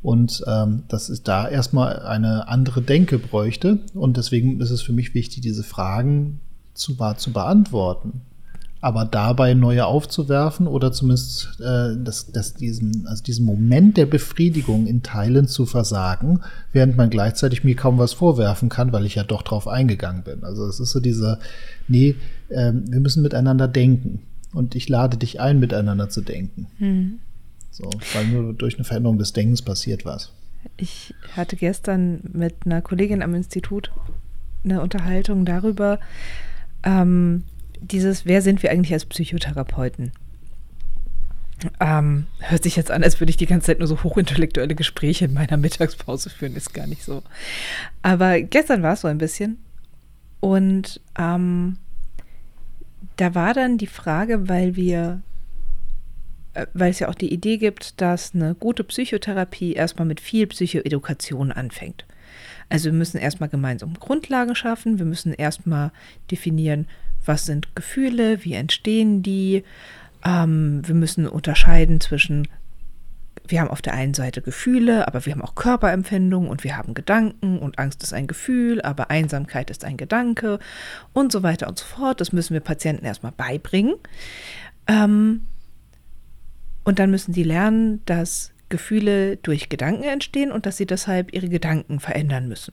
Und 0.00 0.44
ähm, 0.46 0.84
dass 0.88 1.08
es 1.08 1.24
da 1.24 1.48
erstmal 1.48 2.00
eine 2.00 2.48
andere 2.48 2.80
Denke 2.80 3.18
bräuchte. 3.18 3.80
Und 3.94 4.16
deswegen 4.16 4.60
ist 4.60 4.70
es 4.70 4.80
für 4.80 4.92
mich 4.92 5.12
wichtig, 5.12 5.40
diese 5.42 5.64
Fragen 5.64 6.40
zu, 6.72 6.96
zu 7.16 7.32
beantworten 7.32 8.22
aber 8.80 9.04
dabei 9.04 9.54
neue 9.54 9.86
aufzuwerfen 9.86 10.66
oder 10.66 10.92
zumindest 10.92 11.58
äh, 11.60 11.96
das, 11.98 12.30
das 12.30 12.54
diesen, 12.54 13.06
also 13.08 13.22
diesen 13.22 13.44
Moment 13.44 13.96
der 13.96 14.06
Befriedigung 14.06 14.86
in 14.86 15.02
Teilen 15.02 15.48
zu 15.48 15.66
versagen, 15.66 16.40
während 16.72 16.96
man 16.96 17.10
gleichzeitig 17.10 17.64
mir 17.64 17.74
kaum 17.74 17.98
was 17.98 18.12
vorwerfen 18.12 18.68
kann, 18.68 18.92
weil 18.92 19.04
ich 19.04 19.16
ja 19.16 19.24
doch 19.24 19.42
drauf 19.42 19.66
eingegangen 19.66 20.22
bin. 20.22 20.44
Also 20.44 20.66
es 20.66 20.78
ist 20.78 20.90
so 20.90 21.00
dieser, 21.00 21.40
nee, 21.88 22.14
äh, 22.48 22.72
wir 22.72 23.00
müssen 23.00 23.22
miteinander 23.22 23.66
denken 23.66 24.20
und 24.52 24.76
ich 24.76 24.88
lade 24.88 25.16
dich 25.16 25.40
ein, 25.40 25.58
miteinander 25.58 26.08
zu 26.08 26.20
denken. 26.20 26.68
Mhm. 26.78 27.18
So, 27.70 27.90
weil 28.14 28.26
nur 28.26 28.54
durch 28.54 28.76
eine 28.76 28.84
Veränderung 28.84 29.18
des 29.18 29.32
Denkens 29.32 29.62
passiert 29.62 30.04
was. 30.04 30.32
Ich 30.76 31.14
hatte 31.36 31.56
gestern 31.56 32.20
mit 32.32 32.54
einer 32.64 32.82
Kollegin 32.82 33.22
am 33.22 33.34
Institut 33.34 33.90
eine 34.64 34.82
Unterhaltung 34.82 35.44
darüber, 35.44 35.98
ähm, 36.82 37.44
dieses, 37.80 38.26
wer 38.26 38.42
sind 38.42 38.62
wir 38.62 38.70
eigentlich 38.70 38.92
als 38.92 39.06
Psychotherapeuten? 39.06 40.12
Ähm, 41.80 42.26
hört 42.38 42.62
sich 42.62 42.76
jetzt 42.76 42.90
an, 42.90 43.02
als 43.02 43.18
würde 43.20 43.30
ich 43.30 43.36
die 43.36 43.46
ganze 43.46 43.66
Zeit 43.66 43.80
nur 43.80 43.88
so 43.88 44.02
hochintellektuelle 44.04 44.76
Gespräche 44.76 45.24
in 45.24 45.34
meiner 45.34 45.56
Mittagspause 45.56 46.30
führen, 46.30 46.54
ist 46.54 46.72
gar 46.72 46.86
nicht 46.86 47.02
so. 47.02 47.22
Aber 48.02 48.40
gestern 48.40 48.82
war 48.82 48.92
es 48.92 49.00
so 49.00 49.08
ein 49.08 49.18
bisschen. 49.18 49.58
Und 50.40 51.00
ähm, 51.18 51.78
da 53.16 53.34
war 53.34 53.54
dann 53.54 53.76
die 53.76 53.88
Frage, 53.88 54.48
weil 54.48 54.76
wir, 54.76 55.20
äh, 56.54 56.66
weil 56.74 56.92
es 56.92 57.00
ja 57.00 57.08
auch 57.08 57.16
die 57.16 57.32
Idee 57.32 57.58
gibt, 57.58 58.00
dass 58.00 58.34
eine 58.34 58.54
gute 58.54 58.84
Psychotherapie 58.84 59.72
erstmal 59.72 60.06
mit 60.06 60.20
viel 60.20 60.46
Psychoedukation 60.46 61.50
anfängt. 61.50 62.04
Also 62.68 62.86
wir 62.86 62.92
müssen 62.92 63.18
erstmal 63.18 63.48
gemeinsam 63.48 63.94
Grundlagen 63.94 64.54
schaffen, 64.54 64.98
wir 64.98 65.06
müssen 65.06 65.32
erstmal 65.32 65.90
definieren, 66.30 66.86
was 67.24 67.46
sind 67.46 67.74
Gefühle, 67.74 68.44
wie 68.44 68.54
entstehen 68.54 69.22
die. 69.22 69.64
Ähm, 70.24 70.82
wir 70.86 70.94
müssen 70.94 71.26
unterscheiden 71.26 72.00
zwischen, 72.00 72.48
wir 73.46 73.60
haben 73.60 73.70
auf 73.70 73.82
der 73.82 73.94
einen 73.94 74.14
Seite 74.14 74.42
Gefühle, 74.42 75.06
aber 75.06 75.24
wir 75.24 75.32
haben 75.32 75.42
auch 75.42 75.54
Körperempfindungen 75.54 76.48
und 76.48 76.64
wir 76.64 76.76
haben 76.76 76.94
Gedanken 76.94 77.58
und 77.58 77.78
Angst 77.78 78.02
ist 78.02 78.12
ein 78.12 78.26
Gefühl, 78.26 78.82
aber 78.82 79.10
Einsamkeit 79.10 79.70
ist 79.70 79.84
ein 79.84 79.96
Gedanke 79.96 80.58
und 81.12 81.32
so 81.32 81.42
weiter 81.42 81.68
und 81.68 81.78
so 81.78 81.84
fort. 81.84 82.20
Das 82.20 82.32
müssen 82.32 82.54
wir 82.54 82.60
Patienten 82.60 83.04
erstmal 83.04 83.32
beibringen. 83.32 83.94
Ähm, 84.86 85.42
und 86.84 86.98
dann 86.98 87.10
müssen 87.10 87.34
sie 87.34 87.42
lernen, 87.42 88.02
dass 88.06 88.52
Gefühle 88.68 89.36
durch 89.36 89.68
Gedanken 89.68 90.04
entstehen 90.04 90.52
und 90.52 90.66
dass 90.66 90.76
sie 90.76 90.86
deshalb 90.86 91.32
ihre 91.34 91.48
Gedanken 91.48 92.00
verändern 92.00 92.48
müssen. 92.48 92.72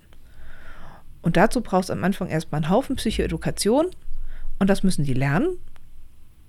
Und 1.21 1.37
dazu 1.37 1.61
braucht 1.61 1.85
es 1.85 1.89
am 1.89 2.03
Anfang 2.03 2.27
erstmal 2.27 2.61
einen 2.61 2.69
Haufen 2.69 2.97
Psychoedukation, 2.97 3.87
und 4.59 4.69
das 4.69 4.83
müssen 4.83 5.05
sie 5.05 5.13
lernen. 5.13 5.57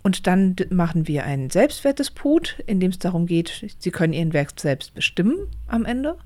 Und 0.02 0.28
dann 0.28 0.54
machen 0.70 1.08
wir 1.08 1.24
ein 1.24 1.50
Selbstwertdisput, 1.50 2.62
in 2.66 2.78
dem 2.78 2.92
es 2.92 2.98
darum 3.00 3.26
geht, 3.26 3.74
sie 3.78 3.90
können 3.90 4.12
ihren 4.12 4.32
Werk 4.32 4.52
selbst 4.58 4.94
bestimmen 4.94 5.48
am 5.66 5.84
Ende. 5.84 6.16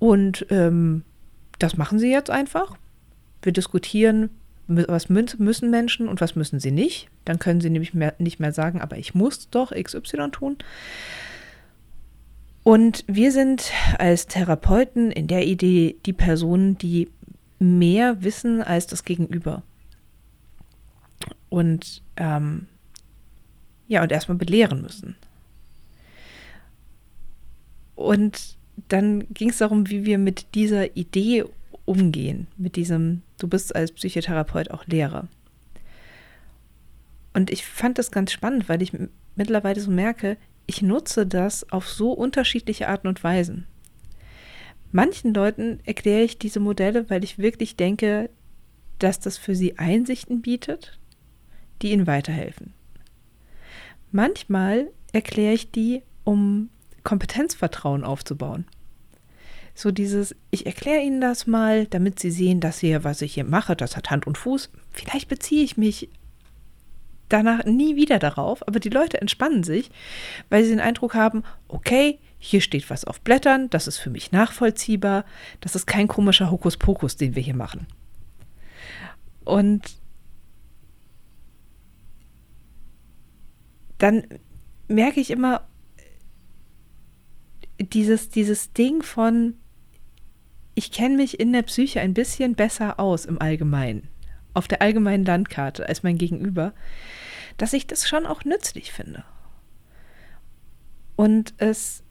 Und 0.00 0.46
ähm, 0.50 1.04
das 1.60 1.76
machen 1.76 2.00
sie 2.00 2.10
jetzt 2.10 2.30
einfach. 2.30 2.76
Wir 3.42 3.52
diskutieren, 3.52 4.30
was 4.66 5.08
müssen 5.08 5.70
Menschen 5.70 6.08
und 6.08 6.20
was 6.20 6.34
müssen 6.34 6.58
sie 6.58 6.72
nicht. 6.72 7.08
Dann 7.24 7.38
können 7.38 7.60
sie 7.60 7.70
nämlich 7.70 7.94
mehr, 7.94 8.14
nicht 8.18 8.40
mehr 8.40 8.52
sagen, 8.52 8.80
aber 8.80 8.98
ich 8.98 9.14
muss 9.14 9.48
doch 9.50 9.70
XY 9.70 10.30
tun. 10.32 10.56
Und 12.64 13.04
wir 13.06 13.30
sind 13.30 13.70
als 13.98 14.26
Therapeuten 14.26 15.12
in 15.12 15.28
der 15.28 15.46
Idee 15.46 15.96
die 16.04 16.12
Personen, 16.12 16.76
die 16.78 17.08
mehr 17.58 18.22
wissen 18.24 18.62
als 18.62 18.86
das 18.86 19.04
Gegenüber 19.04 19.62
und 21.50 22.02
ähm, 22.16 22.66
ja, 23.86 24.02
und 24.02 24.12
erstmal 24.12 24.38
belehren 24.38 24.80
müssen. 24.80 25.16
Und 27.96 28.56
dann 28.88 29.26
ging 29.34 29.50
es 29.50 29.58
darum, 29.58 29.90
wie 29.90 30.06
wir 30.06 30.16
mit 30.16 30.54
dieser 30.54 30.96
Idee 30.96 31.44
umgehen, 31.84 32.46
mit 32.56 32.76
diesem, 32.76 33.22
du 33.38 33.48
bist 33.48 33.74
als 33.74 33.92
Psychotherapeut 33.92 34.70
auch 34.70 34.86
Lehrer. 34.86 35.28
Und 37.34 37.50
ich 37.50 37.66
fand 37.66 37.98
das 37.98 38.10
ganz 38.10 38.32
spannend, 38.32 38.68
weil 38.68 38.80
ich 38.80 38.92
mittlerweile 39.36 39.80
so 39.80 39.90
merke, 39.90 40.36
ich 40.66 40.82
nutze 40.82 41.26
das 41.26 41.70
auf 41.72 41.88
so 41.88 42.12
unterschiedliche 42.12 42.88
Arten 42.88 43.08
und 43.08 43.22
Weisen. 43.24 43.66
Manchen 44.92 45.34
Leuten 45.34 45.80
erkläre 45.84 46.22
ich 46.22 46.38
diese 46.38 46.60
Modelle, 46.60 47.10
weil 47.10 47.24
ich 47.24 47.38
wirklich 47.38 47.76
denke, 47.76 48.30
dass 49.00 49.18
das 49.18 49.36
für 49.36 49.56
sie 49.56 49.78
Einsichten 49.78 50.42
bietet, 50.42 50.99
die 51.82 51.92
ihnen 51.92 52.06
weiterhelfen. 52.06 52.72
Manchmal 54.12 54.88
erkläre 55.12 55.54
ich 55.54 55.70
die, 55.70 56.02
um 56.24 56.68
Kompetenzvertrauen 57.04 58.04
aufzubauen. 58.04 58.66
So 59.74 59.90
dieses, 59.90 60.34
ich 60.50 60.66
erkläre 60.66 61.00
Ihnen 61.00 61.20
das 61.20 61.46
mal, 61.46 61.86
damit 61.86 62.18
Sie 62.18 62.30
sehen, 62.30 62.60
dass 62.60 62.80
hier, 62.80 63.04
was 63.04 63.22
ich 63.22 63.34
hier 63.34 63.44
mache, 63.44 63.76
das 63.76 63.96
hat 63.96 64.10
Hand 64.10 64.26
und 64.26 64.36
Fuß. 64.36 64.70
Vielleicht 64.90 65.28
beziehe 65.28 65.64
ich 65.64 65.76
mich 65.76 66.10
danach 67.30 67.64
nie 67.64 67.96
wieder 67.96 68.18
darauf, 68.18 68.66
aber 68.66 68.80
die 68.80 68.88
Leute 68.88 69.20
entspannen 69.20 69.62
sich, 69.62 69.90
weil 70.50 70.64
sie 70.64 70.70
den 70.70 70.80
Eindruck 70.80 71.14
haben, 71.14 71.44
okay, 71.68 72.18
hier 72.38 72.60
steht 72.60 72.90
was 72.90 73.04
auf 73.04 73.20
Blättern, 73.20 73.70
das 73.70 73.86
ist 73.86 73.98
für 73.98 74.10
mich 74.10 74.32
nachvollziehbar, 74.32 75.24
das 75.60 75.76
ist 75.76 75.86
kein 75.86 76.08
komischer 76.08 76.50
Hokuspokus, 76.50 77.16
den 77.16 77.34
wir 77.34 77.42
hier 77.42 77.54
machen. 77.54 77.86
Und 79.44 79.99
dann 84.02 84.24
merke 84.88 85.20
ich 85.20 85.30
immer 85.30 85.66
dieses, 87.78 88.28
dieses 88.30 88.72
Ding 88.72 89.02
von, 89.02 89.54
ich 90.74 90.90
kenne 90.90 91.16
mich 91.16 91.38
in 91.38 91.52
der 91.52 91.62
Psyche 91.62 92.00
ein 92.00 92.14
bisschen 92.14 92.54
besser 92.54 92.98
aus 92.98 93.24
im 93.24 93.40
Allgemeinen, 93.40 94.08
auf 94.54 94.68
der 94.68 94.82
allgemeinen 94.82 95.24
Landkarte 95.24 95.88
als 95.88 96.02
mein 96.02 96.18
Gegenüber, 96.18 96.72
dass 97.56 97.72
ich 97.72 97.86
das 97.86 98.08
schon 98.08 98.26
auch 98.26 98.44
nützlich 98.44 98.92
finde. 98.92 99.24
Und 101.16 101.54
es 101.58 102.02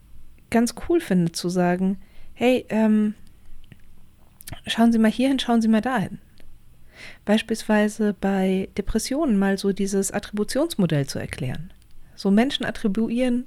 ganz 0.51 0.75
cool 0.87 1.01
finde 1.01 1.31
zu 1.31 1.49
sagen, 1.49 1.99
hey, 2.33 2.65
ähm, 2.69 3.15
schauen 4.67 4.91
Sie 4.91 4.99
mal 4.99 5.11
hierhin, 5.11 5.39
schauen 5.39 5.61
Sie 5.61 5.67
mal 5.67 5.81
dahin. 5.81 6.19
Beispielsweise 7.25 8.13
bei 8.13 8.69
Depressionen 8.77 9.37
mal 9.37 9.57
so 9.57 9.71
dieses 9.71 10.11
Attributionsmodell 10.11 11.07
zu 11.07 11.17
erklären. 11.17 11.71
So 12.19 12.31
Menschen 12.31 12.65
attribuieren 12.65 13.45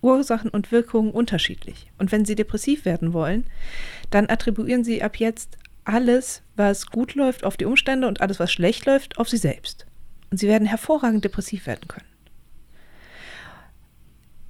Ursachen 0.00 0.50
und 0.50 0.72
Wirkungen 0.72 1.12
unterschiedlich. 1.12 1.86
Und 1.98 2.10
wenn 2.10 2.24
sie 2.24 2.34
depressiv 2.34 2.84
werden 2.84 3.12
wollen, 3.12 3.44
dann 4.10 4.28
attribuieren 4.28 4.82
sie 4.82 5.04
ab 5.04 5.20
jetzt 5.20 5.56
alles, 5.84 6.42
was 6.56 6.86
gut 6.86 7.14
läuft, 7.14 7.44
auf 7.44 7.56
die 7.56 7.66
Umstände 7.66 8.08
und 8.08 8.20
alles, 8.20 8.40
was 8.40 8.50
schlecht 8.50 8.86
läuft, 8.86 9.18
auf 9.18 9.28
sie 9.28 9.36
selbst. 9.36 9.86
Und 10.32 10.38
sie 10.38 10.48
werden 10.48 10.66
hervorragend 10.66 11.24
depressiv 11.24 11.68
werden 11.68 11.86
können. 11.86 12.08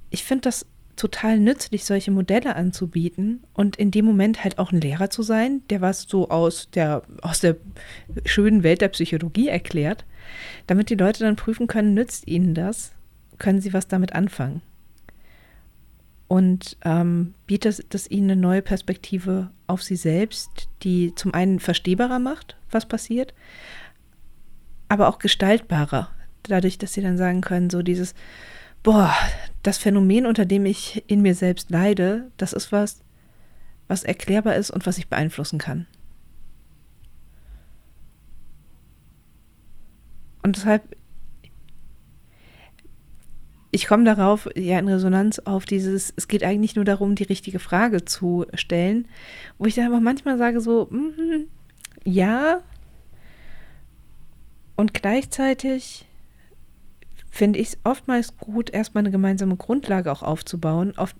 Ich 0.09 0.23
finde 0.23 0.41
das 0.41 0.65
total 0.95 1.37
nützlich, 1.37 1.85
solche 1.85 2.09
Modelle 2.09 2.55
anzubieten 2.55 3.43
und 3.53 3.75
in 3.75 3.91
dem 3.91 4.05
Moment 4.05 4.43
halt 4.43 4.57
auch 4.57 4.71
ein 4.71 4.81
Lehrer 4.81 5.11
zu 5.11 5.21
sein, 5.21 5.61
der 5.69 5.81
was 5.81 6.07
so 6.07 6.29
aus 6.29 6.71
der, 6.71 7.03
aus 7.21 7.39
der 7.39 7.57
schönen 8.25 8.63
Welt 8.63 8.81
der 8.81 8.87
Psychologie 8.87 9.49
erklärt, 9.49 10.05
damit 10.65 10.89
die 10.89 10.95
Leute 10.95 11.19
dann 11.19 11.35
prüfen 11.35 11.67
können, 11.67 11.93
nützt 11.93 12.27
ihnen 12.27 12.55
das, 12.55 12.94
können 13.37 13.61
sie 13.61 13.73
was 13.73 13.87
damit 13.87 14.13
anfangen. 14.13 14.61
Und 16.27 16.77
ähm, 16.83 17.35
bietet 17.45 17.93
es 17.93 18.09
ihnen 18.09 18.31
eine 18.31 18.41
neue 18.41 18.61
Perspektive 18.61 19.51
auf 19.67 19.83
sie 19.83 19.95
selbst, 19.95 20.69
die 20.81 21.13
zum 21.15 21.33
einen 21.33 21.59
verstehbarer 21.59 22.19
macht, 22.19 22.57
was 22.71 22.87
passiert, 22.87 23.33
aber 24.89 25.07
auch 25.07 25.19
gestaltbarer, 25.19 26.09
dadurch, 26.43 26.77
dass 26.77 26.93
sie 26.93 27.01
dann 27.01 27.17
sagen 27.17 27.41
können, 27.41 27.69
so 27.69 27.81
dieses, 27.83 28.15
boah, 28.83 29.13
das 29.63 29.77
Phänomen, 29.77 30.25
unter 30.25 30.45
dem 30.45 30.65
ich 30.65 31.03
in 31.07 31.21
mir 31.21 31.35
selbst 31.35 31.69
leide, 31.69 32.31
das 32.37 32.53
ist 32.53 32.71
was, 32.71 33.01
was 33.87 34.03
erklärbar 34.03 34.55
ist 34.55 34.71
und 34.71 34.85
was 34.85 34.97
ich 34.97 35.09
beeinflussen 35.09 35.59
kann. 35.59 35.87
Und 40.43 40.57
deshalb, 40.57 40.95
ich 43.75 43.87
komme 43.87 44.05
darauf, 44.05 44.47
ja, 44.55 44.79
in 44.79 44.87
Resonanz 44.87 45.39
auf 45.39 45.65
dieses, 45.65 46.13
es 46.15 46.29
geht 46.29 46.45
eigentlich 46.45 46.77
nur 46.77 46.85
darum, 46.85 47.15
die 47.15 47.23
richtige 47.23 47.59
Frage 47.59 48.05
zu 48.05 48.45
stellen, 48.53 49.05
wo 49.57 49.65
ich 49.65 49.75
dann 49.75 49.87
aber 49.87 49.99
manchmal 49.99 50.37
sage 50.37 50.61
so, 50.61 50.87
mm, 50.89 51.47
ja, 52.05 52.61
und 54.77 54.93
gleichzeitig 54.93 56.05
finde 57.29 57.59
ich 57.59 57.67
es 57.67 57.77
oftmals 57.83 58.37
gut, 58.37 58.69
erstmal 58.69 59.01
eine 59.01 59.11
gemeinsame 59.11 59.57
Grundlage 59.57 60.09
auch 60.09 60.23
aufzubauen, 60.23 60.97
auf 60.97 61.13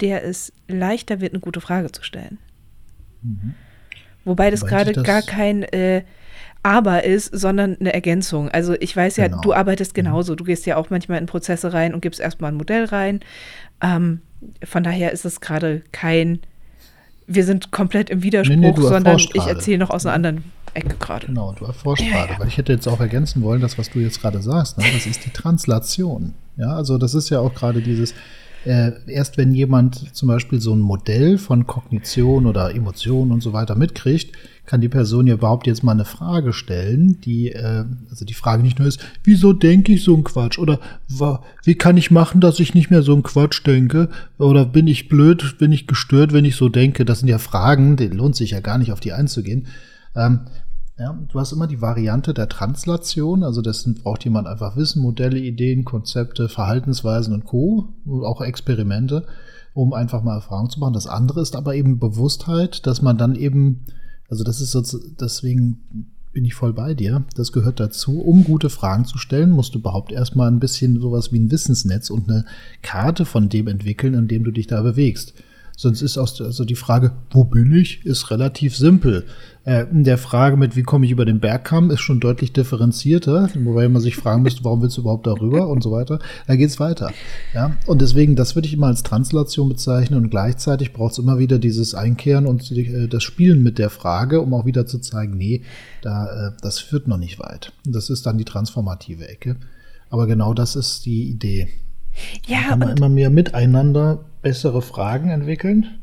der 0.00 0.24
es 0.24 0.54
leichter 0.66 1.20
wird, 1.20 1.34
eine 1.34 1.40
gute 1.40 1.60
Frage 1.60 1.92
zu 1.92 2.02
stellen. 2.02 2.38
Mhm. 3.20 3.54
Wobei 4.24 4.50
das 4.50 4.64
gerade 4.64 4.94
gar 4.94 5.20
kein 5.20 5.62
äh, 5.62 6.04
Aber 6.68 7.04
ist, 7.04 7.34
sondern 7.34 7.78
eine 7.80 7.94
Ergänzung. 7.94 8.50
Also 8.50 8.74
ich 8.78 8.94
weiß 8.94 9.16
ja, 9.16 9.28
genau. 9.28 9.40
du 9.40 9.54
arbeitest 9.54 9.92
mhm. 9.92 10.02
genauso. 10.02 10.34
Du 10.34 10.44
gehst 10.44 10.66
ja 10.66 10.76
auch 10.76 10.90
manchmal 10.90 11.18
in 11.18 11.24
Prozesse 11.24 11.72
rein 11.72 11.94
und 11.94 12.02
gibst 12.02 12.20
erstmal 12.20 12.52
ein 12.52 12.58
Modell 12.58 12.84
rein. 12.84 13.20
Ähm, 13.80 14.20
von 14.62 14.84
daher 14.84 15.12
ist 15.12 15.24
es 15.24 15.40
gerade 15.40 15.80
kein, 15.92 16.40
wir 17.26 17.44
sind 17.44 17.70
komplett 17.70 18.10
im 18.10 18.22
Widerspruch, 18.22 18.54
nee, 18.54 18.74
nee, 18.76 18.82
sondern 18.82 19.16
ich 19.16 19.46
erzähle 19.46 19.78
noch 19.78 19.88
aus 19.88 20.04
einer 20.04 20.14
anderen 20.14 20.44
Ecke 20.74 20.96
gerade. 21.00 21.28
Genau, 21.28 21.54
du 21.58 21.64
erforscht 21.64 22.02
ja, 22.02 22.10
gerade, 22.10 22.32
ja. 22.34 22.38
weil 22.38 22.48
ich 22.48 22.58
hätte 22.58 22.74
jetzt 22.74 22.86
auch 22.86 23.00
ergänzen 23.00 23.40
wollen, 23.40 23.62
das, 23.62 23.78
was 23.78 23.88
du 23.88 24.00
jetzt 24.00 24.20
gerade 24.20 24.42
sagst, 24.42 24.76
ne, 24.76 24.84
das 24.92 25.06
ist 25.06 25.24
die 25.24 25.30
Translation. 25.30 26.34
Ja, 26.58 26.74
also 26.74 26.98
das 26.98 27.14
ist 27.14 27.30
ja 27.30 27.40
auch 27.40 27.54
gerade 27.54 27.80
dieses, 27.80 28.12
äh, 28.66 28.92
erst 29.06 29.38
wenn 29.38 29.54
jemand 29.54 30.14
zum 30.14 30.28
Beispiel 30.28 30.60
so 30.60 30.74
ein 30.74 30.80
Modell 30.80 31.38
von 31.38 31.66
Kognition 31.66 32.44
oder 32.44 32.74
Emotionen 32.74 33.32
und 33.32 33.42
so 33.42 33.54
weiter 33.54 33.74
mitkriegt, 33.74 34.36
kann 34.68 34.82
die 34.82 34.90
Person 34.90 35.26
ja 35.26 35.34
überhaupt 35.34 35.66
jetzt 35.66 35.82
mal 35.82 35.92
eine 35.92 36.04
Frage 36.04 36.52
stellen, 36.52 37.18
die, 37.22 37.52
äh, 37.52 37.86
also 38.10 38.26
die 38.26 38.34
Frage 38.34 38.62
nicht 38.62 38.78
nur 38.78 38.86
ist, 38.86 39.00
wieso 39.24 39.54
denke 39.54 39.94
ich 39.94 40.04
so 40.04 40.12
einen 40.12 40.24
Quatsch? 40.24 40.58
Oder 40.58 40.78
wie 41.64 41.74
kann 41.74 41.96
ich 41.96 42.10
machen, 42.10 42.42
dass 42.42 42.60
ich 42.60 42.74
nicht 42.74 42.90
mehr 42.90 43.00
so 43.00 43.14
einen 43.14 43.22
Quatsch 43.22 43.66
denke? 43.66 44.10
Oder 44.36 44.66
bin 44.66 44.86
ich 44.86 45.08
blöd, 45.08 45.56
bin 45.58 45.72
ich 45.72 45.86
gestört, 45.86 46.34
wenn 46.34 46.44
ich 46.44 46.56
so 46.56 46.68
denke? 46.68 47.06
Das 47.06 47.20
sind 47.20 47.28
ja 47.28 47.38
Fragen, 47.38 47.96
die 47.96 48.08
lohnt 48.08 48.36
sich 48.36 48.50
ja 48.50 48.60
gar 48.60 48.76
nicht 48.76 48.92
auf 48.92 49.00
die 49.00 49.14
einzugehen. 49.14 49.68
Ähm, 50.14 50.40
ja, 50.98 51.18
du 51.32 51.40
hast 51.40 51.52
immer 51.52 51.66
die 51.66 51.80
Variante 51.80 52.34
der 52.34 52.50
Translation, 52.50 53.44
also 53.44 53.62
dessen 53.62 53.94
braucht 53.94 54.24
jemand 54.24 54.48
einfach 54.48 54.76
Wissen, 54.76 55.00
Modelle, 55.00 55.38
Ideen, 55.38 55.86
Konzepte, 55.86 56.50
Verhaltensweisen 56.50 57.32
und 57.32 57.46
Co., 57.46 57.94
auch 58.22 58.42
Experimente, 58.42 59.24
um 59.72 59.94
einfach 59.94 60.22
mal 60.22 60.34
Erfahrung 60.34 60.68
zu 60.68 60.78
machen. 60.78 60.92
Das 60.92 61.06
andere 61.06 61.40
ist 61.40 61.56
aber 61.56 61.74
eben 61.74 61.98
Bewusstheit, 61.98 62.86
dass 62.86 63.00
man 63.00 63.16
dann 63.16 63.34
eben, 63.34 63.86
also 64.28 64.44
das 64.44 64.60
ist 64.60 64.72
so, 64.72 64.82
deswegen 65.20 65.80
bin 66.32 66.44
ich 66.44 66.54
voll 66.54 66.72
bei 66.72 66.94
dir. 66.94 67.24
Das 67.34 67.52
gehört 67.52 67.80
dazu. 67.80 68.20
Um 68.20 68.44
gute 68.44 68.70
Fragen 68.70 69.04
zu 69.04 69.18
stellen, 69.18 69.50
musst 69.50 69.74
du 69.74 69.78
überhaupt 69.78 70.12
erstmal 70.12 70.48
ein 70.48 70.60
bisschen 70.60 71.00
sowas 71.00 71.32
wie 71.32 71.38
ein 71.38 71.50
Wissensnetz 71.50 72.10
und 72.10 72.28
eine 72.28 72.44
Karte 72.82 73.24
von 73.24 73.48
dem 73.48 73.66
entwickeln, 73.66 74.14
in 74.14 74.28
dem 74.28 74.44
du 74.44 74.50
dich 74.50 74.66
da 74.66 74.82
bewegst. 74.82 75.34
Sonst 75.80 76.02
ist 76.02 76.18
also 76.18 76.64
die 76.64 76.74
Frage, 76.74 77.12
wo 77.30 77.44
bin 77.44 77.72
ich, 77.72 78.04
ist 78.04 78.32
relativ 78.32 78.76
simpel. 78.76 79.26
Äh, 79.64 79.84
in 79.92 80.02
der 80.02 80.18
Frage 80.18 80.56
mit, 80.56 80.74
wie 80.74 80.82
komme 80.82 81.06
ich 81.06 81.12
über 81.12 81.24
den 81.24 81.38
Bergkamm, 81.38 81.92
ist 81.92 82.00
schon 82.00 82.18
deutlich 82.18 82.52
differenzierter, 82.52 83.48
wobei 83.60 83.88
man 83.88 84.02
sich 84.02 84.16
fragen 84.16 84.42
müsste, 84.42 84.64
warum 84.64 84.82
willst 84.82 84.96
du 84.96 85.02
überhaupt 85.02 85.28
darüber 85.28 85.68
und 85.68 85.84
so 85.84 85.92
weiter. 85.92 86.18
Da 86.48 86.56
geht's 86.56 86.80
weiter. 86.80 87.12
Ja? 87.54 87.76
Und 87.86 88.02
deswegen, 88.02 88.34
das 88.34 88.56
würde 88.56 88.66
ich 88.66 88.74
immer 88.74 88.88
als 88.88 89.04
Translation 89.04 89.68
bezeichnen 89.68 90.20
und 90.20 90.30
gleichzeitig 90.30 90.92
braucht 90.92 91.12
es 91.12 91.18
immer 91.18 91.38
wieder 91.38 91.60
dieses 91.60 91.94
Einkehren 91.94 92.46
und 92.46 92.72
äh, 92.72 93.06
das 93.06 93.22
Spielen 93.22 93.62
mit 93.62 93.78
der 93.78 93.90
Frage, 93.90 94.40
um 94.40 94.54
auch 94.54 94.66
wieder 94.66 94.84
zu 94.84 94.98
zeigen, 94.98 95.36
nee, 95.36 95.62
da, 96.02 96.48
äh, 96.48 96.52
das 96.60 96.80
führt 96.80 97.06
noch 97.06 97.18
nicht 97.18 97.38
weit. 97.38 97.72
Das 97.84 98.10
ist 98.10 98.26
dann 98.26 98.36
die 98.36 98.44
transformative 98.44 99.28
Ecke. 99.28 99.54
Aber 100.10 100.26
genau 100.26 100.54
das 100.54 100.74
ist 100.74 101.06
die 101.06 101.30
Idee. 101.30 101.68
Ja, 102.48 102.62
kann 102.70 102.80
man 102.80 102.96
immer 102.96 103.08
mehr 103.08 103.30
miteinander 103.30 104.24
bessere 104.42 104.82
Fragen 104.82 105.30
entwickeln. 105.30 106.00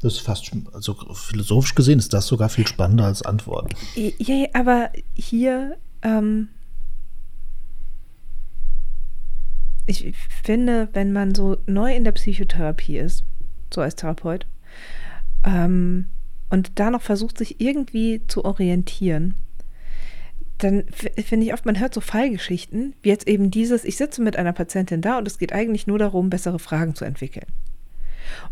Das 0.00 0.14
ist 0.14 0.20
fast, 0.20 0.50
also 0.72 0.94
philosophisch 1.14 1.74
gesehen 1.74 1.98
ist 1.98 2.12
das 2.12 2.26
sogar 2.26 2.48
viel 2.48 2.66
spannender 2.66 3.04
als 3.04 3.22
Antworten. 3.22 3.76
Ja, 3.94 4.46
aber 4.52 4.90
hier, 5.14 5.76
ähm, 6.02 6.48
ich 9.86 10.12
finde, 10.42 10.88
wenn 10.92 11.12
man 11.12 11.34
so 11.34 11.56
neu 11.66 11.94
in 11.94 12.04
der 12.04 12.12
Psychotherapie 12.12 12.98
ist, 12.98 13.24
so 13.72 13.80
als 13.80 13.94
Therapeut, 13.94 14.46
ähm, 15.44 16.06
und 16.50 16.78
da 16.78 16.90
noch 16.90 17.02
versucht, 17.02 17.38
sich 17.38 17.60
irgendwie 17.60 18.22
zu 18.26 18.44
orientieren, 18.44 19.36
dann 20.62 20.84
finde 20.92 21.46
ich 21.46 21.52
oft, 21.52 21.66
man 21.66 21.78
hört 21.80 21.94
so 21.94 22.00
Fallgeschichten, 22.00 22.94
wie 23.02 23.08
jetzt 23.08 23.26
eben 23.26 23.50
dieses, 23.50 23.84
ich 23.84 23.96
sitze 23.96 24.22
mit 24.22 24.36
einer 24.36 24.52
Patientin 24.52 25.00
da 25.00 25.18
und 25.18 25.26
es 25.26 25.38
geht 25.38 25.52
eigentlich 25.52 25.86
nur 25.86 25.98
darum, 25.98 26.30
bessere 26.30 26.58
Fragen 26.58 26.94
zu 26.94 27.04
entwickeln. 27.04 27.46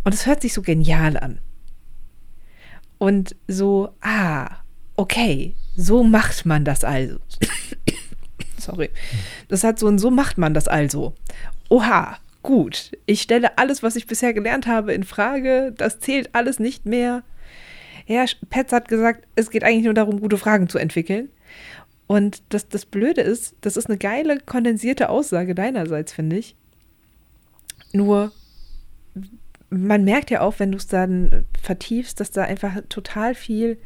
Und 0.05 0.15
es 0.15 0.27
hört 0.27 0.43
sich 0.43 0.53
so 0.53 0.63
genial 0.63 1.17
an. 1.17 1.39
Und 2.99 3.37
so, 3.49 3.91
ah, 4.01 4.57
okay, 4.97 5.55
so 5.77 6.03
macht 6.03 6.45
man 6.45 6.65
das 6.65 6.85
also. 6.85 7.19
Sorry. 8.59 8.91
Das 9.49 9.65
hat 9.65 9.79
so 9.79 9.89
ein, 9.89 9.99
so 9.99 10.11
macht 10.11 10.37
man 10.37 10.53
das 10.53 10.69
also. 10.69 11.15
Oha, 11.71 12.19
gut. 12.43 12.93
Ich 13.07 13.23
stelle 13.23 13.57
alles, 13.57 13.83
was 13.83 13.97
ich 13.97 14.07
bisher 14.07 14.35
gelernt 14.35 14.67
habe, 14.67 14.93
in 14.93 15.05
Frage. 15.05 15.73
Das 15.77 16.01
zählt 16.01 16.35
alles 16.35 16.59
nicht 16.59 16.85
mehr. 16.85 17.23
Ja, 18.07 18.25
Petz 18.51 18.73
hat 18.73 18.89
gesagt, 18.89 19.27
es 19.37 19.51
geht 19.51 19.65
eigentlich 19.65 19.85
nur 19.85 19.95
darum, 19.95 20.21
gute 20.21 20.37
Fragen 20.37 20.69
zu 20.69 20.79
entwickeln. 20.79 21.31
Und 22.11 22.43
das, 22.49 22.69
das 22.69 22.87
Blöde 22.87 23.21
ist, 23.21 23.55
das 23.61 23.77
ist 23.77 23.87
eine 23.87 23.97
geile, 23.97 24.41
kondensierte 24.41 25.11
Aussage 25.11 25.55
deinerseits, 25.55 26.13
finde 26.13 26.39
ich. 26.39 26.57
Nur, 27.93 28.33
man 29.71 30.03
merkt 30.03 30.33
ja 30.33 30.41
auch, 30.41 30.59
wenn 30.59 30.73
du 30.73 30.79
es 30.79 30.89
dann 30.89 31.45
vertiefst, 31.63 32.19
dass 32.19 32.33
da 32.33 32.43
einfach 32.43 32.81
total 32.89 33.37
viel 33.37 33.79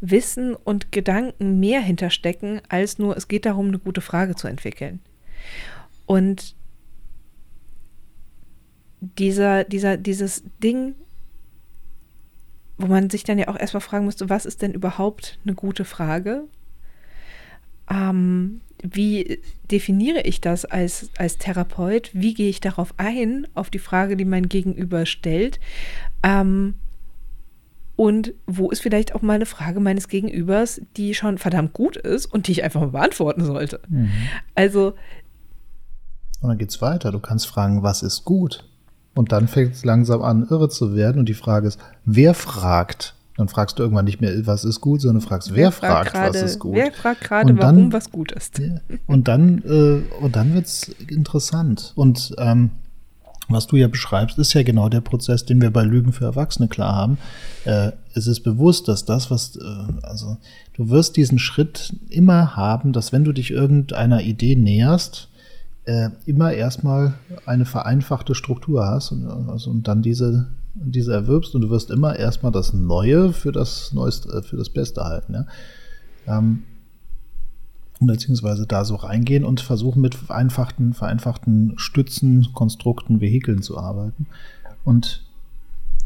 Wissen 0.00 0.54
und 0.54 0.90
Gedanken 0.90 1.60
mehr 1.60 1.82
hinterstecken, 1.82 2.62
als 2.70 2.98
nur, 2.98 3.14
es 3.18 3.28
geht 3.28 3.44
darum, 3.44 3.68
eine 3.68 3.78
gute 3.78 4.00
Frage 4.00 4.36
zu 4.36 4.48
entwickeln. 4.48 5.00
Und 6.06 6.56
dieser, 9.02 9.64
dieser, 9.64 9.98
dieses 9.98 10.44
Ding, 10.62 10.94
wo 12.78 12.86
man 12.86 13.10
sich 13.10 13.22
dann 13.22 13.38
ja 13.38 13.48
auch 13.48 13.58
erstmal 13.58 13.82
fragen 13.82 14.06
müsste, 14.06 14.30
was 14.30 14.46
ist 14.46 14.62
denn 14.62 14.72
überhaupt 14.72 15.38
eine 15.44 15.54
gute 15.54 15.84
Frage? 15.84 16.48
Ähm, 17.90 18.60
wie 18.82 19.40
definiere 19.70 20.22
ich 20.22 20.40
das 20.40 20.64
als, 20.64 21.10
als 21.18 21.38
Therapeut? 21.38 22.10
Wie 22.14 22.34
gehe 22.34 22.48
ich 22.48 22.60
darauf 22.60 22.94
ein, 22.96 23.46
auf 23.54 23.70
die 23.70 23.78
Frage, 23.78 24.16
die 24.16 24.24
mein 24.24 24.48
Gegenüber 24.48 25.04
stellt? 25.06 25.60
Ähm, 26.22 26.74
und 27.96 28.32
wo 28.46 28.70
ist 28.70 28.80
vielleicht 28.80 29.14
auch 29.14 29.20
mal 29.20 29.34
eine 29.34 29.44
Frage 29.44 29.78
meines 29.78 30.08
Gegenübers, 30.08 30.80
die 30.96 31.14
schon 31.14 31.36
verdammt 31.36 31.74
gut 31.74 31.96
ist 31.96 32.24
und 32.24 32.46
die 32.46 32.52
ich 32.52 32.64
einfach 32.64 32.80
mal 32.80 32.88
beantworten 32.88 33.44
sollte? 33.44 33.80
Mhm. 33.88 34.10
Also. 34.54 34.94
Und 36.40 36.48
dann 36.48 36.56
geht 36.56 36.70
es 36.70 36.80
weiter. 36.80 37.12
Du 37.12 37.18
kannst 37.18 37.46
fragen, 37.46 37.82
was 37.82 38.02
ist 38.02 38.24
gut? 38.24 38.64
Und 39.14 39.32
dann 39.32 39.48
fängt 39.48 39.74
es 39.74 39.84
langsam 39.84 40.22
an, 40.22 40.46
irre 40.48 40.70
zu 40.70 40.94
werden. 40.94 41.18
Und 41.18 41.28
die 41.28 41.34
Frage 41.34 41.68
ist, 41.68 41.78
wer 42.06 42.32
fragt? 42.32 43.16
Dann 43.40 43.48
fragst 43.48 43.78
du 43.78 43.82
irgendwann 43.82 44.04
nicht 44.04 44.20
mehr, 44.20 44.46
was 44.46 44.66
ist 44.66 44.82
gut, 44.82 45.00
sondern 45.00 45.22
fragst, 45.22 45.52
wer, 45.52 45.56
wer 45.56 45.72
fragt, 45.72 46.12
grade, 46.12 46.34
was 46.34 46.42
ist 46.42 46.58
gut. 46.58 46.74
Wer 46.74 46.92
fragt 46.92 47.22
gerade, 47.22 47.56
warum 47.56 47.90
was 47.90 48.10
gut 48.10 48.32
ist. 48.32 48.60
Und 49.06 49.28
dann, 49.28 49.62
äh, 49.64 50.02
und 50.22 50.36
dann 50.36 50.52
wird 50.52 50.66
es 50.66 50.90
interessant. 51.08 51.94
Und 51.96 52.34
ähm, 52.36 52.68
was 53.48 53.66
du 53.66 53.76
ja 53.76 53.88
beschreibst, 53.88 54.38
ist 54.38 54.52
ja 54.52 54.62
genau 54.62 54.90
der 54.90 55.00
Prozess, 55.00 55.46
den 55.46 55.62
wir 55.62 55.70
bei 55.70 55.84
Lügen 55.84 56.12
für 56.12 56.26
Erwachsene 56.26 56.68
klar 56.68 56.94
haben. 56.94 57.16
Äh, 57.64 57.92
es 58.12 58.26
ist 58.26 58.40
bewusst, 58.40 58.88
dass 58.88 59.06
das, 59.06 59.30
was, 59.30 59.56
äh, 59.56 59.62
also 60.02 60.36
du 60.74 60.90
wirst 60.90 61.16
diesen 61.16 61.38
Schritt 61.38 61.96
immer 62.10 62.56
haben, 62.56 62.92
dass 62.92 63.10
wenn 63.10 63.24
du 63.24 63.32
dich 63.32 63.52
irgendeiner 63.52 64.20
Idee 64.20 64.54
näherst, 64.54 65.30
äh, 65.86 66.10
immer 66.26 66.52
erstmal 66.52 67.14
eine 67.46 67.64
vereinfachte 67.64 68.34
Struktur 68.34 68.86
hast 68.86 69.12
und, 69.12 69.26
also, 69.48 69.70
und 69.70 69.88
dann 69.88 70.02
diese 70.02 70.48
diese 70.74 71.12
erwirbst 71.12 71.54
und 71.54 71.62
du 71.62 71.70
wirst 71.70 71.90
immer 71.90 72.16
erstmal 72.16 72.52
das 72.52 72.72
Neue 72.72 73.32
für 73.32 73.52
das 73.52 73.92
Neueste, 73.92 74.28
äh, 74.30 74.42
für 74.42 74.56
das 74.56 74.70
Beste 74.70 75.04
halten. 75.04 75.34
Ja? 75.34 75.46
Ähm, 76.26 76.62
beziehungsweise 78.00 78.66
da 78.66 78.84
so 78.84 78.94
reingehen 78.96 79.44
und 79.44 79.60
versuchen 79.60 80.00
mit 80.00 80.14
vereinfachten, 80.14 80.94
vereinfachten 80.94 81.74
Stützen, 81.76 82.48
Konstrukten, 82.54 83.20
Vehikeln 83.20 83.62
zu 83.62 83.78
arbeiten. 83.78 84.26
Und 84.84 85.22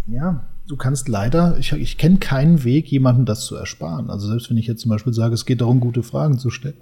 ja, 0.09 0.45
du 0.67 0.77
kannst 0.77 1.09
leider, 1.09 1.57
ich, 1.59 1.73
ich 1.73 1.97
kenne 1.97 2.19
keinen 2.19 2.65
Weg, 2.65 2.91
jemandem 2.91 3.27
das 3.27 3.45
zu 3.45 3.55
ersparen. 3.55 4.11
Also 4.11 4.27
selbst 4.27 4.51
wenn 4.51 4.57
ich 4.57 4.67
jetzt 4.67 4.83
zum 4.83 4.91
Beispiel 4.91 5.13
sage, 5.13 5.35
es 5.35 5.47
geht 5.47 5.61
darum, 5.61 5.79
gute 5.79 6.03
Fragen 6.03 6.39
zu 6.39 6.51
stellen 6.51 6.75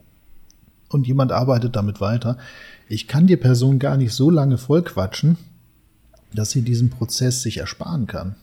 und 0.89 1.07
jemand 1.07 1.31
arbeitet 1.31 1.77
damit 1.77 2.01
weiter, 2.01 2.39
ich 2.89 3.07
kann 3.07 3.27
die 3.27 3.37
Person 3.37 3.79
gar 3.79 3.97
nicht 3.97 4.15
so 4.15 4.31
lange 4.31 4.57
vollquatschen, 4.57 5.37
dass 6.35 6.51
sie 6.51 6.63
diesen 6.63 6.91
Prozess 6.91 7.43
sich 7.43 7.59
ersparen 7.59 8.07
kann. 8.07 8.35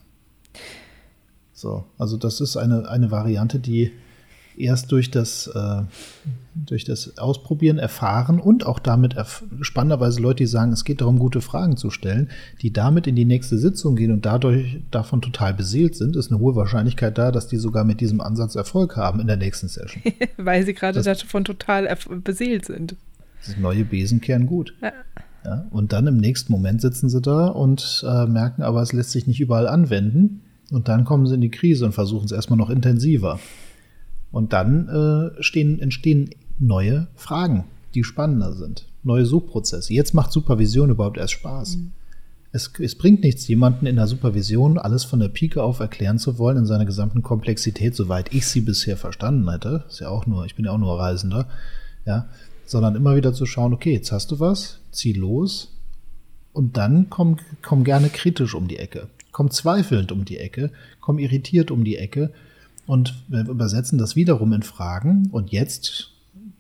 So, 1.54 1.84
also 1.98 2.18
das 2.18 2.40
ist 2.40 2.58
eine, 2.58 2.88
eine 2.88 3.12
Variante, 3.12 3.60
die 3.60 3.92
erst 4.60 4.92
durch 4.92 5.10
das, 5.10 5.48
äh, 5.48 5.82
durch 6.54 6.84
das 6.84 7.18
Ausprobieren 7.18 7.80
erfahren 7.80 8.40
und 8.40 8.66
auch 8.66 8.80
damit 8.80 9.16
erf 9.16 9.44
spannenderweise 9.62 10.22
Leute, 10.22 10.44
die 10.44 10.48
sagen, 10.48 10.72
es 10.74 10.84
geht 10.84 11.02
darum, 11.02 11.18
gute 11.18 11.42
Fragen 11.42 11.78
zu 11.78 11.90
stellen, 11.90 12.30
die 12.62 12.72
damit 12.72 13.08
in 13.08 13.16
die 13.16 13.26
nächste 13.26 13.58
Sitzung 13.58 13.96
gehen 13.96 14.12
und 14.12 14.26
dadurch 14.26 14.82
davon 14.92 15.22
total 15.22 15.54
beseelt 15.54 15.96
sind, 15.96 16.16
ist 16.16 16.32
eine 16.32 16.40
hohe 16.40 16.56
Wahrscheinlichkeit 16.56 17.18
da, 17.18 17.32
dass 17.32 17.48
die 17.48 17.58
sogar 17.58 17.86
mit 17.86 18.02
diesem 18.02 18.22
Ansatz 18.22 18.56
Erfolg 18.56 18.98
haben 18.98 19.20
in 19.20 19.28
der 19.28 19.38
nächsten 19.38 19.70
Session. 19.70 20.04
Weil 20.38 20.66
sie 20.66 20.74
gerade 20.74 21.02
davon 21.02 21.46
total 21.46 21.96
beseelt 22.24 22.66
sind. 22.66 22.96
Das 23.46 23.58
neue 23.58 23.86
Besen 23.86 24.20
kehren 24.20 24.46
gut. 24.46 24.74
Ja. 24.82 24.92
Ja, 25.46 25.66
und 25.72 25.94
dann 25.94 26.08
im 26.08 26.18
nächsten 26.18 26.52
Moment 26.52 26.82
sitzen 26.82 27.10
sie 27.10 27.22
da 27.22 27.48
und 27.48 28.04
äh, 28.08 28.26
merken 28.26 28.62
aber, 28.62 28.82
es 28.82 28.94
lässt 28.94 29.12
sich 29.12 29.26
nicht 29.26 29.40
überall 29.40 29.68
anwenden. 29.68 30.42
Und 30.72 30.88
dann 30.88 31.06
kommen 31.06 31.26
sie 31.26 31.36
in 31.36 31.42
die 31.42 31.50
Krise 31.50 31.86
und 31.86 31.94
versuchen 31.94 32.26
es 32.26 32.32
erstmal 32.32 32.58
noch 32.58 32.70
intensiver. 32.70 33.40
Und 34.32 34.54
dann 34.54 34.88
äh, 34.88 35.42
stehen, 35.42 35.80
entstehen 35.80 36.30
neue 36.60 37.08
Fragen, 37.16 37.66
die 37.96 38.04
spannender 38.04 38.54
sind. 38.54 38.86
Neue 39.04 39.26
Suchprozesse. 39.26 39.94
Jetzt 39.94 40.14
macht 40.14 40.32
Supervision 40.32 40.90
überhaupt 40.90 41.18
erst 41.18 41.34
Spaß. 41.34 41.78
Mhm. 41.78 41.92
Es, 42.52 42.72
es, 42.80 42.96
bringt 42.96 43.22
nichts, 43.24 43.48
jemanden 43.48 43.86
in 43.86 43.96
der 43.96 44.08
Supervision 44.08 44.80
alles 44.80 45.04
von 45.04 45.20
der 45.20 45.30
Pike 45.30 45.62
auf 45.62 45.80
erklären 45.80 46.18
zu 46.18 46.40
wollen 46.40 46.58
in 46.58 46.66
seiner 46.66 46.86
gesamten 46.86 47.22
Komplexität, 47.22 47.96
soweit 47.96 48.34
ich 48.34 48.48
sie 48.48 48.62
bisher 48.62 48.98
verstanden 48.98 49.50
hätte. 49.50 49.86
Ist 49.88 50.00
ja 50.00 50.10
auch 50.10 50.26
nur, 50.26 50.46
ich 50.46 50.56
bin 50.56 50.66
ja 50.66 50.72
auch 50.72 50.80
nur 50.80 51.00
Reisender. 51.00 51.48
Ja, 52.06 52.28
sondern 52.70 52.96
immer 52.96 53.16
wieder 53.16 53.34
zu 53.34 53.46
schauen, 53.46 53.74
okay, 53.74 53.94
jetzt 53.94 54.12
hast 54.12 54.32
du 54.32 54.40
was, 54.40 54.80
zieh 54.92 55.14
los 55.14 55.76
und 56.54 56.78
dann 56.78 57.10
komm, 57.10 57.38
komm 57.62 57.84
gerne 57.84 58.10
kritisch 58.10 58.54
um 58.54 58.68
die 58.68 58.78
Ecke, 58.78 59.08
komm 59.32 59.50
zweifelnd 59.50 60.12
um 60.12 60.26
die 60.26 60.38
Ecke, 60.38 60.72
komm 61.02 61.20
irritiert 61.20 61.72
um 61.72 61.84
die 61.84 61.98
Ecke 61.98 62.32
und 62.86 63.24
wir 63.28 63.48
übersetzen 63.48 63.98
das 63.98 64.16
wiederum 64.16 64.54
in 64.54 64.64
Fragen 64.64 65.30
und 65.32 65.52
jetzt 65.52 66.12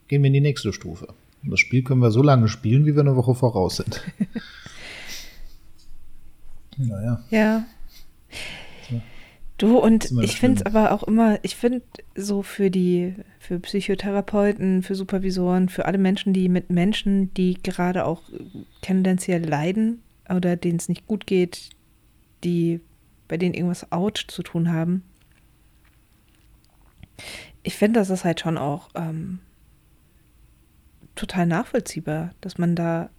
gehen 0.07 0.23
wir 0.23 0.27
in 0.27 0.33
die 0.33 0.41
nächste 0.41 0.73
Stufe. 0.73 1.13
Und 1.43 1.51
das 1.51 1.59
Spiel 1.59 1.83
können 1.83 2.01
wir 2.01 2.11
so 2.11 2.21
lange 2.21 2.47
spielen, 2.47 2.85
wie 2.85 2.95
wir 2.95 3.01
eine 3.01 3.15
Woche 3.15 3.35
voraus 3.35 3.77
sind. 3.77 4.01
naja. 6.77 7.23
Ja. 7.29 7.65
Du, 9.59 9.77
und 9.77 10.09
ich 10.21 10.39
finde 10.39 10.61
es 10.61 10.65
aber 10.65 10.93
auch 10.93 11.03
immer, 11.03 11.37
ich 11.43 11.57
finde 11.57 11.81
so 12.15 12.43
für 12.43 12.71
die, 12.71 13.13
für 13.39 13.59
Psychotherapeuten, 13.59 14.83
für 14.83 14.95
Supervisoren, 14.95 15.67
für 15.67 15.85
alle 15.85 15.97
Menschen, 15.97 16.31
die 16.31 16.47
mit 16.47 16.69
Menschen, 16.69 17.33
die 17.33 17.61
gerade 17.61 18.05
auch 18.05 18.23
tendenziell 18.81 19.45
leiden 19.45 20.01
oder 20.33 20.55
denen 20.55 20.77
es 20.77 20.87
nicht 20.87 21.07
gut 21.07 21.27
geht, 21.27 21.71
die 22.45 22.79
bei 23.27 23.35
denen 23.35 23.53
irgendwas 23.53 23.91
out 23.91 24.23
zu 24.29 24.43
tun 24.43 24.71
haben. 24.71 25.03
Ich 27.61 27.75
finde, 27.75 27.99
das 27.99 28.09
ist 28.09 28.23
halt 28.23 28.39
schon 28.39 28.57
auch 28.57 28.87
ähm, 28.95 29.39
total 31.15 31.45
nachvollziehbar, 31.45 32.31
dass 32.39 32.57
man 32.57 32.77
da 32.77 33.09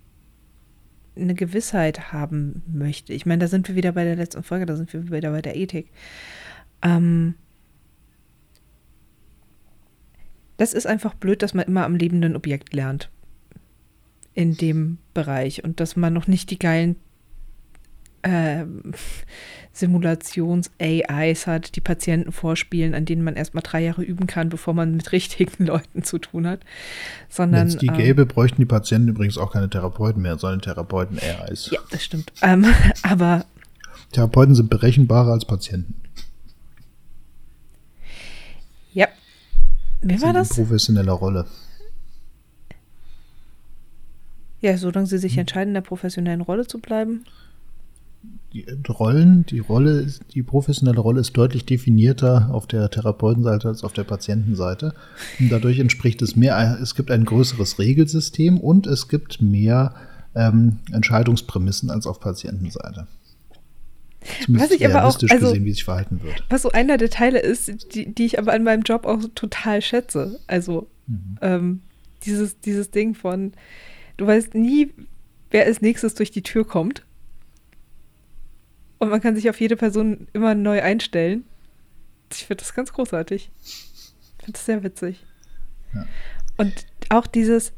eine 1.22 1.34
Gewissheit 1.34 2.12
haben 2.12 2.62
möchte. 2.66 3.12
Ich 3.12 3.26
meine, 3.26 3.40
da 3.40 3.48
sind 3.48 3.68
wir 3.68 3.76
wieder 3.76 3.92
bei 3.92 4.04
der 4.04 4.16
letzten 4.16 4.42
Folge, 4.42 4.66
da 4.66 4.76
sind 4.76 4.92
wir 4.92 5.10
wieder 5.10 5.30
bei 5.30 5.42
der 5.42 5.56
Ethik. 5.56 5.90
Ähm, 6.82 7.34
das 10.56 10.74
ist 10.74 10.86
einfach 10.86 11.14
blöd, 11.14 11.42
dass 11.42 11.54
man 11.54 11.66
immer 11.66 11.84
am 11.84 11.96
lebenden 11.96 12.36
Objekt 12.36 12.74
lernt. 12.74 13.10
In 14.34 14.56
dem 14.56 14.98
Bereich. 15.14 15.64
Und 15.64 15.80
dass 15.80 15.96
man 15.96 16.12
noch 16.12 16.26
nicht 16.26 16.50
die 16.50 16.58
geilen 16.58 16.96
äh, 18.28 18.64
Simulations-AIs 19.72 21.46
hat, 21.46 21.76
die 21.76 21.80
Patienten 21.80 22.32
vorspielen, 22.32 22.94
an 22.94 23.04
denen 23.04 23.22
man 23.22 23.36
erstmal 23.36 23.62
drei 23.62 23.82
Jahre 23.82 24.02
üben 24.02 24.26
kann, 24.26 24.48
bevor 24.48 24.74
man 24.74 24.96
mit 24.96 25.12
richtigen 25.12 25.66
Leuten 25.66 26.02
zu 26.02 26.18
tun 26.18 26.46
hat. 26.46 26.60
Sondern. 27.28 27.62
Wenn 27.62 27.68
es 27.68 27.76
die 27.78 27.86
ähm, 27.86 27.96
gäbe, 27.96 28.26
bräuchten 28.26 28.60
die 28.60 28.66
Patienten 28.66 29.08
übrigens 29.08 29.38
auch 29.38 29.52
keine 29.52 29.70
Therapeuten 29.70 30.22
mehr, 30.22 30.38
sondern 30.38 30.60
Therapeuten-AIs. 30.60 31.70
Ja, 31.70 31.80
das 31.90 32.04
stimmt. 32.04 32.32
Ähm, 32.42 32.66
aber. 33.02 33.44
Therapeuten 34.12 34.54
sind 34.54 34.70
berechenbarer 34.70 35.32
als 35.32 35.44
Patienten. 35.44 35.94
Ja. 38.92 39.06
Wer 40.02 40.20
war 40.20 40.32
das? 40.32 40.48
Professionelle 40.48 41.12
Rolle. 41.12 41.46
Ja, 44.60 44.76
solange 44.76 45.06
sie 45.06 45.18
sich 45.18 45.34
hm. 45.34 45.40
entscheiden, 45.40 45.68
in 45.68 45.74
der 45.74 45.80
professionellen 45.80 46.40
Rolle 46.40 46.66
zu 46.66 46.80
bleiben 46.80 47.24
die 48.52 48.66
Rollen, 48.88 49.46
die 49.46 49.60
Rolle, 49.60 50.06
die 50.34 50.42
professionelle 50.42 51.00
Rolle 51.00 51.20
ist 51.20 51.36
deutlich 51.36 51.64
definierter 51.66 52.50
auf 52.52 52.66
der 52.66 52.90
Therapeutenseite 52.90 53.68
als 53.68 53.84
auf 53.84 53.92
der 53.92 54.04
Patientenseite. 54.04 54.94
Und 55.38 55.50
dadurch 55.50 55.78
entspricht 55.78 56.20
es 56.22 56.34
mehr, 56.36 56.78
es 56.82 56.94
gibt 56.94 57.10
ein 57.10 57.24
größeres 57.24 57.78
Regelsystem 57.78 58.58
und 58.58 58.86
es 58.86 59.08
gibt 59.08 59.40
mehr 59.40 59.94
ähm, 60.34 60.78
Entscheidungsprämissen 60.92 61.90
als 61.90 62.06
auf 62.06 62.18
Patientenseite. 62.20 63.06
Zumindest 64.44 64.72
was 64.72 64.78
ich 64.78 64.86
aber 64.86 65.04
auch, 65.04 65.18
also, 65.30 65.46
gesehen, 65.46 65.64
wie 65.64 65.72
sich 65.72 65.84
verhalten 65.84 66.22
wird. 66.22 66.44
Was 66.50 66.62
so 66.62 66.70
einer 66.72 66.98
der 66.98 67.10
Teile 67.10 67.38
ist, 67.38 67.94
die, 67.94 68.12
die 68.12 68.26
ich 68.26 68.38
aber 68.38 68.52
an 68.52 68.64
meinem 68.64 68.82
Job 68.82 69.06
auch 69.06 69.20
total 69.34 69.80
schätze. 69.80 70.40
Also 70.46 70.88
mhm. 71.06 71.38
ähm, 71.40 71.80
dieses, 72.24 72.60
dieses 72.60 72.90
Ding 72.90 73.14
von, 73.14 73.52
du 74.16 74.26
weißt 74.26 74.54
nie, 74.54 74.90
wer 75.50 75.64
als 75.64 75.80
nächstes 75.80 76.14
durch 76.14 76.30
die 76.30 76.42
Tür 76.42 76.66
kommt. 76.66 77.04
Und 79.00 79.08
man 79.08 79.20
kann 79.20 79.34
sich 79.34 79.50
auf 79.50 79.60
jede 79.60 79.76
Person 79.76 80.28
immer 80.34 80.54
neu 80.54 80.82
einstellen. 80.82 81.44
Ich 82.30 82.44
finde 82.44 82.62
das 82.62 82.74
ganz 82.74 82.92
großartig. 82.92 83.50
Ich 83.64 84.44
finde 84.44 84.52
das 84.52 84.66
sehr 84.66 84.84
witzig. 84.84 85.24
Ja. 85.94 86.06
Und 86.58 86.86
auch 87.08 87.26
dieses, 87.26 87.72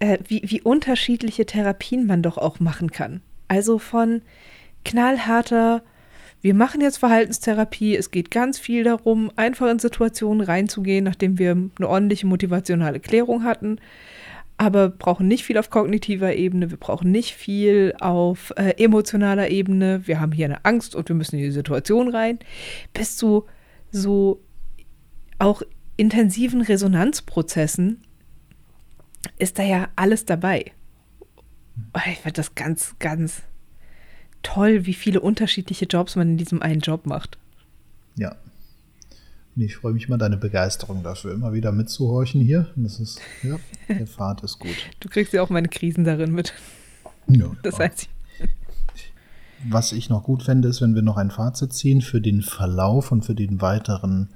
äh, 0.00 0.18
wie, 0.26 0.42
wie 0.44 0.60
unterschiedliche 0.60 1.46
Therapien 1.46 2.06
man 2.06 2.22
doch 2.22 2.36
auch 2.36 2.58
machen 2.58 2.90
kann. 2.90 3.22
Also 3.46 3.78
von 3.78 4.22
knallharter, 4.84 5.82
wir 6.40 6.54
machen 6.54 6.80
jetzt 6.80 6.98
Verhaltenstherapie, 6.98 7.96
es 7.96 8.10
geht 8.10 8.32
ganz 8.32 8.58
viel 8.58 8.82
darum, 8.82 9.30
einfach 9.36 9.70
in 9.70 9.78
Situationen 9.78 10.44
reinzugehen, 10.44 11.04
nachdem 11.04 11.38
wir 11.38 11.52
eine 11.52 11.88
ordentliche 11.88 12.26
motivationale 12.26 12.98
Klärung 12.98 13.44
hatten, 13.44 13.78
aber 14.62 14.90
brauchen 14.90 15.26
nicht 15.26 15.44
viel 15.44 15.58
auf 15.58 15.70
kognitiver 15.70 16.34
Ebene, 16.34 16.70
wir 16.70 16.76
brauchen 16.76 17.10
nicht 17.10 17.34
viel 17.34 17.94
auf 18.00 18.52
äh, 18.56 18.74
emotionaler 18.82 19.50
Ebene, 19.50 20.06
wir 20.06 20.20
haben 20.20 20.30
hier 20.30 20.46
eine 20.46 20.64
Angst 20.64 20.94
und 20.94 21.08
wir 21.08 21.16
müssen 21.16 21.36
in 21.36 21.42
die 21.42 21.50
Situation 21.50 22.08
rein, 22.08 22.38
bis 22.94 23.16
zu 23.16 23.46
so 23.90 24.40
auch 25.40 25.62
intensiven 25.96 26.62
Resonanzprozessen 26.62 28.02
ist 29.38 29.58
da 29.58 29.64
ja 29.64 29.88
alles 29.96 30.24
dabei. 30.26 30.70
Ich 31.96 32.18
finde 32.18 32.34
das 32.34 32.54
ganz, 32.54 32.94
ganz 33.00 33.42
toll, 34.42 34.86
wie 34.86 34.94
viele 34.94 35.20
unterschiedliche 35.20 35.86
Jobs 35.86 36.14
man 36.14 36.30
in 36.30 36.36
diesem 36.36 36.62
einen 36.62 36.80
Job 36.80 37.06
macht. 37.06 37.38
Ja. 38.16 38.36
Ich 39.54 39.76
freue 39.76 39.92
mich 39.92 40.06
immer, 40.08 40.16
deine 40.16 40.38
Begeisterung 40.38 41.02
dafür 41.02 41.34
immer 41.34 41.52
wieder 41.52 41.72
mitzuhorchen 41.72 42.40
hier. 42.40 42.68
Das 42.74 42.98
ist, 42.98 43.20
ja, 43.42 43.56
der 43.88 44.06
Fahrt 44.06 44.42
ist 44.42 44.58
gut. 44.58 44.74
Du 45.00 45.08
kriegst 45.10 45.32
ja 45.34 45.42
auch 45.42 45.50
meine 45.50 45.68
Krisen 45.68 46.04
darin 46.04 46.32
mit. 46.32 46.54
Ja, 47.28 47.50
das 47.62 47.78
heißt. 47.78 48.08
Was 49.68 49.92
ich 49.92 50.08
noch 50.08 50.24
gut 50.24 50.42
fände, 50.42 50.68
ist, 50.68 50.80
wenn 50.80 50.94
wir 50.94 51.02
noch 51.02 51.18
ein 51.18 51.30
Fazit 51.30 51.72
ziehen 51.72 52.00
für 52.00 52.20
den 52.20 52.42
Verlauf 52.42 53.12
und 53.12 53.24
für 53.24 53.34
den 53.34 53.60
weiteren, 53.60 54.30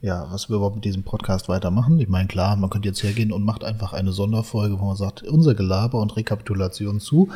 ja, 0.00 0.26
was 0.30 0.48
wir 0.48 0.56
überhaupt 0.56 0.76
mit 0.76 0.84
diesem 0.84 1.02
Podcast 1.02 1.48
weitermachen. 1.48 1.98
Ich 1.98 2.08
meine, 2.08 2.28
klar, 2.28 2.56
man 2.56 2.70
könnte 2.70 2.88
jetzt 2.88 3.02
hergehen 3.02 3.32
und 3.32 3.44
macht 3.44 3.64
einfach 3.64 3.92
eine 3.92 4.12
Sonderfolge, 4.12 4.78
wo 4.78 4.84
man 4.86 4.96
sagt, 4.96 5.24
unser 5.24 5.54
Gelaber 5.54 6.00
und 6.00 6.16
Rekapitulation 6.16 7.00
zu. 7.00 7.28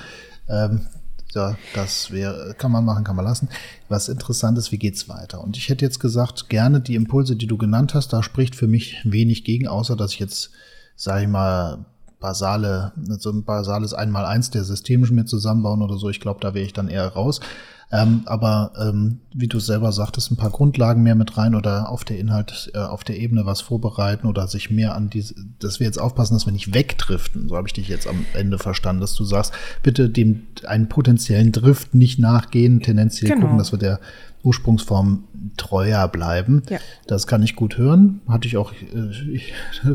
Ähm, 0.48 0.86
ja, 1.32 1.56
das 1.74 2.10
wäre, 2.10 2.54
kann 2.56 2.70
man 2.70 2.84
machen, 2.84 3.04
kann 3.04 3.16
man 3.16 3.24
lassen. 3.24 3.48
Was 3.88 4.08
interessant 4.08 4.56
ist, 4.58 4.72
wie 4.72 4.78
geht's 4.78 5.08
weiter? 5.08 5.42
Und 5.42 5.56
ich 5.56 5.68
hätte 5.68 5.84
jetzt 5.84 6.00
gesagt, 6.00 6.48
gerne 6.48 6.80
die 6.80 6.94
Impulse, 6.94 7.36
die 7.36 7.46
du 7.46 7.56
genannt 7.56 7.94
hast, 7.94 8.12
da 8.12 8.22
spricht 8.22 8.54
für 8.54 8.68
mich 8.68 9.00
wenig 9.04 9.44
gegen, 9.44 9.66
außer 9.66 9.96
dass 9.96 10.12
ich 10.12 10.20
jetzt, 10.20 10.50
sage 10.96 11.22
ich 11.22 11.28
mal, 11.28 11.84
basale, 12.20 12.92
so 13.18 13.30
ein 13.30 13.44
basales 13.44 13.92
Einmaleins 13.92 14.50
der 14.50 14.64
systemischen 14.64 15.16
mir 15.16 15.26
zusammenbauen 15.26 15.82
oder 15.82 15.98
so. 15.98 16.08
Ich 16.08 16.20
glaube, 16.20 16.40
da 16.40 16.54
wäre 16.54 16.64
ich 16.64 16.72
dann 16.72 16.88
eher 16.88 17.08
raus. 17.08 17.40
Ähm, 17.92 18.22
aber 18.26 18.72
ähm, 18.80 19.20
wie 19.32 19.46
du 19.46 19.60
selber 19.60 19.92
sagtest, 19.92 20.30
ein 20.30 20.36
paar 20.36 20.50
Grundlagen 20.50 21.02
mehr 21.02 21.14
mit 21.14 21.36
rein 21.36 21.54
oder 21.54 21.90
auf 21.90 22.04
der 22.04 22.18
Inhalt, 22.18 22.70
äh, 22.74 22.78
auf 22.78 23.04
der 23.04 23.18
Ebene 23.18 23.46
was 23.46 23.60
vorbereiten 23.60 24.26
oder 24.26 24.48
sich 24.48 24.70
mehr 24.70 24.94
an 24.94 25.10
diese, 25.10 25.34
dass 25.58 25.80
wir 25.80 25.86
jetzt 25.86 26.00
aufpassen, 26.00 26.34
dass 26.34 26.46
wir 26.46 26.52
nicht 26.52 26.74
wegdriften. 26.74 27.48
So 27.48 27.56
habe 27.56 27.68
ich 27.68 27.74
dich 27.74 27.88
jetzt 27.88 28.06
am 28.06 28.24
Ende 28.34 28.58
verstanden, 28.58 29.00
dass 29.00 29.14
du 29.14 29.24
sagst, 29.24 29.52
bitte 29.82 30.08
dem 30.08 30.46
einen 30.66 30.88
potenziellen 30.88 31.52
Drift 31.52 31.94
nicht 31.94 32.18
nachgehen, 32.18 32.80
tendenziell 32.80 33.30
genau. 33.30 33.42
gucken, 33.42 33.58
dass 33.58 33.72
wir 33.72 33.78
der 33.78 34.00
Ursprungsform 34.44 35.24
treuer 35.56 36.06
bleiben. 36.08 36.62
Ja. 36.68 36.78
Das 37.06 37.26
kann 37.26 37.42
ich 37.42 37.56
gut 37.56 37.78
hören. 37.78 38.20
Hatte 38.28 38.46
ich 38.46 38.56
auch, 38.56 38.72
äh, 38.72 39.40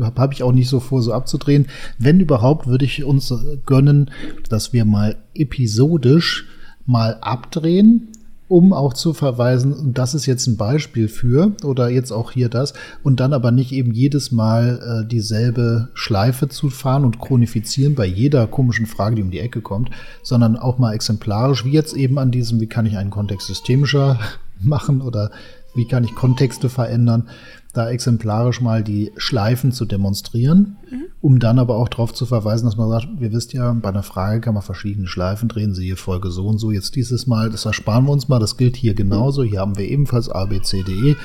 habe 0.16 0.34
ich 0.34 0.42
auch 0.42 0.52
nicht 0.52 0.68
so 0.68 0.80
vor, 0.80 1.02
so 1.02 1.12
abzudrehen. 1.12 1.66
Wenn 1.98 2.20
überhaupt, 2.20 2.66
würde 2.66 2.84
ich 2.84 3.04
uns 3.04 3.32
gönnen, 3.64 4.10
dass 4.48 4.72
wir 4.72 4.84
mal 4.84 5.16
episodisch 5.34 6.46
mal 6.86 7.18
abdrehen, 7.20 8.08
um 8.50 8.72
auch 8.72 8.94
zu 8.94 9.14
verweisen, 9.14 9.72
und 9.72 9.96
das 9.96 10.12
ist 10.12 10.26
jetzt 10.26 10.48
ein 10.48 10.56
Beispiel 10.56 11.06
für, 11.06 11.52
oder 11.62 11.88
jetzt 11.88 12.10
auch 12.10 12.32
hier 12.32 12.48
das, 12.48 12.74
und 13.04 13.20
dann 13.20 13.32
aber 13.32 13.52
nicht 13.52 13.70
eben 13.70 13.92
jedes 13.92 14.32
Mal 14.32 15.04
äh, 15.04 15.08
dieselbe 15.08 15.88
Schleife 15.94 16.48
zu 16.48 16.68
fahren 16.68 17.04
und 17.04 17.20
chronifizieren 17.20 17.94
bei 17.94 18.06
jeder 18.06 18.48
komischen 18.48 18.86
Frage, 18.86 19.14
die 19.14 19.22
um 19.22 19.30
die 19.30 19.38
Ecke 19.38 19.60
kommt, 19.60 19.90
sondern 20.24 20.56
auch 20.56 20.78
mal 20.78 20.94
exemplarisch, 20.94 21.64
wie 21.64 21.70
jetzt 21.70 21.94
eben 21.94 22.18
an 22.18 22.32
diesem, 22.32 22.60
wie 22.60 22.66
kann 22.66 22.86
ich 22.86 22.96
einen 22.96 23.10
Kontext 23.10 23.46
systemischer 23.46 24.18
machen 24.60 25.00
oder 25.00 25.30
wie 25.76 25.86
kann 25.86 26.02
ich 26.02 26.16
Kontexte 26.16 26.68
verändern, 26.68 27.28
da 27.72 27.88
exemplarisch 27.88 28.60
mal 28.60 28.82
die 28.82 29.12
Schleifen 29.16 29.72
zu 29.72 29.84
demonstrieren, 29.84 30.76
mhm. 30.90 31.04
um 31.20 31.38
dann 31.38 31.58
aber 31.58 31.76
auch 31.76 31.88
darauf 31.88 32.12
zu 32.12 32.26
verweisen, 32.26 32.66
dass 32.66 32.76
man 32.76 32.88
sagt, 32.88 33.08
wir 33.18 33.32
wisst 33.32 33.52
ja, 33.52 33.72
bei 33.72 33.88
einer 33.88 34.02
Frage 34.02 34.40
kann 34.40 34.54
man 34.54 34.62
verschiedene 34.62 35.06
Schleifen 35.06 35.48
drehen, 35.48 35.74
siehe 35.74 35.96
Folge 35.96 36.30
so 36.30 36.46
und 36.46 36.58
so. 36.58 36.70
Jetzt 36.70 36.96
dieses 36.96 37.26
Mal, 37.26 37.50
das 37.50 37.64
ersparen 37.64 38.06
wir 38.06 38.12
uns 38.12 38.28
mal, 38.28 38.38
das 38.38 38.56
gilt 38.56 38.76
hier 38.76 38.94
genauso. 38.94 39.42
Hier 39.42 39.60
haben 39.60 39.76
wir 39.76 39.88
ebenfalls 39.88 40.28
A, 40.28 40.46
B, 40.46 40.60
C, 40.60 40.82
D, 40.82 40.92
E. 40.92 41.16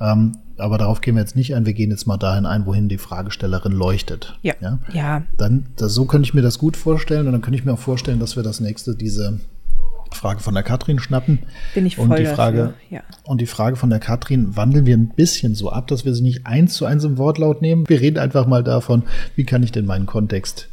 Ähm, 0.00 0.32
aber 0.56 0.78
darauf 0.78 1.00
gehen 1.00 1.16
wir 1.16 1.20
jetzt 1.20 1.36
nicht 1.36 1.54
ein. 1.54 1.66
Wir 1.66 1.72
gehen 1.72 1.90
jetzt 1.90 2.06
mal 2.06 2.16
dahin 2.16 2.46
ein, 2.46 2.66
wohin 2.66 2.88
die 2.88 2.98
Fragestellerin 2.98 3.72
leuchtet. 3.72 4.38
Ja. 4.42 4.54
Ja. 4.60 4.78
ja. 4.92 5.22
Dann, 5.36 5.66
das, 5.76 5.94
so 5.94 6.04
könnte 6.04 6.26
ich 6.26 6.34
mir 6.34 6.42
das 6.42 6.58
gut 6.58 6.76
vorstellen. 6.76 7.26
Und 7.26 7.32
dann 7.32 7.40
könnte 7.40 7.58
ich 7.58 7.64
mir 7.64 7.72
auch 7.72 7.78
vorstellen, 7.78 8.20
dass 8.20 8.36
wir 8.36 8.42
das 8.42 8.60
nächste, 8.60 8.94
diese 8.94 9.40
Frage 10.14 10.40
von 10.40 10.54
der 10.54 10.62
Katrin 10.62 10.98
schnappen. 10.98 11.40
Bin 11.74 11.86
ich 11.86 11.96
voll 11.96 12.08
und 12.08 12.18
die 12.18 12.26
Frage 12.26 12.74
ja. 12.90 13.02
Und 13.24 13.40
die 13.40 13.46
Frage 13.46 13.76
von 13.76 13.90
der 13.90 14.00
Katrin 14.00 14.56
wandeln 14.56 14.86
wir 14.86 14.96
ein 14.96 15.08
bisschen 15.08 15.54
so 15.54 15.70
ab, 15.70 15.86
dass 15.88 16.04
wir 16.04 16.14
sie 16.14 16.22
nicht 16.22 16.46
eins 16.46 16.74
zu 16.74 16.86
eins 16.86 17.04
im 17.04 17.18
Wortlaut 17.18 17.62
nehmen. 17.62 17.84
Wir 17.88 18.00
reden 18.00 18.18
einfach 18.18 18.46
mal 18.46 18.64
davon, 18.64 19.04
wie 19.36 19.44
kann 19.44 19.62
ich 19.62 19.72
denn 19.72 19.86
meinen 19.86 20.06
Kontext, 20.06 20.68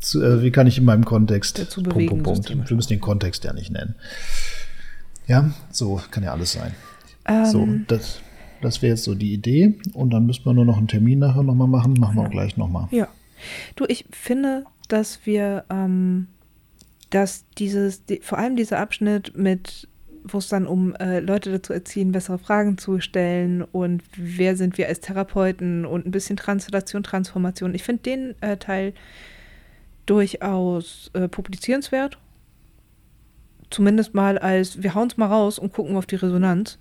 zu, 0.00 0.22
äh, 0.22 0.42
wie 0.42 0.50
kann 0.50 0.66
ich 0.66 0.78
in 0.78 0.84
meinem 0.84 1.04
Kontext, 1.04 1.58
Dazu 1.58 1.82
bewegen, 1.82 2.08
Punkt, 2.08 2.24
Punkt, 2.24 2.46
Punkt. 2.46 2.70
Wir 2.70 2.76
müssen 2.76 2.90
den 2.90 3.00
Kontext 3.00 3.44
ja 3.44 3.52
nicht 3.52 3.70
nennen. 3.70 3.94
Ja, 5.26 5.50
so 5.70 6.00
kann 6.10 6.22
ja 6.22 6.32
alles 6.32 6.52
sein. 6.52 6.72
Ähm, 7.26 7.46
so, 7.46 7.66
das, 7.86 8.20
das 8.60 8.82
wäre 8.82 8.90
jetzt 8.90 9.04
so 9.04 9.14
die 9.14 9.32
Idee. 9.32 9.78
Und 9.94 10.10
dann 10.10 10.26
müssen 10.26 10.44
wir 10.44 10.52
nur 10.52 10.64
noch 10.64 10.76
einen 10.76 10.88
Termin 10.88 11.18
nachher 11.18 11.42
nochmal 11.42 11.68
machen. 11.68 11.94
Machen 11.98 12.16
wir 12.16 12.26
auch 12.26 12.30
gleich 12.30 12.56
nochmal. 12.56 12.88
Ja. 12.90 13.08
Du, 13.76 13.84
ich 13.88 14.04
finde, 14.10 14.64
dass 14.88 15.20
wir 15.24 15.64
ähm, 15.70 16.28
dass 17.14 17.44
dieses, 17.58 18.04
die, 18.06 18.20
vor 18.22 18.38
allem 18.38 18.56
dieser 18.56 18.80
Abschnitt 18.80 19.36
mit, 19.36 19.88
wo 20.24 20.38
es 20.38 20.48
dann 20.48 20.66
um 20.66 20.96
äh, 20.96 21.20
Leute 21.20 21.52
dazu 21.52 21.72
erziehen, 21.72 22.10
bessere 22.10 22.38
Fragen 22.38 22.76
zu 22.76 23.00
stellen 23.00 23.62
und 23.62 24.02
wer 24.16 24.56
sind 24.56 24.78
wir 24.78 24.88
als 24.88 25.00
Therapeuten 25.00 25.86
und 25.86 26.06
ein 26.06 26.10
bisschen 26.10 26.36
Translation, 26.36 27.04
Transformation. 27.04 27.72
Ich 27.72 27.84
finde 27.84 28.02
den 28.02 28.42
äh, 28.42 28.56
Teil 28.56 28.94
durchaus 30.06 31.12
äh, 31.14 31.28
publizierenswert. 31.28 32.18
Zumindest 33.70 34.14
mal 34.14 34.36
als, 34.36 34.82
wir 34.82 34.94
hauen 34.94 35.08
es 35.08 35.16
mal 35.16 35.26
raus 35.26 35.60
und 35.60 35.72
gucken 35.72 35.96
auf 35.96 36.06
die 36.06 36.16
Resonanz. 36.16 36.78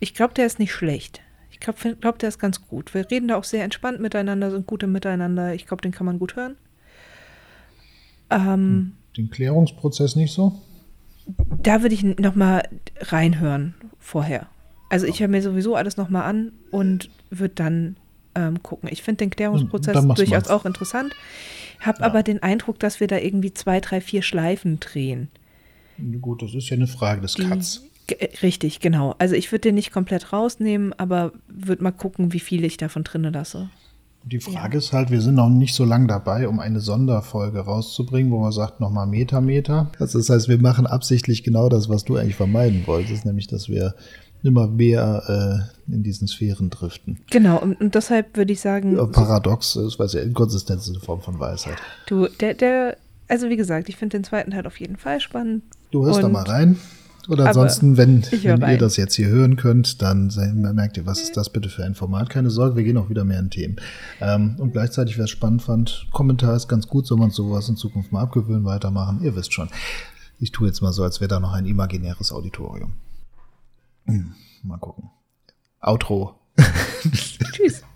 Ich 0.00 0.14
glaube, 0.14 0.34
der 0.34 0.46
ist 0.46 0.58
nicht 0.58 0.72
schlecht. 0.72 1.22
Ich 1.50 1.60
glaube, 1.60 1.94
glaub, 1.94 2.18
der 2.18 2.28
ist 2.28 2.40
ganz 2.40 2.66
gut. 2.66 2.92
Wir 2.92 3.08
reden 3.08 3.28
da 3.28 3.36
auch 3.36 3.44
sehr 3.44 3.62
entspannt 3.62 4.00
miteinander, 4.00 4.50
sind 4.50 4.66
gut 4.66 4.82
im 4.82 4.90
Miteinander. 4.90 5.54
Ich 5.54 5.66
glaube, 5.66 5.82
den 5.82 5.92
kann 5.92 6.06
man 6.06 6.18
gut 6.18 6.34
hören. 6.34 6.56
Ähm, 8.30 8.92
Den 9.16 9.30
Klärungsprozess 9.30 10.16
nicht 10.16 10.32
so? 10.32 10.60
Da 11.62 11.82
würde 11.82 11.94
ich 11.94 12.02
nochmal 12.02 12.68
reinhören 13.00 13.74
vorher. 13.98 14.46
Also 14.88 15.06
ich 15.06 15.20
höre 15.20 15.28
mir 15.28 15.42
sowieso 15.42 15.74
alles 15.74 15.96
nochmal 15.96 16.22
an 16.22 16.52
und 16.70 17.10
würde 17.30 17.54
dann 17.54 17.96
ähm, 18.36 18.62
gucken. 18.62 18.88
Ich 18.92 19.02
finde 19.02 19.18
den 19.18 19.30
Klärungsprozess 19.30 20.06
durchaus 20.06 20.48
mal. 20.48 20.54
auch 20.54 20.64
interessant, 20.64 21.12
habe 21.80 22.00
ja. 22.00 22.06
aber 22.06 22.22
den 22.22 22.42
Eindruck, 22.42 22.78
dass 22.78 23.00
wir 23.00 23.08
da 23.08 23.18
irgendwie 23.18 23.52
zwei, 23.52 23.80
drei, 23.80 24.00
vier 24.00 24.22
Schleifen 24.22 24.78
drehen. 24.78 25.28
Gut, 26.20 26.42
das 26.42 26.54
ist 26.54 26.68
ja 26.68 26.76
eine 26.76 26.86
Frage 26.86 27.22
des 27.22 27.34
Cuts. 27.34 27.82
Richtig, 28.42 28.78
genau. 28.78 29.16
Also 29.18 29.34
ich 29.34 29.50
würde 29.50 29.62
den 29.62 29.74
nicht 29.74 29.90
komplett 29.90 30.32
rausnehmen, 30.32 30.92
aber 30.92 31.32
würde 31.48 31.82
mal 31.82 31.90
gucken, 31.90 32.32
wie 32.32 32.40
viel 32.40 32.64
ich 32.64 32.76
davon 32.76 33.02
drinne 33.02 33.30
lasse. 33.30 33.70
Die 34.26 34.40
Frage 34.40 34.74
ja. 34.74 34.78
ist 34.78 34.92
halt, 34.92 35.12
wir 35.12 35.20
sind 35.20 35.36
noch 35.36 35.48
nicht 35.48 35.72
so 35.72 35.84
lange 35.84 36.08
dabei, 36.08 36.48
um 36.48 36.58
eine 36.58 36.80
Sonderfolge 36.80 37.60
rauszubringen, 37.60 38.32
wo 38.32 38.40
man 38.40 38.50
sagt, 38.50 38.80
nochmal 38.80 39.06
Meter, 39.06 39.40
Meter. 39.40 39.92
Das 40.00 40.14
heißt, 40.14 40.48
wir 40.48 40.58
machen 40.58 40.84
absichtlich 40.84 41.44
genau 41.44 41.68
das, 41.68 41.88
was 41.88 42.02
du 42.04 42.16
eigentlich 42.16 42.34
vermeiden 42.34 42.82
wolltest, 42.86 43.24
nämlich, 43.24 43.46
dass 43.46 43.68
wir 43.68 43.94
immer 44.42 44.66
mehr 44.66 45.68
äh, 45.88 45.92
in 45.92 46.02
diesen 46.02 46.26
Sphären 46.26 46.70
driften. 46.70 47.20
Genau, 47.30 47.58
und, 47.58 47.80
und 47.80 47.94
deshalb 47.94 48.36
würde 48.36 48.52
ich 48.52 48.60
sagen. 48.60 48.96
Ja, 48.96 49.06
paradox 49.06 49.76
ist, 49.76 50.00
weil 50.00 50.08
ja 50.08 50.22
Inkonsistenz 50.22 50.88
ist 50.88 50.96
eine 50.96 51.00
Form 51.00 51.20
von 51.20 51.38
Weisheit. 51.38 51.76
Du, 52.08 52.26
der, 52.26 52.54
der, 52.54 52.96
also 53.28 53.48
wie 53.48 53.56
gesagt, 53.56 53.88
ich 53.88 53.96
finde 53.96 54.18
den 54.18 54.24
zweiten 54.24 54.50
Teil 54.50 54.66
auf 54.66 54.80
jeden 54.80 54.96
Fall 54.96 55.20
spannend. 55.20 55.62
Du 55.92 56.04
hörst 56.04 56.20
da 56.20 56.28
mal 56.28 56.42
rein. 56.42 56.76
Oder 57.28 57.46
ansonsten, 57.46 57.96
wenn, 57.96 58.22
wenn 58.24 58.70
ihr 58.70 58.78
das 58.78 58.96
jetzt 58.96 59.14
hier 59.14 59.28
hören 59.28 59.56
könnt, 59.56 60.00
dann 60.02 60.30
merkt 60.74 60.96
ihr, 60.96 61.06
was 61.06 61.20
ist 61.20 61.36
das 61.36 61.50
bitte 61.50 61.68
für 61.68 61.84
ein 61.84 61.94
Format? 61.94 62.30
Keine 62.30 62.50
Sorge, 62.50 62.76
wir 62.76 62.84
gehen 62.84 62.96
auch 62.96 63.08
wieder 63.08 63.24
mehr 63.24 63.40
in 63.40 63.50
Themen. 63.50 63.76
Ähm, 64.20 64.56
und 64.58 64.72
gleichzeitig, 64.72 65.18
wer 65.18 65.24
es 65.24 65.30
spannend 65.30 65.62
fand, 65.62 66.06
Kommentar 66.12 66.54
ist 66.54 66.68
ganz 66.68 66.86
gut, 66.86 67.06
soll 67.06 67.18
man 67.18 67.30
sowas 67.30 67.68
in 67.68 67.76
Zukunft 67.76 68.12
mal 68.12 68.22
abgewöhnen, 68.22 68.64
weitermachen. 68.64 69.20
Ihr 69.22 69.34
wisst 69.34 69.52
schon. 69.52 69.68
Ich 70.38 70.52
tue 70.52 70.68
jetzt 70.68 70.82
mal 70.82 70.92
so, 70.92 71.02
als 71.02 71.20
wäre 71.20 71.28
da 71.28 71.40
noch 71.40 71.52
ein 71.52 71.66
imaginäres 71.66 72.32
Auditorium. 72.32 72.92
Hm, 74.04 74.34
mal 74.62 74.78
gucken. 74.78 75.10
Outro. 75.80 76.34
Tschüss. 77.52 77.82